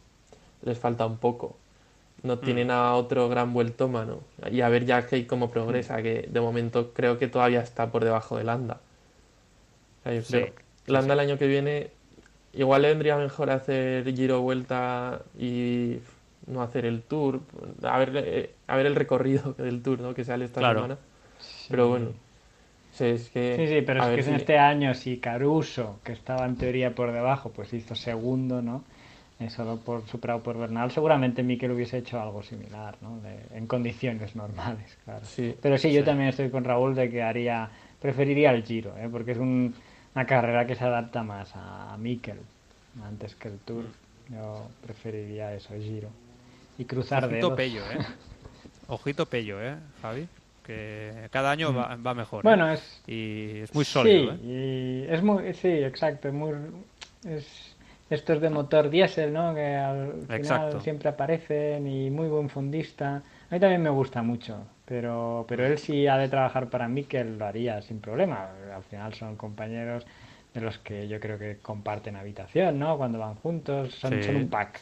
[0.64, 1.58] les falta un poco
[2.24, 2.40] no mm.
[2.42, 4.22] tienen a otro gran vueltómano.
[4.52, 8.04] Y a ver ya que cómo progresa, que de momento creo que todavía está por
[8.04, 8.80] debajo de Landa.
[10.90, 11.91] Landa el año que viene
[12.53, 15.98] igual le vendría mejor hacer giro vuelta y
[16.48, 17.41] no hacer el tour.
[17.84, 20.14] A ver, eh, a ver el recorrido del tour ¿no?
[20.14, 20.98] que sale esta semana.
[21.70, 22.10] Pero bueno.
[22.99, 26.56] es que, sí, sí, pero es que en este año si Caruso, que estaba en
[26.56, 28.84] teoría por debajo, pues hizo segundo, ¿no?
[29.48, 33.22] solo por superado por Bernal, seguramente Mikel hubiese hecho algo similar, ¿no?
[33.56, 35.24] en condiciones normales, claro.
[35.24, 37.70] Sí, Pero sí, yo también estoy con Raúl de que haría,
[38.02, 39.07] preferiría el Giro, ¿eh?
[39.10, 39.38] porque es
[40.15, 42.40] una carrera que se adapta más a, Mikel
[43.03, 43.86] antes que el Tour.
[44.30, 46.10] Yo preferiría eso, el Giro.
[46.77, 47.57] Y cruzar Ojito dedos.
[47.57, 48.06] pello, ¿eh?
[48.88, 50.27] Ojito pello, ¿eh, Javi?
[50.64, 52.18] Que cada año va, mm.
[52.18, 52.44] mejor.
[52.44, 52.76] Bueno, ¿eh?
[52.76, 53.02] es...
[53.07, 55.07] Y es muy sólido, sí, ¿eh?
[55.07, 55.53] Y es muy...
[55.53, 56.31] Sí, exacto.
[56.31, 56.53] Muy...
[57.26, 57.76] Es
[58.10, 59.53] estos de motor diésel, ¿no?
[59.53, 63.18] Que al final siempre aparecen y muy buen fundista.
[63.49, 64.57] A mí también me gusta mucho,
[64.90, 68.49] pero, pero él sí ha de trabajar para mí que lo haría sin problema.
[68.76, 70.03] Al final son compañeros
[70.52, 72.98] de los que yo creo que comparten habitación, ¿no?
[72.98, 74.82] Cuando van juntos, son, un pack.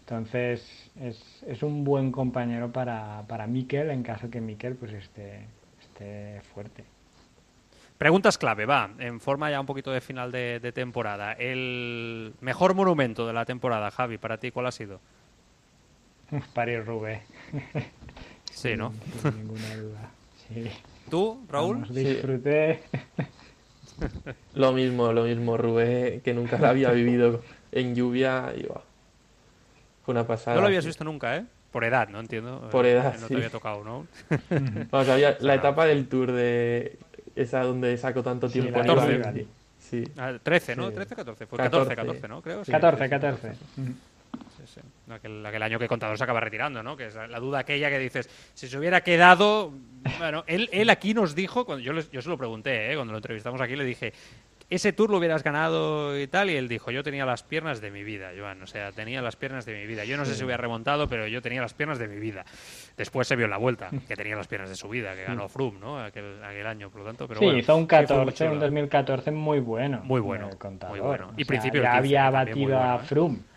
[0.00, 5.46] Entonces es, es, un buen compañero para, para Mikel en caso que Mikel pues esté,
[5.82, 6.84] esté fuerte.
[7.98, 11.34] Preguntas clave, va, en forma ya un poquito de final de, temporada.
[11.34, 14.98] El mejor monumento de la temporada, Javi, para ti, ¿cuál ha sido?
[16.54, 17.20] París Rubé.
[18.54, 18.92] Sí, ¿no?
[19.22, 20.10] Sin, ninguna duda.
[20.48, 20.70] Sí.
[21.10, 21.86] ¿Tú, Raúl?
[21.92, 22.82] disfruté.
[24.54, 28.62] lo mismo, lo mismo, Rubé, que nunca la había vivido en lluvia y
[30.04, 30.56] fue una pasada.
[30.56, 31.44] No lo habías visto nunca, ¿eh?
[31.70, 32.20] Por edad, ¿no?
[32.20, 32.68] Entiendo.
[32.70, 34.06] Por edad, No te había tocado, ¿no?
[34.90, 36.98] Vamos, había la etapa del Tour de
[37.34, 38.78] esa donde saco tanto tiempo.
[38.78, 39.46] 14.
[39.78, 40.04] Sí.
[40.42, 40.90] 13, ah, ¿no?
[40.90, 41.46] 13, 14.
[41.46, 42.42] Fue 14, 14, ¿no?
[42.42, 42.62] Creo.
[42.62, 43.52] 14, 14.
[43.52, 43.80] Sí,
[45.10, 46.96] Aquel, aquel, año que Contador se acaba retirando, ¿no?
[46.96, 49.72] Que es la duda aquella que dices, si se hubiera quedado...
[50.18, 52.94] Bueno, él, él aquí nos dijo, cuando yo, yo se lo pregunté, ¿eh?
[52.94, 54.12] cuando lo entrevistamos aquí, le dije,
[54.74, 56.50] ese tour lo hubieras ganado y tal.
[56.50, 58.62] Y él dijo, yo tenía las piernas de mi vida, Joan.
[58.62, 60.04] O sea, tenía las piernas de mi vida.
[60.04, 62.44] Yo no sé si hubiera remontado, pero yo tenía las piernas de mi vida.
[62.96, 65.48] Después se vio en la vuelta, que tenía las piernas de su vida, que ganó
[65.48, 65.98] Froome, ¿no?
[65.98, 67.28] Aquel, aquel año, por lo tanto.
[67.28, 70.00] Pero sí, hizo un 14, un 2014 muy bueno.
[70.04, 70.48] Muy bueno,
[70.88, 71.32] muy bueno.
[71.36, 72.98] Y principio ya había batido a ¿eh?
[73.06, 73.51] Froome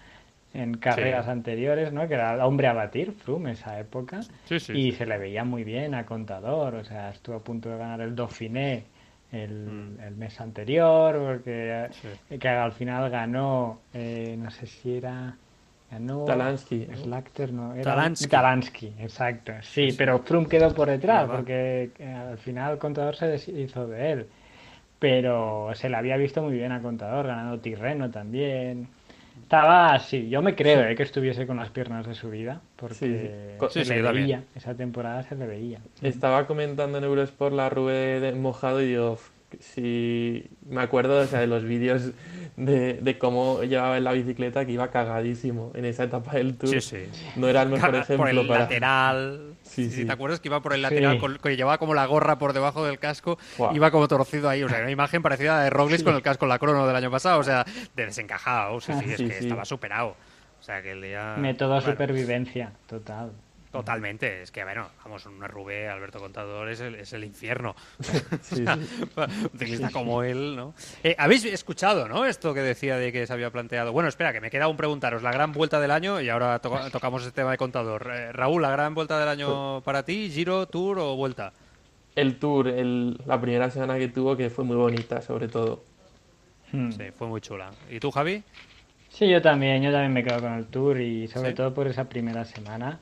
[0.56, 2.08] en carreras anteriores, ¿no?
[2.08, 4.22] Que era el hombre a batir, Froome, esa época.
[4.46, 6.76] Sí, sí, y se le veía muy bien a Contador.
[6.76, 8.86] O sea, estuvo a punto de ganar el Dauphiné
[9.44, 10.00] Mm.
[10.02, 11.90] el, mes anterior, porque
[12.40, 15.36] que al final ganó, eh, no sé si era...
[15.92, 16.88] Ganó Talansky.
[16.96, 17.84] Slachter, no, era
[18.30, 18.94] Talansky.
[19.00, 19.54] exacto.
[19.62, 24.12] Sí, pero Froome quedó por detrás, porque eh, al final el contador se deshizo de
[24.12, 24.28] él.
[24.98, 28.88] Pero se le había visto muy bien a contador, ganando Tirreno también.
[29.44, 33.58] Estaba así, yo me creo eh, que estuviese con las piernas de su vida, porque
[33.70, 35.80] se le veía, esa temporada se le veía.
[36.02, 39.20] Estaba comentando en Eurosport la Rue de mojado y digo,
[39.60, 42.12] sí, me acuerdo o sea, de los vídeos
[42.58, 46.82] de, de, cómo llevaba en la bicicleta que iba cagadísimo en esa etapa del Tour.
[46.82, 47.32] Sí, sí.
[47.36, 48.60] No era el mejor ejemplo por el para...
[48.62, 49.55] lateral.
[49.66, 50.06] Sí, Sí, sí.
[50.06, 52.86] ¿Te acuerdas que iba por el lateral, con- que llevaba como la gorra por debajo
[52.86, 53.38] del casco?
[53.74, 54.64] Iba como torcido ahí.
[54.64, 56.86] O sea, una imagen parecida a la de Roglic con el casco en la crono
[56.88, 57.40] del año pasado.
[57.40, 57.66] O sea,
[57.96, 58.80] de desencajado.
[58.80, 59.44] Sí, sí, es Sí, que sí.
[59.46, 60.16] estaba superado.
[60.60, 61.36] O sea, que el día.
[61.38, 63.32] Método Bueno, supervivencia, total.
[63.80, 64.42] Totalmente.
[64.42, 67.76] Es que, bueno, vamos, un Rubé, Alberto Contador, es el, es el infierno.
[68.42, 68.66] Sí, sí.
[69.18, 70.74] un ciclista como él, ¿no?
[71.04, 72.26] Eh, Habéis escuchado, ¿no?
[72.26, 73.92] Esto que decía de que se había planteado.
[73.92, 75.24] Bueno, espera, que me queda un preguntaros.
[75.24, 78.10] La gran vuelta del año, y ahora to- tocamos este tema de contador.
[78.14, 81.54] Eh, Raúl, la gran vuelta del año para ti, Giro, Tour o vuelta.
[82.16, 85.84] El Tour, el- la primera semana que tuvo, que fue muy bonita, sobre todo.
[86.72, 86.92] Hmm.
[86.92, 87.72] Sí, fue muy chula.
[87.90, 88.42] ¿Y tú, Javi?
[89.10, 91.56] Sí, yo también, yo también me quedo con el Tour y sobre ¿Sí?
[91.56, 93.00] todo por esa primera semana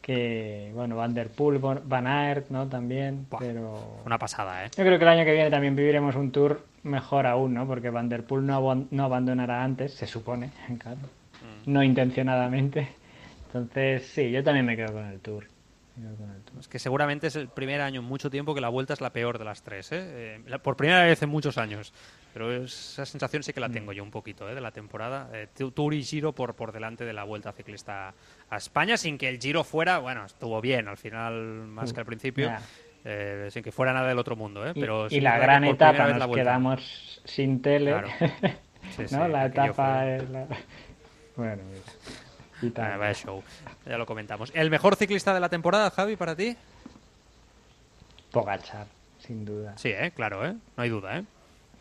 [0.00, 2.66] que, bueno, Van Der Poel, Van Aert, ¿no?
[2.68, 3.40] También, Buah.
[3.40, 4.70] pero Una pasada, ¿eh?
[4.76, 7.66] yo creo que el año que viene también viviremos un Tour mejor aún, ¿no?
[7.66, 10.98] Porque Van Der Poel no, abon- no abandonará antes, se supone, claro,
[11.42, 11.72] Mm.
[11.72, 12.88] no intencionadamente.
[13.46, 15.46] Entonces, sí, yo también me quedo con el Tour.
[16.58, 19.10] Es que seguramente es el primer año en mucho tiempo que la vuelta es la
[19.10, 20.38] peor de las tres, ¿eh?
[20.46, 21.92] Eh, por primera vez en muchos años.
[22.32, 24.54] Pero esa sensación sí que la tengo yo un poquito, ¿eh?
[24.54, 25.28] De la temporada.
[25.32, 28.14] Eh, Tour y Giro por, por delante de la vuelta ciclista
[28.48, 31.34] a España, sin que el Giro fuera, bueno, estuvo bien al final,
[31.66, 32.52] más que al principio.
[33.04, 34.72] Eh, sin que fuera nada del otro mundo, ¿eh?
[34.74, 36.44] Y, Pero y la que gran etapa la nos vuelta.
[36.44, 38.08] quedamos sin tele, Claro.
[38.96, 39.26] Sí, sí, ¿no?
[39.26, 40.46] la etapa es la...
[41.34, 41.82] Bueno, mira.
[42.62, 43.42] Y Ah, vaya show.
[43.86, 44.52] Ya lo comentamos.
[44.54, 46.54] ¿El mejor ciclista de la temporada, Javi, para ti?
[48.30, 48.86] Pogachar,
[49.18, 49.76] sin duda.
[49.78, 50.12] Sí, ¿eh?
[50.14, 50.54] Claro, ¿eh?
[50.76, 51.24] No hay duda, ¿eh?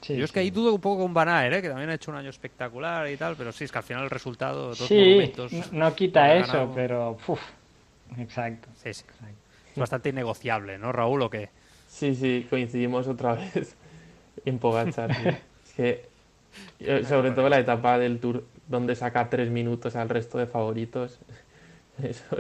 [0.01, 0.45] Sí, Yo es que sí.
[0.45, 1.61] ahí dudo un poco con Van Aert, ¿eh?
[1.61, 4.03] que también ha hecho un año espectacular y tal, pero sí, es que al final
[4.03, 6.76] el resultado, dos Sí, no- no quita eso, ganado.
[6.76, 7.17] pero...
[7.27, 7.41] uf,
[8.17, 8.69] exacto.
[8.76, 9.03] Sí, sí.
[9.03, 9.35] exacto.
[9.73, 11.21] Es bastante innegociable, ¿no, Raúl?
[11.21, 11.49] ¿O qué?
[11.88, 13.76] Sí, sí, coincidimos otra vez
[14.45, 15.11] en Pogachar.
[15.69, 16.09] Es que,
[16.80, 21.19] eh, sobre todo la etapa del Tour donde saca tres minutos al resto de favoritos,
[22.03, 22.38] eso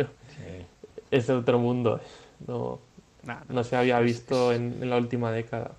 [1.11, 2.01] es otro mundo.
[2.47, 2.79] No,
[3.23, 5.71] Nah, no se había visto en, en la última década.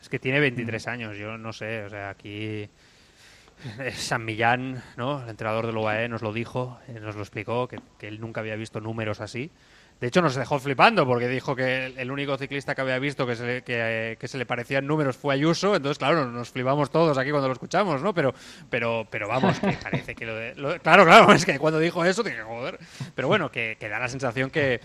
[0.00, 2.68] Es que tiene 23 años, yo no sé, o sea, aquí
[3.80, 5.22] eh, San Millán, ¿no?
[5.22, 8.40] El entrenador del UAE nos lo dijo, eh, nos lo explicó, que, que él nunca
[8.40, 9.50] había visto números así.
[10.00, 13.34] De hecho, nos dejó flipando porque dijo que el, único ciclista que había visto que
[13.34, 15.74] se, le, que, que se le parecían números fue Ayuso.
[15.74, 18.14] Entonces, claro, nos flipamos todos aquí cuando lo escuchamos, ¿no?
[18.14, 18.32] Pero,
[18.70, 20.54] pero, pero vamos, que parece que lo de.
[20.54, 22.78] lo- claro, claro, es que cuando dijo eso dije, joder.
[23.16, 24.80] Pero bueno, que, que da la sensación que,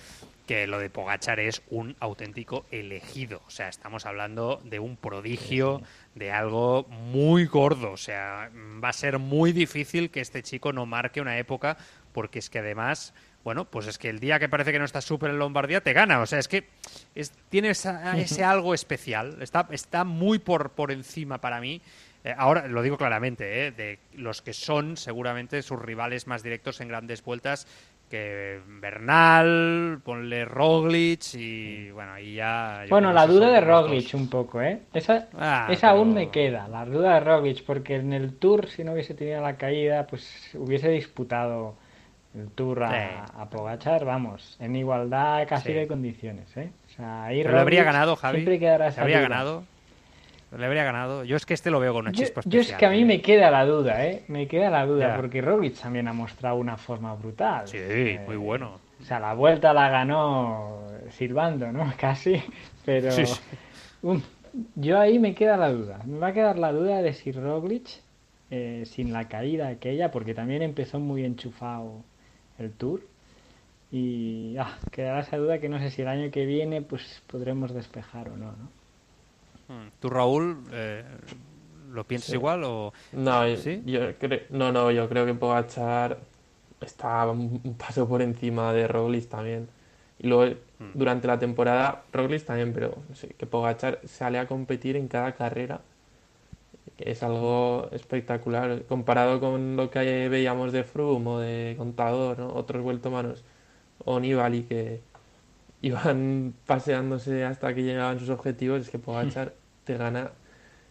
[0.48, 3.42] que lo de Pogachar es un auténtico elegido.
[3.48, 5.82] O sea, estamos hablando de un prodigio,
[6.16, 7.92] de algo muy gordo.
[7.92, 8.50] O sea,
[8.84, 11.78] va a ser muy difícil que este chico no marque una época,
[12.12, 13.14] porque es que además,
[13.46, 15.94] bueno, pues es que el día que parece que no está súper en Lombardía te
[15.94, 16.20] gana.
[16.20, 16.68] O sea, es que
[17.16, 19.38] es- tiene esa- ese algo especial.
[19.42, 21.82] Está, está muy por, por encima para mí.
[22.26, 23.72] Eh, ahora lo digo claramente, ¿eh?
[23.72, 27.68] de los que son seguramente sus rivales más directos en grandes vueltas,
[28.14, 32.84] que Bernal, ponle Roglic y bueno, ahí ya...
[32.88, 34.14] Bueno, la duda de Roglic dos.
[34.14, 34.82] un poco, ¿eh?
[34.94, 38.84] Esa, Ah, esa aún me queda, la duda de Roglic, porque en el Tour, si
[38.84, 41.76] no hubiese tenido la caída, pues hubiese disputado
[42.36, 43.32] el Tour a, Sí.
[43.40, 45.74] a Pogachar, vamos, en igualdad casi Sí.
[45.74, 46.70] de condiciones, ¿eh?
[46.86, 48.38] O sea, ahí Pero le habría ganado, Javi.
[48.38, 49.30] Siempre quedará esa habría duda.
[49.30, 49.64] ganado.
[50.58, 51.24] Le habría ganado.
[51.24, 52.76] Yo es que este lo veo con una Yo, chispa yo especial.
[52.76, 53.06] es que a mí ¿eh?
[53.06, 54.24] me queda la duda, ¿eh?
[54.28, 57.68] Me queda la duda, porque Roglic también ha mostrado una forma brutal.
[57.68, 58.80] Sí, Eh, muy bueno.
[59.02, 61.92] O sea, la vuelta la ganó silbando, ¿no?
[62.00, 62.42] Casi,
[62.86, 63.40] pero Sí, sí.
[64.02, 64.22] um,
[64.76, 66.00] yo ahí me queda la duda.
[66.06, 67.90] Me va a quedar la duda de si Roglic,
[68.52, 72.04] eh, sin la caída aquella, porque también empezó muy enchufado
[72.60, 73.02] el Tour,
[73.92, 77.74] y ah, quedará esa duda que no sé si el año que viene pues podremos
[77.74, 78.83] despejar o no, ¿no?
[80.00, 81.04] ¿Tú, Raúl, eh,
[81.92, 82.36] lo piensas Sí.
[82.36, 82.94] igual o...?
[83.14, 83.82] No, yo- ¿Sí?
[83.86, 86.20] yo creo, no, no, yo creo que Pogachar
[86.82, 89.68] está un paso por encima de Roglic también.
[90.20, 90.92] Y luego, Mm.
[90.96, 95.82] durante la temporada, Roglic también, pero sé, que Pogachar sale a competir en cada carrera.
[96.98, 98.84] que Es algo espectacular.
[98.84, 102.54] Comparado con lo que veíamos de Froome o de Contador, ¿no?
[102.54, 103.44] Otros vueltomanos,
[104.06, 105.02] o Nibali, que
[105.82, 110.32] iban paseándose hasta que llegaban sus objetivos, es que Pogachar te gana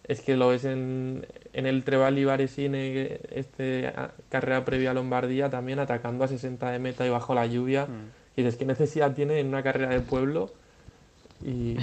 [0.04, 5.48] es que lo ves en, en el Trevali Varesine, este a- carrera previa a Lombardía,
[5.48, 7.86] también atacando a 60 de meta y bajo la lluvia.
[7.86, 8.10] Mm.
[8.36, 10.50] Y dices, ¿qué necesidad tiene en una carrera de pueblo?
[11.44, 11.78] Y, y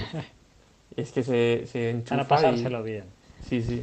[0.96, 2.26] es que se, se Para enchufa y...
[2.42, 3.04] pasárselo bien.
[3.48, 3.82] Sí, sí.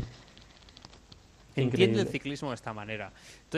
[1.55, 3.11] entiende el ciclismo de esta manera.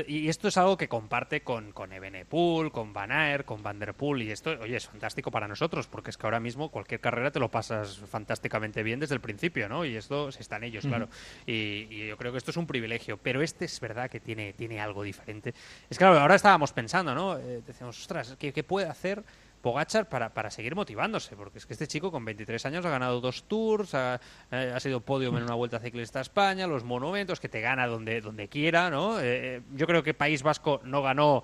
[0.08, 3.96] Y esto es algo que comparte con, con Ebenepool, con Van Aert, con Van Der
[3.96, 7.32] Poel, y esto, oye, es fantástico para nosotros, porque es que ahora mismo cualquier carrera
[7.32, 9.86] te lo pasas fantásticamente bien desde el principio, ¿no?
[9.86, 11.10] Y esto están ellos, claro.
[11.48, 14.80] Y, yo creo que esto es un privilegio, pero este es verdad que tiene, tiene
[14.80, 15.54] algo diferente.
[15.90, 17.38] Es claro, ahora estábamos pensando, ¿no?
[17.38, 19.24] Eh, decíamos, ostras, ¿qué, ¿qué puede hacer?
[19.62, 23.20] Pogachar para, para seguir motivándose, porque es que este chico con 23 años ha ganado
[23.22, 24.20] dos tours, ha,
[24.52, 27.88] eh, ha sido podio en una vuelta ciclista a España, los monumentos, que te gana
[27.88, 29.20] donde, donde quiera, ¿no?
[29.20, 31.44] Eh, yo creo que País Vasco no ganó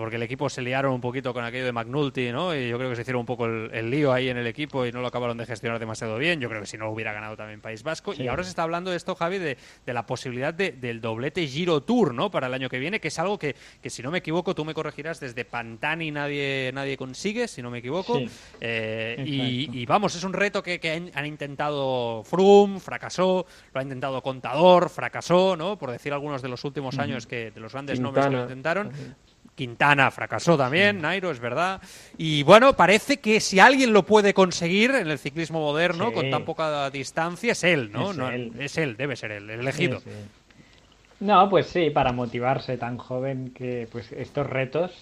[0.00, 2.54] porque el equipo se liaron un poquito con aquello de McNulty, ¿no?
[2.54, 4.92] Y yo creo que se hicieron un poco el, lío ahí en el equipo y
[4.92, 6.40] no lo acabaron de gestionar demasiado bien.
[6.40, 8.14] Yo creo que si no hubiera ganado también País Vasco.
[8.16, 9.56] Y ahora se está hablando de esto, Javi, de,
[9.86, 12.30] la posibilidad del doblete Giro Tour, ¿no?
[12.30, 13.54] Para el año que viene, que es algo que,
[13.84, 17.78] si no me equivoco, tú me corregirás, desde Pantani nadie, nadie consigue, si no me
[17.78, 18.20] equivoco.
[18.60, 24.88] Eh, y, vamos, es un reto que, han, intentado Froome, fracasó, lo ha intentado Contador,
[24.88, 25.76] fracasó, ¿no?
[25.76, 28.92] Por decir algunos de los últimos años que de los grandes nombres que lo intentaron.
[29.60, 31.82] Quintana fracasó también, Nairo, es verdad.
[32.16, 36.46] Y bueno, parece que si alguien lo puede conseguir en el ciclismo moderno con tan
[36.46, 38.10] poca distancia es él, ¿no?
[38.58, 38.96] Es, él.
[38.96, 40.00] debe ser él, el elegido.
[41.20, 44.92] no, pues sí, para motivarse tan joven que pues estos retos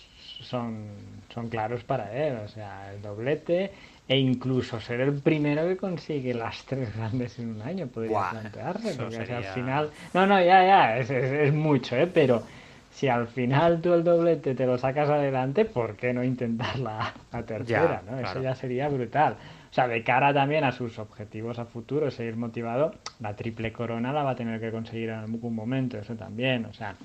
[0.40, 0.88] son,
[1.32, 3.70] son claros para él, o sea, el doblete
[4.08, 8.94] e incluso ser el primero que consigue las tres grandes en un año podría plantearse,
[8.94, 12.08] porque al final, no, no, ya, ya, es, es mucho, ¿eh?
[12.12, 12.42] pero
[12.98, 17.14] si al final tú el doblete te lo sacas adelante, ¿por qué no intentar la,
[17.46, 18.02] tercera?
[18.04, 18.18] ¿no?
[18.18, 19.36] Eso ya sería brutal.
[19.70, 24.12] O sea, de cara también a sus objetivos a futuro, seguir motivado, la triple corona
[24.12, 26.64] la va a tener que conseguir en algún momento, eso también.
[26.64, 26.96] O sea,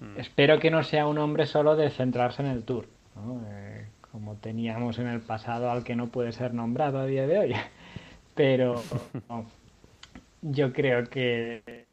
[0.00, 0.18] mm.
[0.18, 3.40] espero que no sea un hombre solo de centrarse en el tour, ¿no?
[3.52, 7.38] Eh, como teníamos en el pasado al que no puede ser nombrado a día de
[7.38, 7.54] hoy.
[8.34, 8.82] Pero
[10.42, 11.86] yo creo que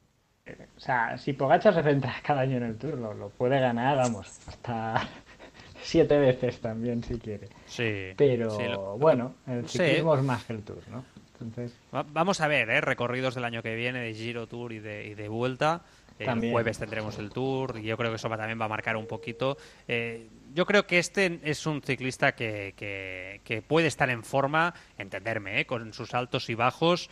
[0.76, 4.40] o sea, si Pogacar se centra cada año en el Tour, lo, puede ganar, vamos,
[4.48, 5.07] hasta
[5.82, 7.49] siete veces también si quiere.
[7.65, 8.14] Sí.
[8.15, 11.03] Pero bueno, el ciclismo es más que el Tour, ¿no?
[11.40, 11.78] Entonces...
[11.91, 12.82] Vamos a ver, ¿eh?
[12.82, 15.84] recorridos del año que viene de Giro Tour y de, y de Vuelta.
[16.19, 18.98] El jueves tendremos el Tour y yo creo que eso va, también va a marcar
[18.98, 19.57] un poquito.
[19.88, 24.74] Eh, yo creo que este es un ciclista que, que, que puede estar en forma,
[24.98, 25.65] entenderme, ¿eh?
[25.68, 27.11] con sus altos y bajos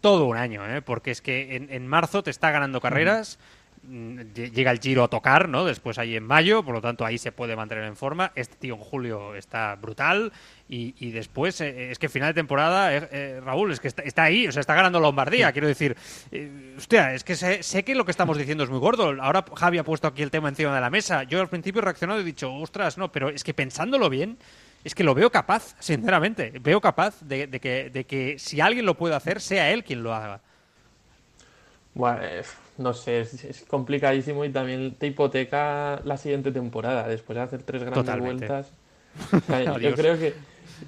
[0.00, 0.82] todo un año, ¿eh?
[0.82, 3.38] porque es que en, marzo te está ganando carreras,
[3.82, 5.64] mm, llega el Giro a tocar, ¿no?
[5.64, 8.32] Después ahí en mayo, por lo tanto ahí se puede mantener en forma.
[8.34, 10.32] Este tío en julio está brutal
[10.68, 14.52] y, después eh, es que final de temporada, eh, Raúl, es que está, ahí, o
[14.52, 15.96] sea, está ganando Lombardía, quiero decir.
[16.76, 19.14] hostia, es que sé, que lo que estamos diciendo es muy gordo.
[19.20, 21.22] Ahora Javi ha puesto aquí el tema encima de la mesa.
[21.24, 24.38] Yo al principio he reaccionado y he dicho, ostras, no, pero es que pensándolo bien,
[24.84, 26.52] es que lo veo capaz, sinceramente.
[26.60, 30.14] Veo capaz de, que, de que si alguien lo puede hacer, sea él quien lo
[30.14, 30.40] haga.
[31.94, 32.20] Bueno,
[32.78, 37.82] no sé, es, complicadísimo y también te hipoteca la siguiente temporada, después de hacer tres
[37.84, 38.70] grandes vueltas.
[39.80, 40.34] yo creo que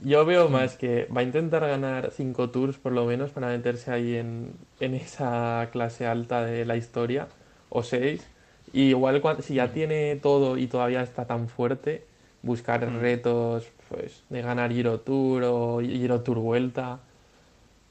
[0.05, 3.91] yo veo más que va a intentar ganar cinco tours por lo menos para meterse
[3.91, 7.29] ahí en, en esa clase alta de la historia,
[7.71, 8.29] o seis.
[8.73, 12.05] Y igual si ya tiene todo y todavía está tan fuerte,
[12.43, 13.01] buscar mm.
[13.01, 17.01] retos pues, de ganar Giro Tour o Giro Tour Vuelta.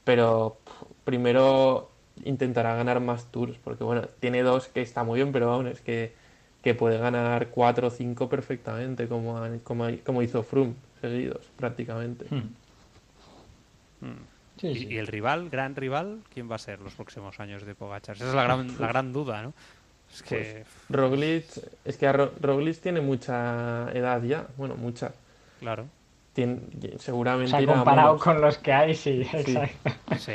[0.04, 0.58] Pero
[1.04, 1.90] primero
[2.24, 5.80] intentará ganar más tours, porque bueno, tiene dos que está muy bien, pero aún es
[5.80, 6.12] que,
[6.62, 12.26] que puede ganar cuatro o cinco perfectamente, como, como, como hizo Froome, seguidos prácticamente.
[12.30, 12.54] Hmm.
[14.06, 14.22] Hmm.
[14.60, 18.16] ¿Y, el rival, gran rival, quién va a ser los próximos años de Pogachar?
[18.16, 19.54] Esa es la gran, la gran duda, ¿no?
[20.12, 20.64] Es que...
[20.64, 21.44] Pues, Roglic,
[21.84, 25.12] es que Roglic tiene mucha edad ya, bueno, mucha.
[25.60, 25.86] Claro.
[26.32, 26.60] Tiene,
[26.98, 27.54] seguramente.
[27.64, 29.92] O comparado con los que hay, sí, exacto.
[30.18, 30.34] Sí.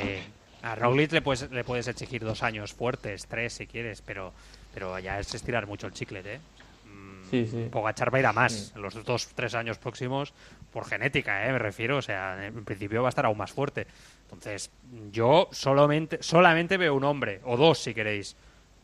[0.61, 4.31] A Roglic le puedes, le puedes exigir dos años fuertes, tres si quieres, pero,
[4.73, 6.39] pero ya es estirar mucho el chicle, ¿eh?
[6.85, 7.67] Mm, sí, sí.
[7.69, 10.33] Pogachar va a ir a más los dos, tres años próximos
[10.71, 11.51] por genética, ¿eh?
[11.51, 11.97] me refiero.
[11.97, 13.87] O sea, en principio va a estar aún más fuerte.
[14.23, 14.71] Entonces,
[15.11, 18.35] yo solamente, solamente veo un hombre, o dos si queréis.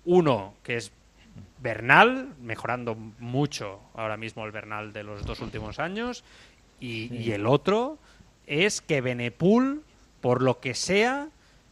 [0.06, 0.92] Uno que es
[1.62, 6.24] Bernal, mejorando mucho ahora mismo el Bernal de los dos últimos años,
[6.80, 7.98] y, el otro
[8.48, 9.84] es que Benepul,
[10.22, 11.28] por lo que sea,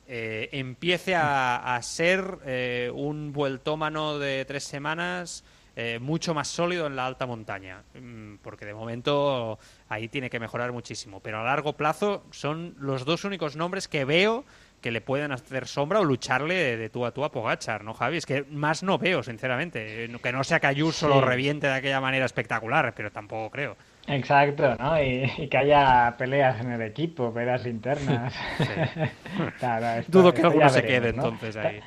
[0.07, 5.43] eh, empiece a, ser eh, un vueltómano de tres semanas
[5.80, 9.59] eh, mucho más sólido en la alta montaña, mm, porque de momento
[9.89, 14.03] ahí tiene que mejorar muchísimo, pero a largo plazo son los dos únicos nombres que
[14.03, 14.43] veo
[14.81, 18.17] que le pueden hacer sombra o lucharle de, tú a tú a Pogachar, ¿no, Javi?
[18.17, 20.09] Es que más no veo, sinceramente.
[20.21, 23.77] Que no sea que Ayuso lo reviente de aquella manera espectacular, pero tampoco creo.
[24.07, 25.01] Exacto, ¿no?
[25.01, 28.33] Y, que haya peleas en el equipo, peleas internas.
[30.07, 31.81] Dudo que alguno se quede entonces ahí.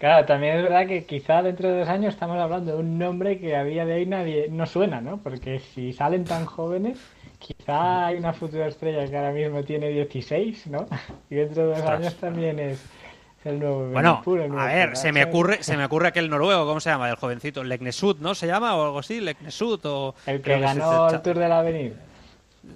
[0.00, 3.38] Claro, también es verdad que quizá dentro de dos años estamos hablando de un nombre
[3.38, 5.18] que a día de hoy nadie no suena, ¿no?
[5.18, 6.98] Porque si salen tan jóvenes,
[7.38, 10.86] quizá hay una futura estrella que ahora mismo tiene 16, ¿no?
[11.28, 12.00] Y dentro de dos Ostras.
[12.00, 12.82] años también es
[13.44, 16.64] el nuevo Bueno, el nuevo a ver, se me ocurre, se me ocurre aquel noruego,
[16.64, 17.10] ¿cómo se llama?
[17.10, 18.34] El jovencito, Leknesut, ¿no?
[18.34, 19.20] ¿Se llama o algo así?
[19.20, 20.14] Leknesut o...
[20.24, 21.96] El creo que es ganó el Tour de la Avenida.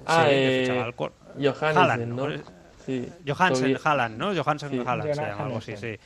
[0.05, 0.92] Ah, Sí, eh,
[1.42, 2.28] Johansen, Haaland, ¿no?
[2.28, 2.42] ¿no?
[2.84, 3.09] Sí.
[3.26, 4.34] Johansen, Haaland, ¿no?
[4.34, 4.82] Johansen Sí.
[4.86, 5.98] Haaland se llama algo así, sí.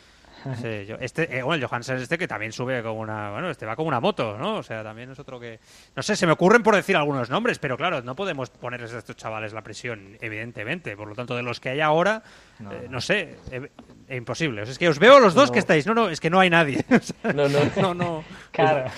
[0.60, 3.51] Sí, yo- este, eh, bueno, el Johansen es este que también sube como una, bueno,
[3.51, 4.56] este va como una moto, ¿no?
[4.56, 5.59] O sea, también es otro que,
[5.97, 8.98] no sé, se me ocurren por decir algunos nombres, pero claro, no podemos ponerles a
[8.98, 10.97] estos chavales la presión, evidentemente.
[10.97, 12.23] Por lo tanto, de los que hay ahora,
[12.60, 13.69] eh, no, sé, eh,
[14.09, 14.62] eh, imposible.
[14.62, 15.52] O sea, es que os veo los dos No.
[15.52, 16.85] que estáis, no, no, es que no hay nadie.
[16.90, 17.59] O sea, No, no.
[17.82, 18.24] no, no.
[18.52, 18.90] Claro.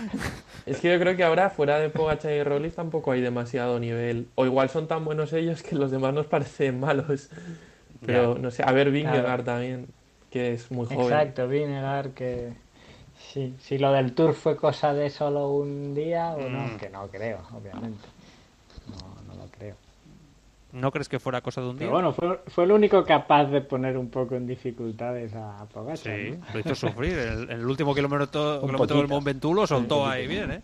[0.66, 4.28] Es que yo creo que ahora, fuera de Pogacar y Roglic, tampoco hay demasiado nivel.
[4.34, 7.30] O igual son tan buenos ellos que los demás nos parecen malos.
[8.04, 9.44] Pero, no sé, a ver Vingegaard Claro.
[9.44, 9.86] también,
[10.31, 11.01] que es muy joven.
[11.02, 12.52] Exacto, Vinegar que...
[13.32, 16.52] Sí, si lo del Tour fue cosa de solo un día o Mm.
[16.52, 18.09] no, que no creo, obviamente.
[18.89, 19.77] No, no lo creo.
[20.73, 21.89] ¿No crees que fuera cosa de un día?
[21.89, 25.98] Pero bueno, fue, fue el único capaz de poner un poco en dificultades a Pogacar.
[25.98, 26.47] Sí, ¿no?
[26.55, 27.19] lo hizo sufrir.
[27.19, 29.09] En el, último kilómetro, kilómetro del.
[29.09, 30.62] Mont Ventoux lo soltó ahí bien, ¿eh?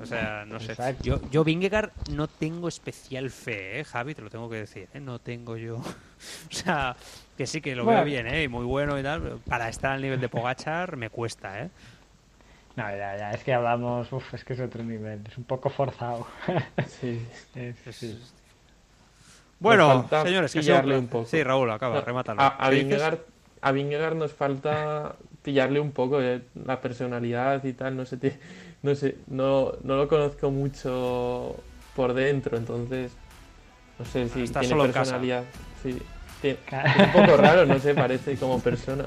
[0.00, 0.72] O sea, no sé.
[0.72, 1.02] Exacto.
[1.04, 4.14] Yo, yo Vingegaard no tengo especial fe, ¿eh, Javi?
[4.14, 5.00] Te lo tengo que decir, ¿eh?
[5.00, 5.76] No tengo yo.
[6.50, 6.94] O sea,
[7.36, 7.98] que sí que lo Bueno.
[8.00, 8.44] veo bien, ¿eh?
[8.44, 9.20] Y muy bueno y tal.
[9.22, 11.68] pero Para estar al nivel de Pogachar me cuesta, ¿eh?
[12.76, 15.68] No, ya, ya, es que hablamos, uf, es que es otro nivel, es un poco
[15.68, 16.26] forzado.
[16.86, 17.20] Sí.
[17.54, 18.22] Es- Es- sí.
[19.58, 21.26] Bueno, señores, que pillarle un poco.
[21.26, 22.40] Sí, Raúl, acaba, remátalo.
[22.40, 22.66] A, a
[23.64, 27.96] a Vingegaard nos falta pillarle un poco de la personalidad y tal.
[27.96, 28.16] No sé,
[28.82, 31.56] no sé, no, no lo conozco mucho
[31.94, 33.12] por dentro, entonces
[33.98, 35.44] no sé si Está tiene solo personalidad.
[35.82, 35.98] Sí,
[36.42, 39.04] Tiene- es un poco raro, no sé, parece como persona.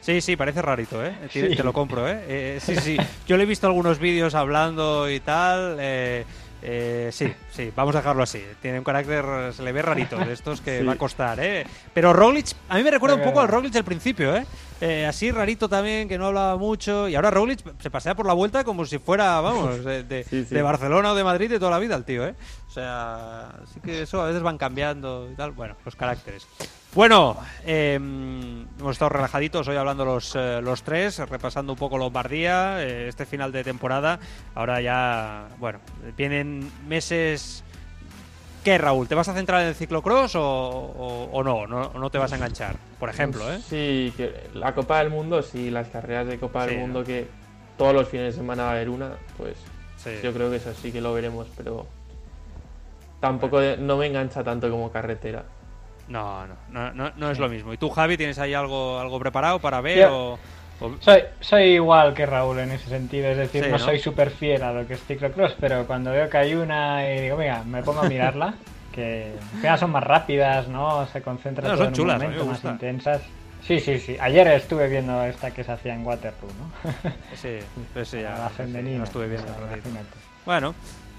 [0.00, 1.14] Sí, sí, parece rarito, ¿eh?
[1.32, 1.54] Te, Sí.
[1.56, 2.18] te lo compro, ¿eh?
[2.26, 2.96] Eh, Sí, sí.
[3.28, 5.76] Yo le he visto algunos vídeos hablando y tal.
[5.78, 6.24] eh,
[6.62, 8.42] eh, sí, sí, vamos a dejarlo así.
[8.60, 10.84] Tiene un carácter, se le ve rarito, de estos que Sí.
[10.84, 11.64] va a costar, ¿eh?
[11.94, 13.48] Pero Roglic, a mí me recuerda un poco al.
[13.48, 14.44] Roglic del principio, ¿eh?
[14.80, 17.08] Eh, Así rarito también, que no hablaba mucho.
[17.08, 20.44] Y ahora Roglic se pasea por la vuelta como si fuera, vamos, de, de- Sí,
[20.44, 20.54] sí.
[20.54, 22.34] de Barcelona o de Madrid de toda la vida el tío, ¿eh?
[22.68, 25.50] O sea, sí que eso a veces van cambiando y tal.
[25.52, 26.46] Bueno, los caracteres.
[26.94, 32.82] Bueno, eh, hemos estado relajaditos hoy hablando los, eh, los tres, repasando un poco Lombardía,
[32.82, 34.18] eh, este final de temporada.
[34.54, 35.78] Ahora ya, bueno,
[36.16, 37.62] vienen meses...
[38.64, 39.08] ¿Qué, Raúl?
[39.08, 41.66] ¿Te vas a centrar en el ciclocross o, o- o no?
[41.66, 41.92] no?
[41.94, 42.76] ¿No te vas a enganchar?
[42.98, 43.58] Por ejemplo, ¿eh?
[43.58, 47.06] Sí, que la Copa del Mundo, sí, las carreras de Copa Sí, del Mundo ¿no?
[47.06, 47.28] que
[47.78, 49.56] todos los fines de semana va a haber una, pues
[49.96, 50.10] Sí.
[50.22, 51.86] yo creo que eso sí que lo veremos, pero
[53.20, 55.44] tampoco de- no me engancha tanto como carretera.
[56.08, 57.72] No, no, no, no, no es lo mismo.
[57.72, 60.08] ¿Y tú, Javi, tienes ahí algo, algo preparado para ver?
[60.10, 60.38] O-
[61.00, 63.84] Soy, soy igual que Raúl en ese sentido, es decir, Sí, no, ¿no?
[63.84, 67.20] soy súper fiel a lo que es ciclocross, pero cuando veo que hay una y
[67.20, 68.54] digo, venga, me pongo a mirarla,
[68.94, 69.32] que
[69.78, 71.06] son más rápidas, ¿no?
[71.08, 73.22] Se concentran No, todo en chulas, un momento, más intensas.
[73.66, 74.16] Sí, sí, sí.
[74.18, 76.90] Ayer estuve viendo esta que se hacía en Waterloo, ¿no?
[77.36, 77.58] Sí,
[77.92, 78.98] pues sí, ya, la sí, femenina.
[78.98, 79.46] lo estuve viendo.
[79.52, 80.02] o sea.
[80.46, 80.74] Bueno,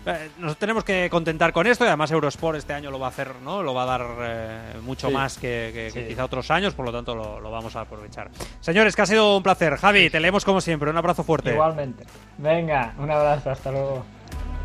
[0.06, 3.10] eh, nos tenemos que contentar con esto y además Eurosport este año lo va a
[3.10, 3.62] hacer, ¿no?
[3.64, 5.14] Lo va a dar eh, mucho Sí.
[5.14, 6.08] más que, que- que Sí.
[6.10, 8.30] quizá otros años, por lo tanto lo, lo vamos a aprovechar.
[8.60, 9.76] Señores, que ha sido un placer.
[9.78, 10.90] Javi, te leemos como siempre.
[10.90, 11.52] Un abrazo fuerte.
[11.52, 12.04] Igualmente.
[12.38, 14.04] Venga, un abrazo, hasta luego.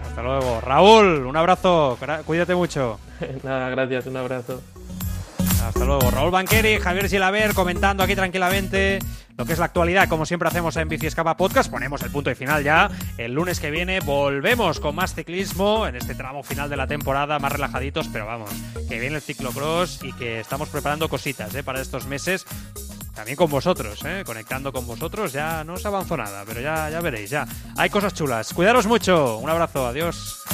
[0.09, 0.61] Hasta luego.
[0.63, 1.99] Raúl, un abrazo.
[2.25, 2.99] Cuídate mucho.
[3.43, 4.63] Nada, gracias, un abrazo.
[5.67, 6.11] Hasta luego.
[6.11, 9.01] Raúl Banqueri, Javier Gilaber comentando aquí tranquilamente
[9.37, 11.71] lo que es la actualidad, como siempre hacemos en Bici Escapa Podcast.
[11.71, 12.91] Ponemos el punto y final ya.
[13.19, 17.39] El lunes que viene volvemos con más ciclismo en este tramo final de la temporada,
[17.39, 18.51] más relajaditos, pero vamos,
[18.89, 21.63] que viene el ciclocross y que estamos preparando cositas ¿eh?
[21.63, 22.47] para estos meses.
[23.15, 24.23] También con vosotros, ¿eh?
[24.25, 25.33] conectando con vosotros.
[25.33, 27.47] Ya no se avanzó nada, pero ya, ya veréis, ya.
[27.77, 28.53] Hay cosas chulas.
[28.53, 29.39] Cuidaros mucho.
[29.39, 29.87] Un abrazo.
[29.87, 30.45] Adiós.